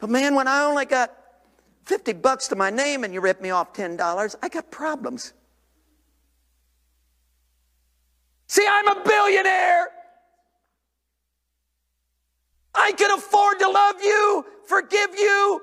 But 0.00 0.10
man, 0.10 0.34
when 0.34 0.48
I 0.48 0.64
only 0.64 0.84
got 0.84 1.16
50 1.86 2.12
bucks 2.12 2.48
to 2.48 2.56
my 2.56 2.68
name 2.68 3.04
and 3.04 3.14
you 3.14 3.22
rip 3.22 3.40
me 3.40 3.48
off 3.48 3.72
$10, 3.72 4.34
I 4.42 4.48
got 4.50 4.70
problems. 4.70 5.32
See, 8.48 8.66
I'm 8.68 8.98
a 8.98 9.02
billionaire. 9.02 9.88
I 12.74 12.92
can 12.92 13.12
afford 13.12 13.60
to 13.60 13.70
love 13.70 14.02
you, 14.02 14.44
forgive 14.66 15.14
you, 15.14 15.62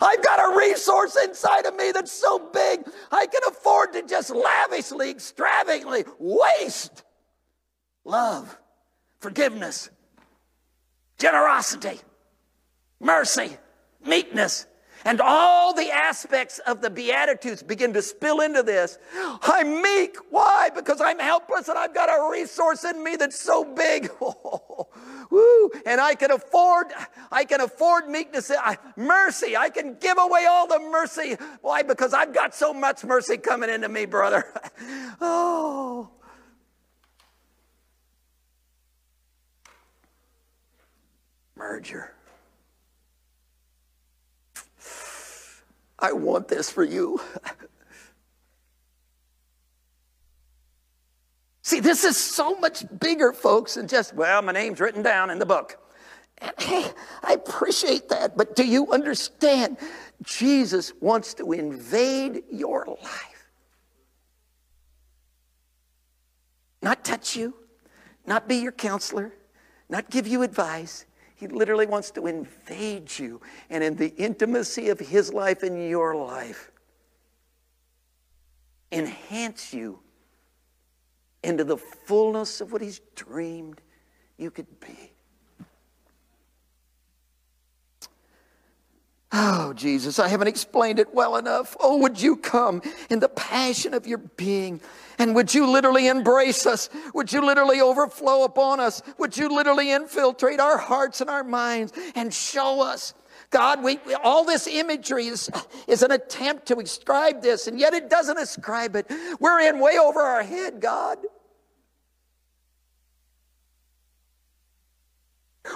I've 0.00 0.22
got 0.22 0.52
a 0.52 0.56
resource 0.56 1.16
inside 1.16 1.66
of 1.66 1.76
me 1.76 1.92
that's 1.92 2.12
so 2.12 2.38
big, 2.38 2.86
I 3.10 3.26
can 3.26 3.40
afford 3.48 3.92
to 3.94 4.02
just 4.02 4.30
lavishly, 4.30 5.10
extravagantly 5.10 6.04
waste 6.18 7.04
love, 8.04 8.58
forgiveness, 9.20 9.90
generosity, 11.18 12.00
mercy, 13.00 13.56
meekness, 14.04 14.66
and 15.04 15.20
all 15.20 15.74
the 15.74 15.90
aspects 15.90 16.58
of 16.60 16.80
the 16.80 16.90
Beatitudes 16.90 17.62
begin 17.62 17.92
to 17.92 18.02
spill 18.02 18.40
into 18.40 18.62
this. 18.62 18.98
I'm 19.42 19.80
meek. 19.80 20.16
Why? 20.30 20.70
Because 20.74 21.00
I'm 21.00 21.18
helpless 21.18 21.68
and 21.68 21.78
I've 21.78 21.94
got 21.94 22.08
a 22.08 22.30
resource 22.30 22.84
in 22.84 23.02
me 23.02 23.16
that's 23.16 23.40
so 23.40 23.64
big. 23.64 24.10
Oh, 24.20 24.88
Woo. 25.30 25.70
And 25.84 26.00
I 26.00 26.14
can 26.14 26.30
afford, 26.30 26.86
I 27.30 27.44
can 27.44 27.60
afford 27.60 28.08
meekness, 28.08 28.50
mercy. 28.96 29.56
I 29.56 29.68
can 29.68 29.96
give 30.00 30.16
away 30.18 30.46
all 30.48 30.66
the 30.66 30.78
mercy. 30.78 31.36
Why? 31.60 31.82
Because 31.82 32.14
I've 32.14 32.32
got 32.32 32.54
so 32.54 32.72
much 32.72 33.04
mercy 33.04 33.36
coming 33.36 33.70
into 33.70 33.88
me, 33.88 34.06
brother. 34.06 34.44
oh. 35.20 36.10
Merger. 41.56 42.12
I 45.98 46.12
want 46.12 46.48
this 46.48 46.70
for 46.70 46.84
you. 46.84 47.20
See, 51.68 51.80
this 51.80 52.02
is 52.02 52.16
so 52.16 52.58
much 52.60 52.82
bigger, 52.98 53.30
folks, 53.30 53.74
than 53.74 53.88
just, 53.88 54.14
well, 54.14 54.40
my 54.40 54.52
name's 54.52 54.80
written 54.80 55.02
down 55.02 55.28
in 55.28 55.38
the 55.38 55.44
book. 55.44 55.76
And 56.38 56.52
hey, 56.58 56.86
I 57.22 57.34
appreciate 57.34 58.08
that, 58.08 58.38
but 58.38 58.56
do 58.56 58.66
you 58.66 58.90
understand? 58.90 59.76
Jesus 60.22 60.94
wants 60.98 61.34
to 61.34 61.52
invade 61.52 62.44
your 62.50 62.86
life. 62.86 63.50
Not 66.80 67.04
touch 67.04 67.36
you, 67.36 67.52
not 68.26 68.48
be 68.48 68.56
your 68.56 68.72
counselor, 68.72 69.34
not 69.90 70.08
give 70.08 70.26
you 70.26 70.42
advice. 70.44 71.04
He 71.34 71.48
literally 71.48 71.84
wants 71.84 72.10
to 72.12 72.28
invade 72.28 73.18
you 73.18 73.42
and 73.68 73.84
in 73.84 73.94
the 73.94 74.16
intimacy 74.16 74.88
of 74.88 74.98
His 74.98 75.34
life 75.34 75.62
and 75.62 75.86
your 75.86 76.16
life, 76.16 76.72
enhance 78.90 79.74
you 79.74 79.98
into 81.42 81.64
the 81.64 81.76
fullness 81.76 82.60
of 82.60 82.72
what 82.72 82.82
He's 82.82 83.00
dreamed 83.14 83.80
you 84.36 84.50
could 84.50 84.80
be. 84.80 85.12
Oh, 89.30 89.74
Jesus, 89.74 90.18
I 90.18 90.28
haven't 90.28 90.48
explained 90.48 90.98
it 90.98 91.12
well 91.12 91.36
enough. 91.36 91.76
Oh, 91.78 91.98
would 91.98 92.20
you 92.20 92.36
come 92.36 92.80
in 93.10 93.20
the 93.20 93.28
passion 93.28 93.92
of 93.92 94.06
your 94.06 94.18
being? 94.18 94.80
And 95.18 95.34
would 95.34 95.52
you 95.52 95.70
literally 95.70 96.06
embrace 96.06 96.64
us? 96.64 96.88
Would 97.12 97.32
you 97.32 97.44
literally 97.44 97.82
overflow 97.82 98.44
upon 98.44 98.80
us? 98.80 99.02
Would 99.18 99.36
you 99.36 99.54
literally 99.54 99.90
infiltrate 99.90 100.60
our 100.60 100.78
hearts 100.78 101.20
and 101.20 101.28
our 101.28 101.44
minds 101.44 101.92
and 102.14 102.32
show 102.32 102.80
us? 102.80 103.12
God, 103.50 103.82
we, 103.82 103.98
all 104.22 104.44
this 104.44 104.66
imagery 104.66 105.26
is, 105.26 105.50
is 105.86 106.02
an 106.02 106.10
attempt 106.10 106.66
to 106.66 106.78
ascribe 106.78 107.40
this, 107.40 107.66
and 107.66 107.80
yet 107.80 107.94
it 107.94 108.10
doesn't 108.10 108.38
ascribe 108.38 108.94
it. 108.94 109.10
We're 109.40 109.60
in 109.60 109.80
way 109.80 109.98
over 109.98 110.20
our 110.20 110.42
head, 110.42 110.80
God. 110.80 111.18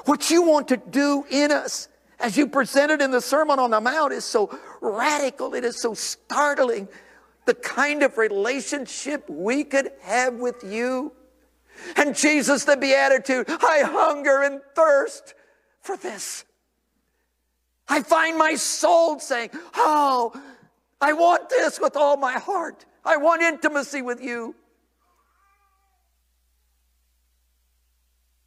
What 0.04 0.30
you 0.30 0.42
want 0.42 0.68
to 0.68 0.76
do 0.76 1.24
in 1.30 1.50
us 1.50 1.88
as 2.18 2.36
you 2.36 2.46
presented 2.46 3.02
in 3.02 3.10
the 3.10 3.20
Sermon 3.20 3.58
on 3.58 3.70
the 3.70 3.80
Mount 3.80 4.12
is 4.12 4.24
so 4.24 4.56
radical, 4.80 5.54
it 5.54 5.64
is 5.64 5.80
so 5.80 5.94
startling. 5.94 6.88
The 7.44 7.54
kind 7.54 8.04
of 8.04 8.18
relationship 8.18 9.28
we 9.28 9.64
could 9.64 9.90
have 10.02 10.34
with 10.34 10.62
you. 10.64 11.12
And 11.96 12.14
Jesus, 12.14 12.64
the 12.64 12.76
Beatitude, 12.76 13.46
I 13.48 13.82
hunger 13.84 14.42
and 14.42 14.60
thirst 14.76 15.34
for 15.80 15.96
this. 15.96 16.44
I 17.92 18.00
find 18.00 18.38
my 18.38 18.54
soul 18.54 19.20
saying, 19.20 19.50
Oh, 19.74 20.32
I 20.98 21.12
want 21.12 21.50
this 21.50 21.78
with 21.78 21.94
all 21.94 22.16
my 22.16 22.32
heart. 22.32 22.86
I 23.04 23.18
want 23.18 23.42
intimacy 23.42 24.00
with 24.00 24.22
you. 24.22 24.54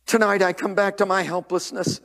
Tonight 0.08 0.42
I 0.42 0.52
come 0.52 0.74
back 0.74 0.98
to 0.98 1.06
my 1.06 1.22
helplessness. 1.22 2.02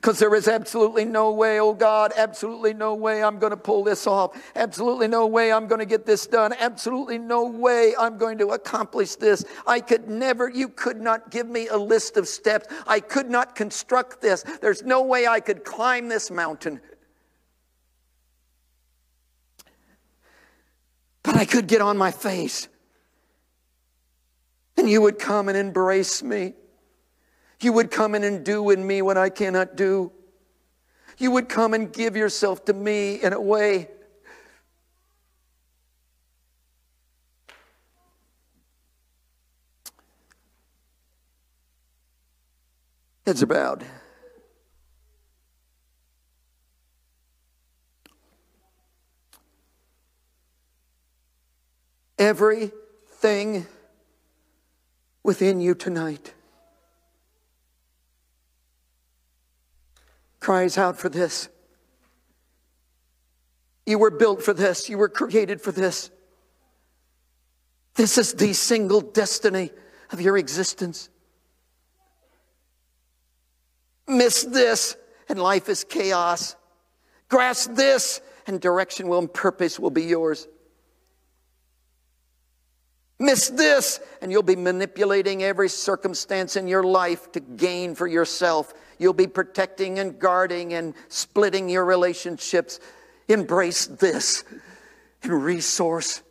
Because 0.00 0.18
there 0.18 0.34
is 0.34 0.48
absolutely 0.48 1.04
no 1.04 1.30
way, 1.32 1.60
oh 1.60 1.74
God, 1.74 2.14
absolutely 2.16 2.72
no 2.72 2.94
way 2.94 3.22
I'm 3.22 3.38
going 3.38 3.50
to 3.50 3.56
pull 3.56 3.84
this 3.84 4.06
off. 4.06 4.34
Absolutely 4.56 5.08
no 5.08 5.26
way 5.26 5.52
I'm 5.52 5.66
going 5.66 5.80
to 5.80 5.84
get 5.84 6.06
this 6.06 6.26
done. 6.26 6.54
Absolutely 6.58 7.18
no 7.18 7.44
way 7.44 7.92
I'm 7.98 8.16
going 8.16 8.38
to 8.38 8.48
accomplish 8.48 9.16
this. 9.16 9.44
I 9.66 9.80
could 9.80 10.08
never, 10.08 10.48
you 10.48 10.70
could 10.70 11.02
not 11.02 11.30
give 11.30 11.46
me 11.46 11.68
a 11.68 11.76
list 11.76 12.16
of 12.16 12.28
steps. 12.28 12.66
I 12.86 13.00
could 13.00 13.28
not 13.28 13.54
construct 13.54 14.22
this. 14.22 14.42
There's 14.62 14.82
no 14.82 15.02
way 15.02 15.26
I 15.26 15.38
could 15.38 15.64
climb 15.64 16.08
this 16.08 16.30
mountain. 16.30 16.80
But 21.22 21.36
I 21.36 21.44
could 21.44 21.66
get 21.66 21.82
on 21.82 21.98
my 21.98 22.10
face. 22.10 22.68
And 24.78 24.88
you 24.88 25.02
would 25.02 25.18
come 25.18 25.50
and 25.50 25.58
embrace 25.58 26.22
me. 26.22 26.54
You 27.60 27.72
would 27.72 27.90
come 27.90 28.14
in 28.14 28.24
and 28.24 28.44
do 28.44 28.70
in 28.70 28.86
me 28.86 29.02
what 29.02 29.18
I 29.18 29.28
cannot 29.28 29.76
do. 29.76 30.12
You 31.18 31.30
would 31.32 31.48
come 31.48 31.74
and 31.74 31.92
give 31.92 32.16
yourself 32.16 32.64
to 32.66 32.72
me 32.72 33.16
in 33.22 33.32
a 33.32 33.40
way 33.40 33.88
Heads 43.30 43.44
are 43.44 43.46
bowed. 43.46 43.84
Everything 52.18 53.68
within 55.22 55.60
you 55.60 55.76
tonight 55.76 56.34
cries 60.50 60.76
out 60.78 60.98
for 60.98 61.08
this. 61.08 61.48
You 63.86 64.00
were 64.00 64.10
built 64.10 64.42
for 64.42 64.52
this, 64.52 64.88
you 64.88 64.98
were 64.98 65.08
created 65.08 65.60
for 65.60 65.70
this. 65.70 66.10
This 67.94 68.18
is 68.18 68.34
the 68.34 68.52
single 68.52 69.00
destiny 69.00 69.70
of 70.10 70.20
your 70.20 70.36
existence. 70.36 71.08
Miss 74.08 74.42
this, 74.42 74.96
and 75.28 75.38
life 75.38 75.68
is 75.68 75.84
chaos. 75.84 76.56
Grasp 77.28 77.74
this, 77.74 78.20
and 78.48 78.60
direction 78.60 79.06
will 79.06 79.20
and 79.20 79.32
purpose 79.32 79.78
will 79.78 79.90
be 79.90 80.02
yours. 80.02 80.48
Miss 83.20 83.50
this, 83.50 84.00
and 84.20 84.32
you'll 84.32 84.42
be 84.42 84.56
manipulating 84.56 85.44
every 85.44 85.68
circumstance 85.68 86.56
in 86.56 86.66
your 86.66 86.82
life 86.82 87.30
to 87.30 87.38
gain 87.38 87.94
for 87.94 88.08
yourself. 88.08 88.74
You'll 89.00 89.14
be 89.14 89.26
protecting 89.26 89.98
and 89.98 90.18
guarding 90.18 90.74
and 90.74 90.94
splitting 91.08 91.70
your 91.70 91.86
relationships. 91.86 92.78
Embrace 93.28 93.86
this, 93.86 94.44
and 95.22 95.42
resource 95.42 96.22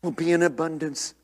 will 0.00 0.12
be 0.12 0.30
in 0.30 0.42
abundance. 0.42 1.14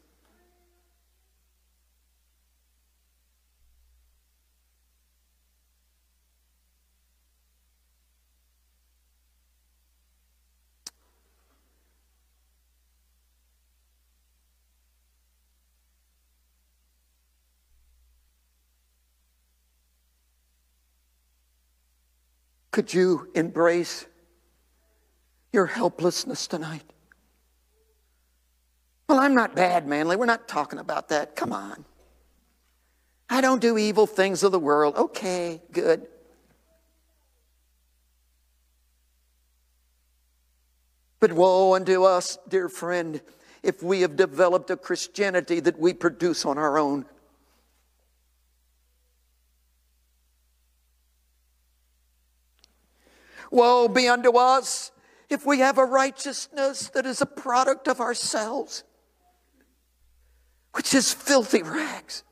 Could 22.78 22.94
you 22.94 23.28
embrace 23.34 24.06
your 25.52 25.66
helplessness 25.66 26.46
tonight? 26.46 26.84
Well, 29.08 29.18
I'm 29.18 29.34
not 29.34 29.56
bad, 29.56 29.88
Manley. 29.88 30.14
We're 30.14 30.26
not 30.26 30.46
talking 30.46 30.78
about 30.78 31.08
that. 31.08 31.34
Come 31.34 31.52
on. 31.52 31.84
I 33.28 33.40
don't 33.40 33.60
do 33.60 33.78
evil 33.78 34.06
things 34.06 34.44
of 34.44 34.52
the 34.52 34.60
world. 34.60 34.94
Okay, 34.94 35.60
good. 35.72 36.06
But 41.18 41.32
woe 41.32 41.74
unto 41.74 42.04
us, 42.04 42.38
dear 42.46 42.68
friend, 42.68 43.20
if 43.64 43.82
we 43.82 44.02
have 44.02 44.14
developed 44.14 44.70
a 44.70 44.76
Christianity 44.76 45.58
that 45.58 45.80
we 45.80 45.94
produce 45.94 46.46
on 46.46 46.58
our 46.58 46.78
own. 46.78 47.06
Woe 53.50 53.88
be 53.88 54.08
unto 54.08 54.36
us 54.36 54.92
if 55.28 55.46
we 55.46 55.60
have 55.60 55.78
a 55.78 55.84
righteousness 55.84 56.88
that 56.90 57.06
is 57.06 57.20
a 57.20 57.26
product 57.26 57.88
of 57.88 58.00
ourselves, 58.00 58.84
which 60.74 60.94
is 60.94 61.12
filthy 61.12 61.62
rags. 61.62 62.24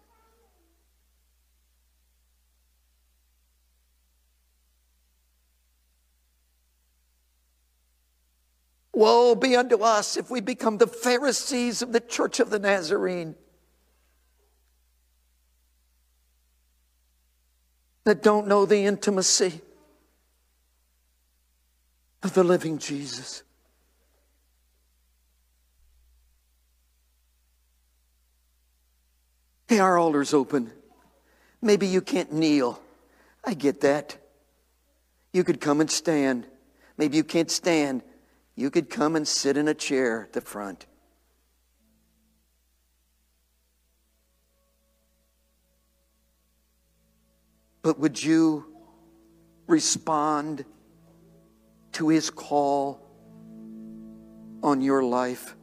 Woe 8.93 9.35
be 9.35 9.55
unto 9.57 9.83
us 9.83 10.17
if 10.17 10.31
we 10.31 10.41
become 10.41 10.79
the 10.79 10.87
Pharisees 10.87 11.83
of 11.83 11.93
the 11.93 12.01
church 12.01 12.41
of 12.41 12.49
the 12.49 12.59
Nazarene. 12.59 13.35
That 18.05 18.23
don't 18.23 18.47
know 18.47 18.64
the 18.64 18.85
intimacy 18.87 19.61
of 22.27 22.35
the 22.35 22.43
living 22.43 22.77
Jesus. 22.77 23.45
Hey, 29.68 29.79
our 29.79 29.97
altar's 29.97 30.35
open. 30.35 30.72
Maybe 31.62 31.87
you 31.87 32.01
can't 32.01 32.33
kneel. 32.33 32.81
I 33.45 33.55
get 33.55 33.81
that. 33.83 34.16
You 35.33 35.45
could 35.45 35.61
come 35.61 35.81
and 35.81 35.89
stand. 35.89 36.47
Maybe 36.99 37.16
you 37.16 37.22
can't 37.22 37.51
stand. 37.51 38.03
You 38.57 38.70
could 38.70 38.91
come 38.91 39.14
and 39.14 39.27
sit 39.27 39.57
in 39.57 39.68
a 39.68 39.74
chair 39.74 40.22
at 40.24 40.33
the 40.33 40.41
front. 40.41 40.87
But 47.83 48.01
would 48.01 48.20
you 48.20 48.66
respond 49.68 50.64
to 51.97 52.09
his 52.09 52.29
call 52.29 53.01
on 54.63 54.83
your 54.83 55.03
life? 55.03 55.57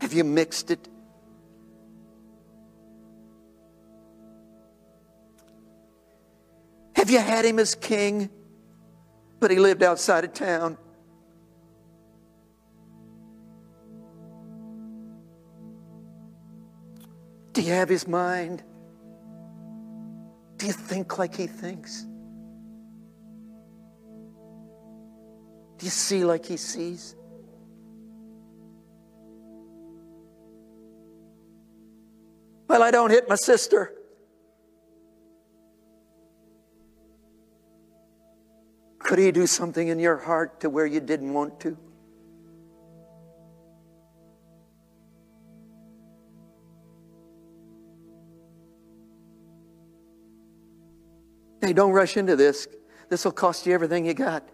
Have 0.00 0.12
you 0.12 0.22
mixed 0.22 0.70
it? 0.70 0.88
Have 6.94 7.10
you 7.10 7.18
had 7.18 7.44
him 7.44 7.58
as 7.58 7.74
king, 7.74 8.30
but 9.40 9.50
he 9.50 9.58
lived 9.58 9.82
outside 9.82 10.22
of 10.22 10.34
town? 10.34 10.78
Do 17.54 17.60
you 17.60 17.72
have 17.72 17.88
his 17.88 18.06
mind? 18.06 18.62
Do 20.56 20.66
you 20.66 20.72
think 20.72 21.18
like 21.18 21.34
he 21.34 21.46
thinks? 21.46 22.06
Do 25.78 25.84
you 25.84 25.90
see 25.90 26.24
like 26.24 26.46
he 26.46 26.56
sees? 26.56 27.14
Well, 32.68 32.82
I 32.82 32.90
don't 32.90 33.10
hit 33.10 33.28
my 33.28 33.36
sister. 33.36 33.92
Could 38.98 39.18
he 39.18 39.30
do 39.30 39.46
something 39.46 39.86
in 39.86 40.00
your 40.00 40.16
heart 40.16 40.60
to 40.60 40.70
where 40.70 40.86
you 40.86 41.00
didn't 41.00 41.32
want 41.32 41.60
to? 41.60 41.78
Hey, 51.60 51.72
don't 51.72 51.92
rush 51.92 52.16
into 52.16 52.36
this. 52.36 52.68
This 53.08 53.24
will 53.24 53.32
cost 53.32 53.66
you 53.66 53.74
everything 53.74 54.06
you 54.06 54.14
got. 54.14 54.48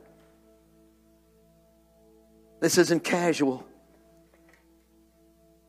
This 2.60 2.78
isn't 2.78 3.02
casual. 3.02 3.66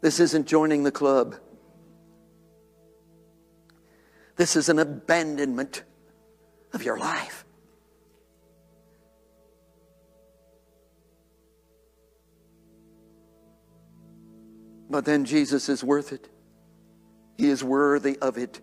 This 0.01 0.19
isn't 0.19 0.47
joining 0.47 0.83
the 0.83 0.91
club. 0.91 1.35
This 4.35 4.55
is 4.55 4.69
an 4.69 4.79
abandonment 4.79 5.83
of 6.73 6.83
your 6.83 6.97
life. 6.97 7.45
But 14.89 15.05
then 15.05 15.25
Jesus 15.25 15.69
is 15.69 15.83
worth 15.83 16.11
it. 16.11 16.29
He 17.37 17.49
is 17.49 17.63
worthy 17.63 18.17
of 18.19 18.37
it. 18.37 18.59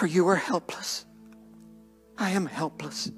For 0.00 0.06
you 0.06 0.26
are 0.28 0.36
helpless. 0.36 1.04
I 2.16 2.30
am 2.30 2.46
helpless. 2.46 3.12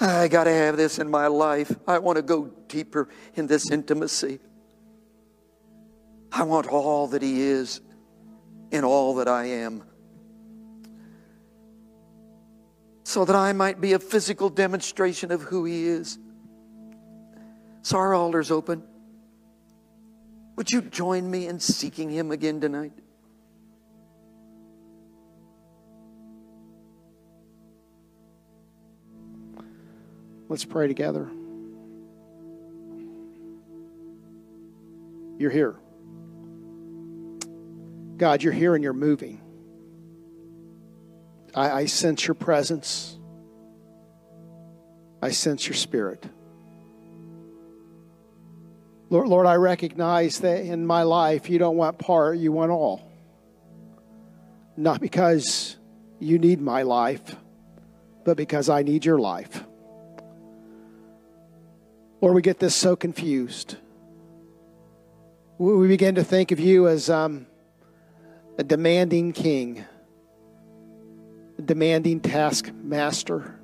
I 0.00 0.28
got 0.28 0.44
to 0.44 0.50
have 0.50 0.78
this 0.78 0.98
in 0.98 1.10
my 1.10 1.26
life. 1.26 1.70
I 1.86 1.98
want 1.98 2.16
to 2.16 2.22
go 2.22 2.46
deeper 2.68 3.10
in 3.34 3.48
this 3.48 3.70
intimacy. 3.70 4.38
I 6.32 6.44
want 6.44 6.68
all 6.68 7.08
that 7.08 7.20
He 7.20 7.42
is 7.42 7.82
in 8.70 8.82
all 8.82 9.16
that 9.16 9.28
I 9.28 9.44
am. 9.44 9.84
So 13.04 13.26
that 13.26 13.36
I 13.36 13.52
might 13.52 13.78
be 13.78 13.92
a 13.92 13.98
physical 13.98 14.48
demonstration 14.48 15.30
of 15.30 15.42
who 15.42 15.66
He 15.66 15.84
is. 15.84 16.18
So 17.82 17.98
our 17.98 18.14
altar's 18.14 18.50
open. 18.50 18.84
Would 20.56 20.70
you 20.70 20.80
join 20.80 21.30
me 21.30 21.46
in 21.46 21.60
seeking 21.60 22.08
Him 22.08 22.30
again 22.30 22.58
tonight? 22.58 22.92
Let's 30.48 30.64
pray 30.64 30.88
together. 30.88 31.28
You're 35.38 35.50
here. 35.50 35.76
God, 38.16 38.42
you're 38.42 38.52
here 38.52 38.74
and 38.74 38.82
you're 38.82 38.92
moving. 38.92 39.40
I, 41.54 41.70
I 41.70 41.86
sense 41.86 42.26
your 42.26 42.34
presence. 42.34 43.16
I 45.22 45.30
sense 45.30 45.66
your 45.66 45.74
spirit. 45.74 46.24
Lord, 49.10 49.28
Lord, 49.28 49.46
I 49.46 49.54
recognize 49.54 50.40
that 50.40 50.64
in 50.64 50.86
my 50.86 51.02
life 51.02 51.48
you 51.48 51.58
don't 51.58 51.76
want 51.76 51.98
part, 51.98 52.38
you 52.38 52.52
want 52.52 52.70
all. 52.70 53.10
Not 54.76 55.00
because 55.00 55.76
you 56.18 56.38
need 56.38 56.60
my 56.60 56.82
life, 56.82 57.36
but 58.24 58.36
because 58.36 58.68
I 58.68 58.82
need 58.82 59.04
your 59.04 59.18
life. 59.18 59.64
Lord, 62.20 62.34
we 62.34 62.42
get 62.42 62.58
this 62.58 62.74
so 62.74 62.96
confused. 62.96 63.76
We 65.58 65.86
begin 65.86 66.16
to 66.16 66.24
think 66.24 66.50
of 66.50 66.58
you 66.58 66.88
as 66.88 67.08
um, 67.08 67.46
a 68.58 68.64
demanding 68.64 69.32
king, 69.32 69.84
a 71.58 71.62
demanding 71.62 72.18
taskmaster, 72.18 73.60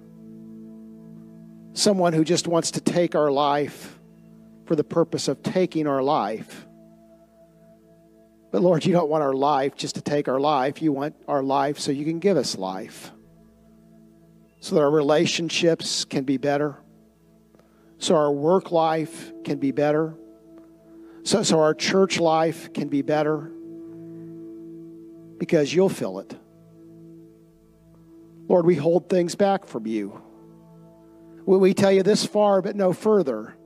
someone 1.73 2.13
who 2.13 2.23
just 2.23 2.47
wants 2.47 2.71
to 2.73 2.81
take 2.81 3.17
our 3.17 3.33
life 3.33 3.99
for 4.67 4.77
the 4.77 4.85
purpose 4.85 5.27
of 5.27 5.43
taking 5.43 5.89
our 5.89 6.03
life. 6.03 6.65
But 8.53 8.63
Lord, 8.63 8.87
you 8.87 8.93
don't 8.93 9.11
want 9.11 9.25
our 9.25 9.35
life 9.35 9.75
just 9.75 9.97
to 9.97 10.01
take 10.01 10.29
our 10.29 10.39
life. 10.39 10.81
You 10.81 10.93
want 10.93 11.17
our 11.27 11.43
life 11.43 11.81
so 11.81 11.91
you 11.91 12.05
can 12.05 12.21
give 12.21 12.37
us 12.37 12.57
life, 12.57 13.11
so 14.61 14.77
that 14.77 14.81
our 14.81 14.91
relationships 14.91 16.05
can 16.05 16.23
be 16.23 16.37
better 16.37 16.77
so 18.05 18.15
our 18.17 18.31
work 18.31 18.71
life 18.71 19.33
can 19.45 19.59
be 19.59 19.71
better, 19.71 20.15
so, 21.23 21.43
so 21.43 21.59
our 21.59 21.73
church 21.73 22.21
life 22.21 22.71
can 22.75 22.89
be 22.89 23.01
better, 23.01 23.51
because 25.39 25.73
you'll 25.73 25.89
fill 25.89 26.19
it. 26.19 26.37
Lord, 28.47 28.67
we 28.67 28.75
hold 28.75 29.09
things 29.09 29.35
back 29.35 29.65
from 29.65 29.87
you. 29.87 30.21
We 31.47 31.73
tell 31.73 31.91
you 31.91 32.03
this 32.03 32.27
far, 32.27 32.61
but 32.61 32.77
no 32.77 32.93
further. 32.93 33.57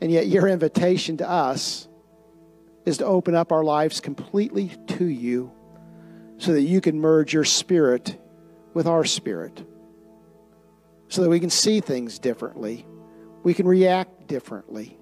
And 0.00 0.10
yet, 0.10 0.26
your 0.26 0.48
invitation 0.48 1.18
to 1.18 1.30
us 1.30 1.86
is 2.84 2.98
to 2.98 3.06
open 3.06 3.36
up 3.36 3.52
our 3.52 3.62
lives 3.62 4.00
completely 4.00 4.72
to 4.88 5.04
you 5.04 5.52
so 6.38 6.52
that 6.52 6.62
you 6.62 6.80
can 6.80 6.98
merge 6.98 7.32
your 7.32 7.44
spirit 7.44 8.20
with 8.74 8.88
our 8.88 9.04
spirit 9.04 9.64
so 11.12 11.20
that 11.20 11.28
we 11.28 11.38
can 11.38 11.50
see 11.50 11.80
things 11.80 12.18
differently. 12.18 12.86
We 13.42 13.52
can 13.52 13.68
react 13.68 14.28
differently. 14.28 14.96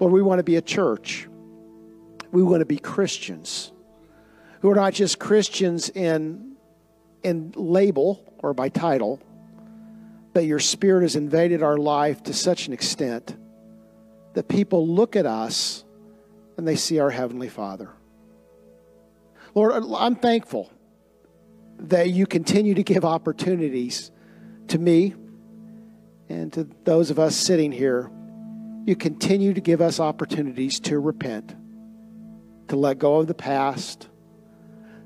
Lord, 0.00 0.12
we 0.12 0.22
want 0.22 0.40
to 0.40 0.42
be 0.42 0.56
a 0.56 0.60
church. 0.60 1.28
We 2.32 2.42
want 2.42 2.60
to 2.60 2.66
be 2.66 2.78
Christians 2.78 3.70
who 4.60 4.70
are 4.70 4.74
not 4.74 4.92
just 4.92 5.20
Christians 5.20 5.88
in, 5.88 6.56
in 7.22 7.52
label 7.54 8.24
or 8.38 8.54
by 8.54 8.70
title, 8.70 9.20
but 10.32 10.44
your 10.44 10.58
spirit 10.58 11.02
has 11.02 11.14
invaded 11.14 11.62
our 11.62 11.76
life 11.76 12.24
to 12.24 12.32
such 12.32 12.66
an 12.66 12.72
extent 12.72 13.36
that 14.34 14.48
people 14.48 14.88
look 14.88 15.14
at 15.14 15.26
us 15.26 15.84
and 16.56 16.66
they 16.66 16.74
see 16.74 16.98
our 16.98 17.10
Heavenly 17.10 17.48
Father. 17.48 17.88
Lord, 19.54 19.84
I'm 19.96 20.16
thankful 20.16 20.72
that 21.78 22.10
you 22.10 22.26
continue 22.26 22.74
to 22.74 22.82
give 22.82 23.04
opportunities 23.04 24.10
to 24.68 24.78
me 24.78 25.14
and 26.28 26.52
to 26.52 26.68
those 26.84 27.10
of 27.10 27.18
us 27.18 27.36
sitting 27.36 27.72
here. 27.72 28.10
You 28.84 28.96
continue 28.96 29.54
to 29.54 29.60
give 29.60 29.80
us 29.80 30.00
opportunities 30.00 30.80
to 30.80 30.98
repent, 30.98 31.54
to 32.68 32.76
let 32.76 32.98
go 32.98 33.16
of 33.16 33.26
the 33.26 33.34
past, 33.34 34.08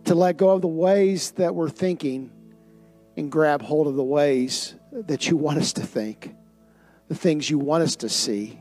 to 0.04 0.14
let 0.14 0.36
go 0.36 0.50
of 0.50 0.62
the 0.62 0.68
ways 0.68 1.32
that 1.32 1.54
we're 1.54 1.68
thinking 1.68 2.30
and 3.16 3.30
grab 3.30 3.62
hold 3.62 3.86
of 3.86 3.94
the 3.94 4.04
ways 4.04 4.74
that 4.92 5.28
you 5.28 5.36
want 5.36 5.58
us 5.58 5.72
to 5.74 5.82
think, 5.82 6.34
the 7.08 7.14
things 7.14 7.50
you 7.50 7.58
want 7.58 7.82
us 7.82 7.96
to 7.96 8.08
see. 8.08 8.58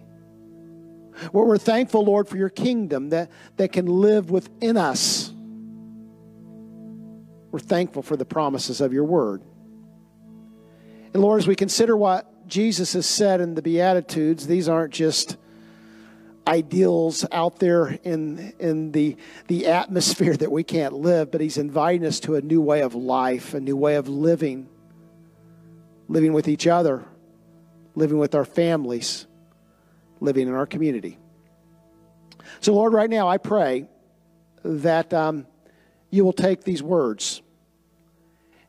Well, 1.32 1.46
we're 1.46 1.58
thankful, 1.58 2.04
Lord, 2.04 2.28
for 2.28 2.38
your 2.38 2.50
kingdom 2.50 3.10
that, 3.10 3.32
that 3.58 3.72
can 3.72 3.86
live 3.86 4.32
within 4.32 4.78
us 4.78 5.32
we're 7.52 7.60
thankful 7.60 8.02
for 8.02 8.16
the 8.16 8.26
promises 8.26 8.82
of 8.82 8.94
your 8.94 9.04
word. 9.04 9.42
And 11.14 11.22
Lord, 11.22 11.40
as 11.40 11.48
we 11.48 11.56
consider 11.56 11.96
what 11.96 12.48
Jesus 12.48 12.94
has 12.94 13.06
said 13.06 13.42
in 13.42 13.56
the 13.56 13.62
Beatitudes, 13.62 14.48
these 14.48 14.70
aren't 14.70 14.94
just 14.94 15.38
ideals 16.48 17.26
out 17.32 17.60
there 17.60 18.00
in, 18.04 18.54
in 18.60 18.92
the, 18.92 19.18
the 19.48 19.68
atmosphere 19.68 20.36
that 20.36 20.52
we 20.52 20.64
can't 20.64 20.94
live, 20.94 21.32
but 21.32 21.42
He's 21.42 21.58
inviting 21.58 22.06
us 22.06 22.20
to 22.22 22.36
a 22.36 22.42
new 22.42 22.62
way 22.62 22.82
of 22.82 22.96
life, 22.96 23.54
a 23.54 23.60
new 23.60 23.76
way 23.76 23.96
of 23.96 24.08
living, 24.08 24.68
living 26.08 26.34
with 26.34 26.48
each 26.48 26.68
other, 26.68 27.04
living 27.96 28.18
with 28.18 28.34
our 28.34 28.46
families, 28.46 29.28
living 30.20 30.48
in 30.48 30.54
our 30.54 30.66
community. 30.66 31.18
So, 32.60 32.74
Lord, 32.74 32.94
right 32.94 33.10
now 33.10 33.28
I 33.28 33.38
pray 33.38 33.88
that 34.64 35.14
um, 35.14 35.48
you 36.12 36.24
will 36.24 36.34
take 36.34 36.64
these 36.64 36.84
words. 36.84 37.42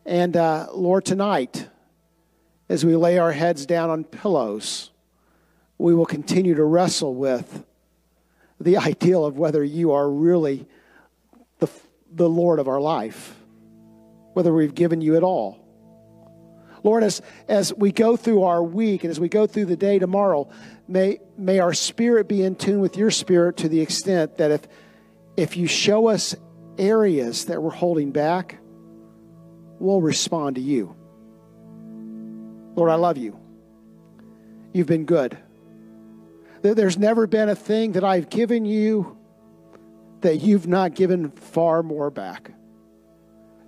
And 0.06 0.36
uh, 0.36 0.68
Lord, 0.72 1.04
tonight, 1.04 1.68
as 2.68 2.86
we 2.86 2.96
lay 2.96 3.18
our 3.18 3.32
heads 3.32 3.66
down 3.66 3.90
on 3.90 4.04
pillows, 4.04 4.90
we 5.76 5.94
will 5.94 6.06
continue 6.06 6.54
to 6.54 6.64
wrestle 6.64 7.14
with 7.14 7.64
the 8.60 8.78
ideal 8.78 9.24
of 9.24 9.36
whether 9.36 9.62
you 9.62 9.92
are 9.92 10.08
really 10.08 10.66
the, 11.58 11.68
the 12.12 12.28
Lord 12.28 12.60
of 12.60 12.68
our 12.68 12.80
life, 12.80 13.34
whether 14.32 14.54
we've 14.54 14.74
given 14.74 15.00
you 15.00 15.16
it 15.16 15.22
all. 15.22 15.58
Lord, 16.84 17.04
as, 17.04 17.22
as 17.48 17.72
we 17.74 17.92
go 17.92 18.16
through 18.16 18.42
our 18.44 18.62
week 18.62 19.04
and 19.04 19.10
as 19.10 19.20
we 19.20 19.28
go 19.28 19.46
through 19.46 19.66
the 19.66 19.76
day 19.76 19.98
tomorrow, 19.98 20.48
may, 20.88 21.20
may 21.36 21.60
our 21.60 21.74
spirit 21.74 22.28
be 22.28 22.42
in 22.42 22.56
tune 22.56 22.80
with 22.80 22.96
your 22.96 23.10
spirit 23.10 23.58
to 23.58 23.68
the 23.68 23.80
extent 23.80 24.38
that 24.38 24.50
if, 24.50 24.60
if 25.36 25.56
you 25.56 25.66
show 25.66 26.08
us 26.08 26.34
areas 26.78 27.46
that 27.46 27.62
we're 27.62 27.70
holding 27.70 28.10
back, 28.12 28.58
we'll 29.78 30.00
respond 30.00 30.56
to 30.56 30.60
you. 30.62 30.94
Lord, 32.74 32.90
I 32.90 32.94
love 32.94 33.16
you. 33.16 33.38
You've 34.72 34.86
been 34.86 35.04
good. 35.04 35.36
There- 36.62 36.74
There's 36.74 36.98
never 36.98 37.26
been 37.26 37.48
a 37.48 37.54
thing 37.54 37.92
that 37.92 38.04
I've 38.04 38.30
given 38.30 38.64
you 38.64 39.16
that 40.22 40.36
you've 40.36 40.66
not 40.68 40.94
given 40.94 41.30
far 41.30 41.82
more 41.82 42.10
back. 42.10 42.52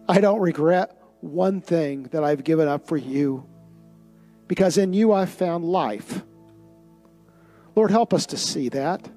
I 0.09 0.21
don't 0.21 0.41
regret 0.41 0.97
one 1.21 1.61
thing 1.61 2.05
that 2.13 2.23
I've 2.23 2.45
given 2.45 2.69
up 2.69 2.87
for 2.87 2.97
you 2.97 3.45
because 4.47 4.79
in 4.79 4.93
you 4.93 5.13
I've 5.13 5.31
found 5.31 5.65
life. 5.65 6.23
Lord, 7.75 7.91
help 7.91 8.15
us 8.15 8.27
to 8.27 8.37
see 8.37 8.69
that. 8.69 9.09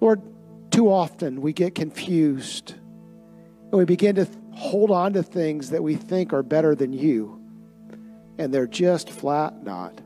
Lord, 0.00 0.22
too 0.74 0.90
often 0.90 1.40
we 1.40 1.52
get 1.52 1.72
confused 1.72 2.72
and 2.72 3.72
we 3.74 3.84
begin 3.84 4.16
to 4.16 4.26
hold 4.54 4.90
on 4.90 5.12
to 5.12 5.22
things 5.22 5.70
that 5.70 5.84
we 5.84 5.94
think 5.94 6.32
are 6.32 6.42
better 6.42 6.74
than 6.74 6.92
you, 6.92 7.40
and 8.38 8.52
they're 8.52 8.66
just 8.66 9.08
flat 9.08 9.62
not. 9.62 10.00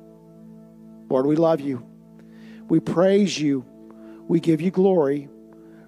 Lord, 1.09 1.25
we 1.25 1.37
love 1.37 1.63
you. 1.63 1.87
We 2.69 2.81
praise 2.81 3.39
you. 3.41 3.65
We 4.27 4.41
give 4.41 4.61
you 4.61 4.71
glory. 4.71 5.31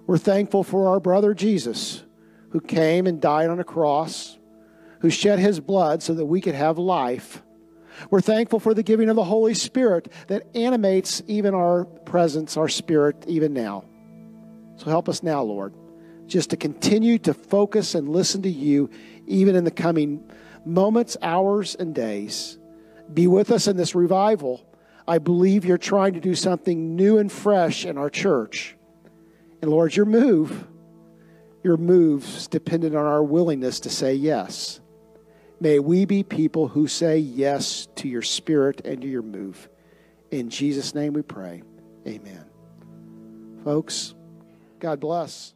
We're 0.06 0.16
thankful 0.16 0.64
for 0.64 0.88
our 0.88 0.98
brother 0.98 1.34
Jesus, 1.34 2.02
who 2.50 2.60
came 2.62 3.06
and 3.06 3.20
died 3.20 3.50
on 3.50 3.60
a 3.60 3.64
cross, 3.64 4.38
who 5.00 5.10
shed 5.10 5.38
his 5.38 5.60
blood 5.60 6.02
so 6.02 6.14
that 6.14 6.24
we 6.24 6.40
could 6.40 6.54
have 6.54 6.78
life. 6.78 7.42
We're 8.08 8.22
thankful 8.22 8.60
for 8.60 8.72
the 8.72 8.82
giving 8.82 9.10
of 9.10 9.16
the 9.16 9.24
Holy 9.24 9.52
Spirit 9.52 10.10
that 10.28 10.46
animates 10.56 11.22
even 11.26 11.54
our 11.54 11.84
presence, 11.84 12.56
our 12.56 12.68
spirit, 12.68 13.26
even 13.26 13.52
now. 13.52 13.84
So 14.80 14.88
help 14.88 15.10
us 15.10 15.22
now, 15.22 15.42
Lord, 15.42 15.74
just 16.26 16.50
to 16.50 16.56
continue 16.56 17.18
to 17.18 17.34
focus 17.34 17.94
and 17.94 18.08
listen 18.08 18.40
to 18.42 18.48
you, 18.48 18.88
even 19.26 19.54
in 19.54 19.64
the 19.64 19.70
coming 19.70 20.24
moments, 20.64 21.18
hours, 21.20 21.74
and 21.74 21.94
days. 21.94 22.58
Be 23.12 23.26
with 23.26 23.50
us 23.50 23.66
in 23.66 23.76
this 23.76 23.94
revival. 23.94 24.66
I 25.06 25.18
believe 25.18 25.66
you're 25.66 25.76
trying 25.76 26.14
to 26.14 26.20
do 26.20 26.34
something 26.34 26.96
new 26.96 27.18
and 27.18 27.30
fresh 27.30 27.84
in 27.84 27.98
our 27.98 28.08
church. 28.08 28.74
And 29.60 29.70
Lord, 29.70 29.94
your 29.94 30.06
move, 30.06 30.66
your 31.62 31.76
moves 31.76 32.48
dependent 32.48 32.96
on 32.96 33.04
our 33.04 33.22
willingness 33.22 33.80
to 33.80 33.90
say 33.90 34.14
yes. 34.14 34.80
May 35.60 35.78
we 35.78 36.06
be 36.06 36.22
people 36.22 36.68
who 36.68 36.88
say 36.88 37.18
yes 37.18 37.86
to 37.96 38.08
your 38.08 38.22
spirit 38.22 38.80
and 38.86 39.02
to 39.02 39.06
your 39.06 39.20
move. 39.20 39.68
In 40.30 40.48
Jesus' 40.48 40.94
name 40.94 41.12
we 41.12 41.20
pray. 41.20 41.62
Amen. 42.06 42.46
Folks, 43.62 44.14
God 44.80 44.98
bless. 44.98 45.54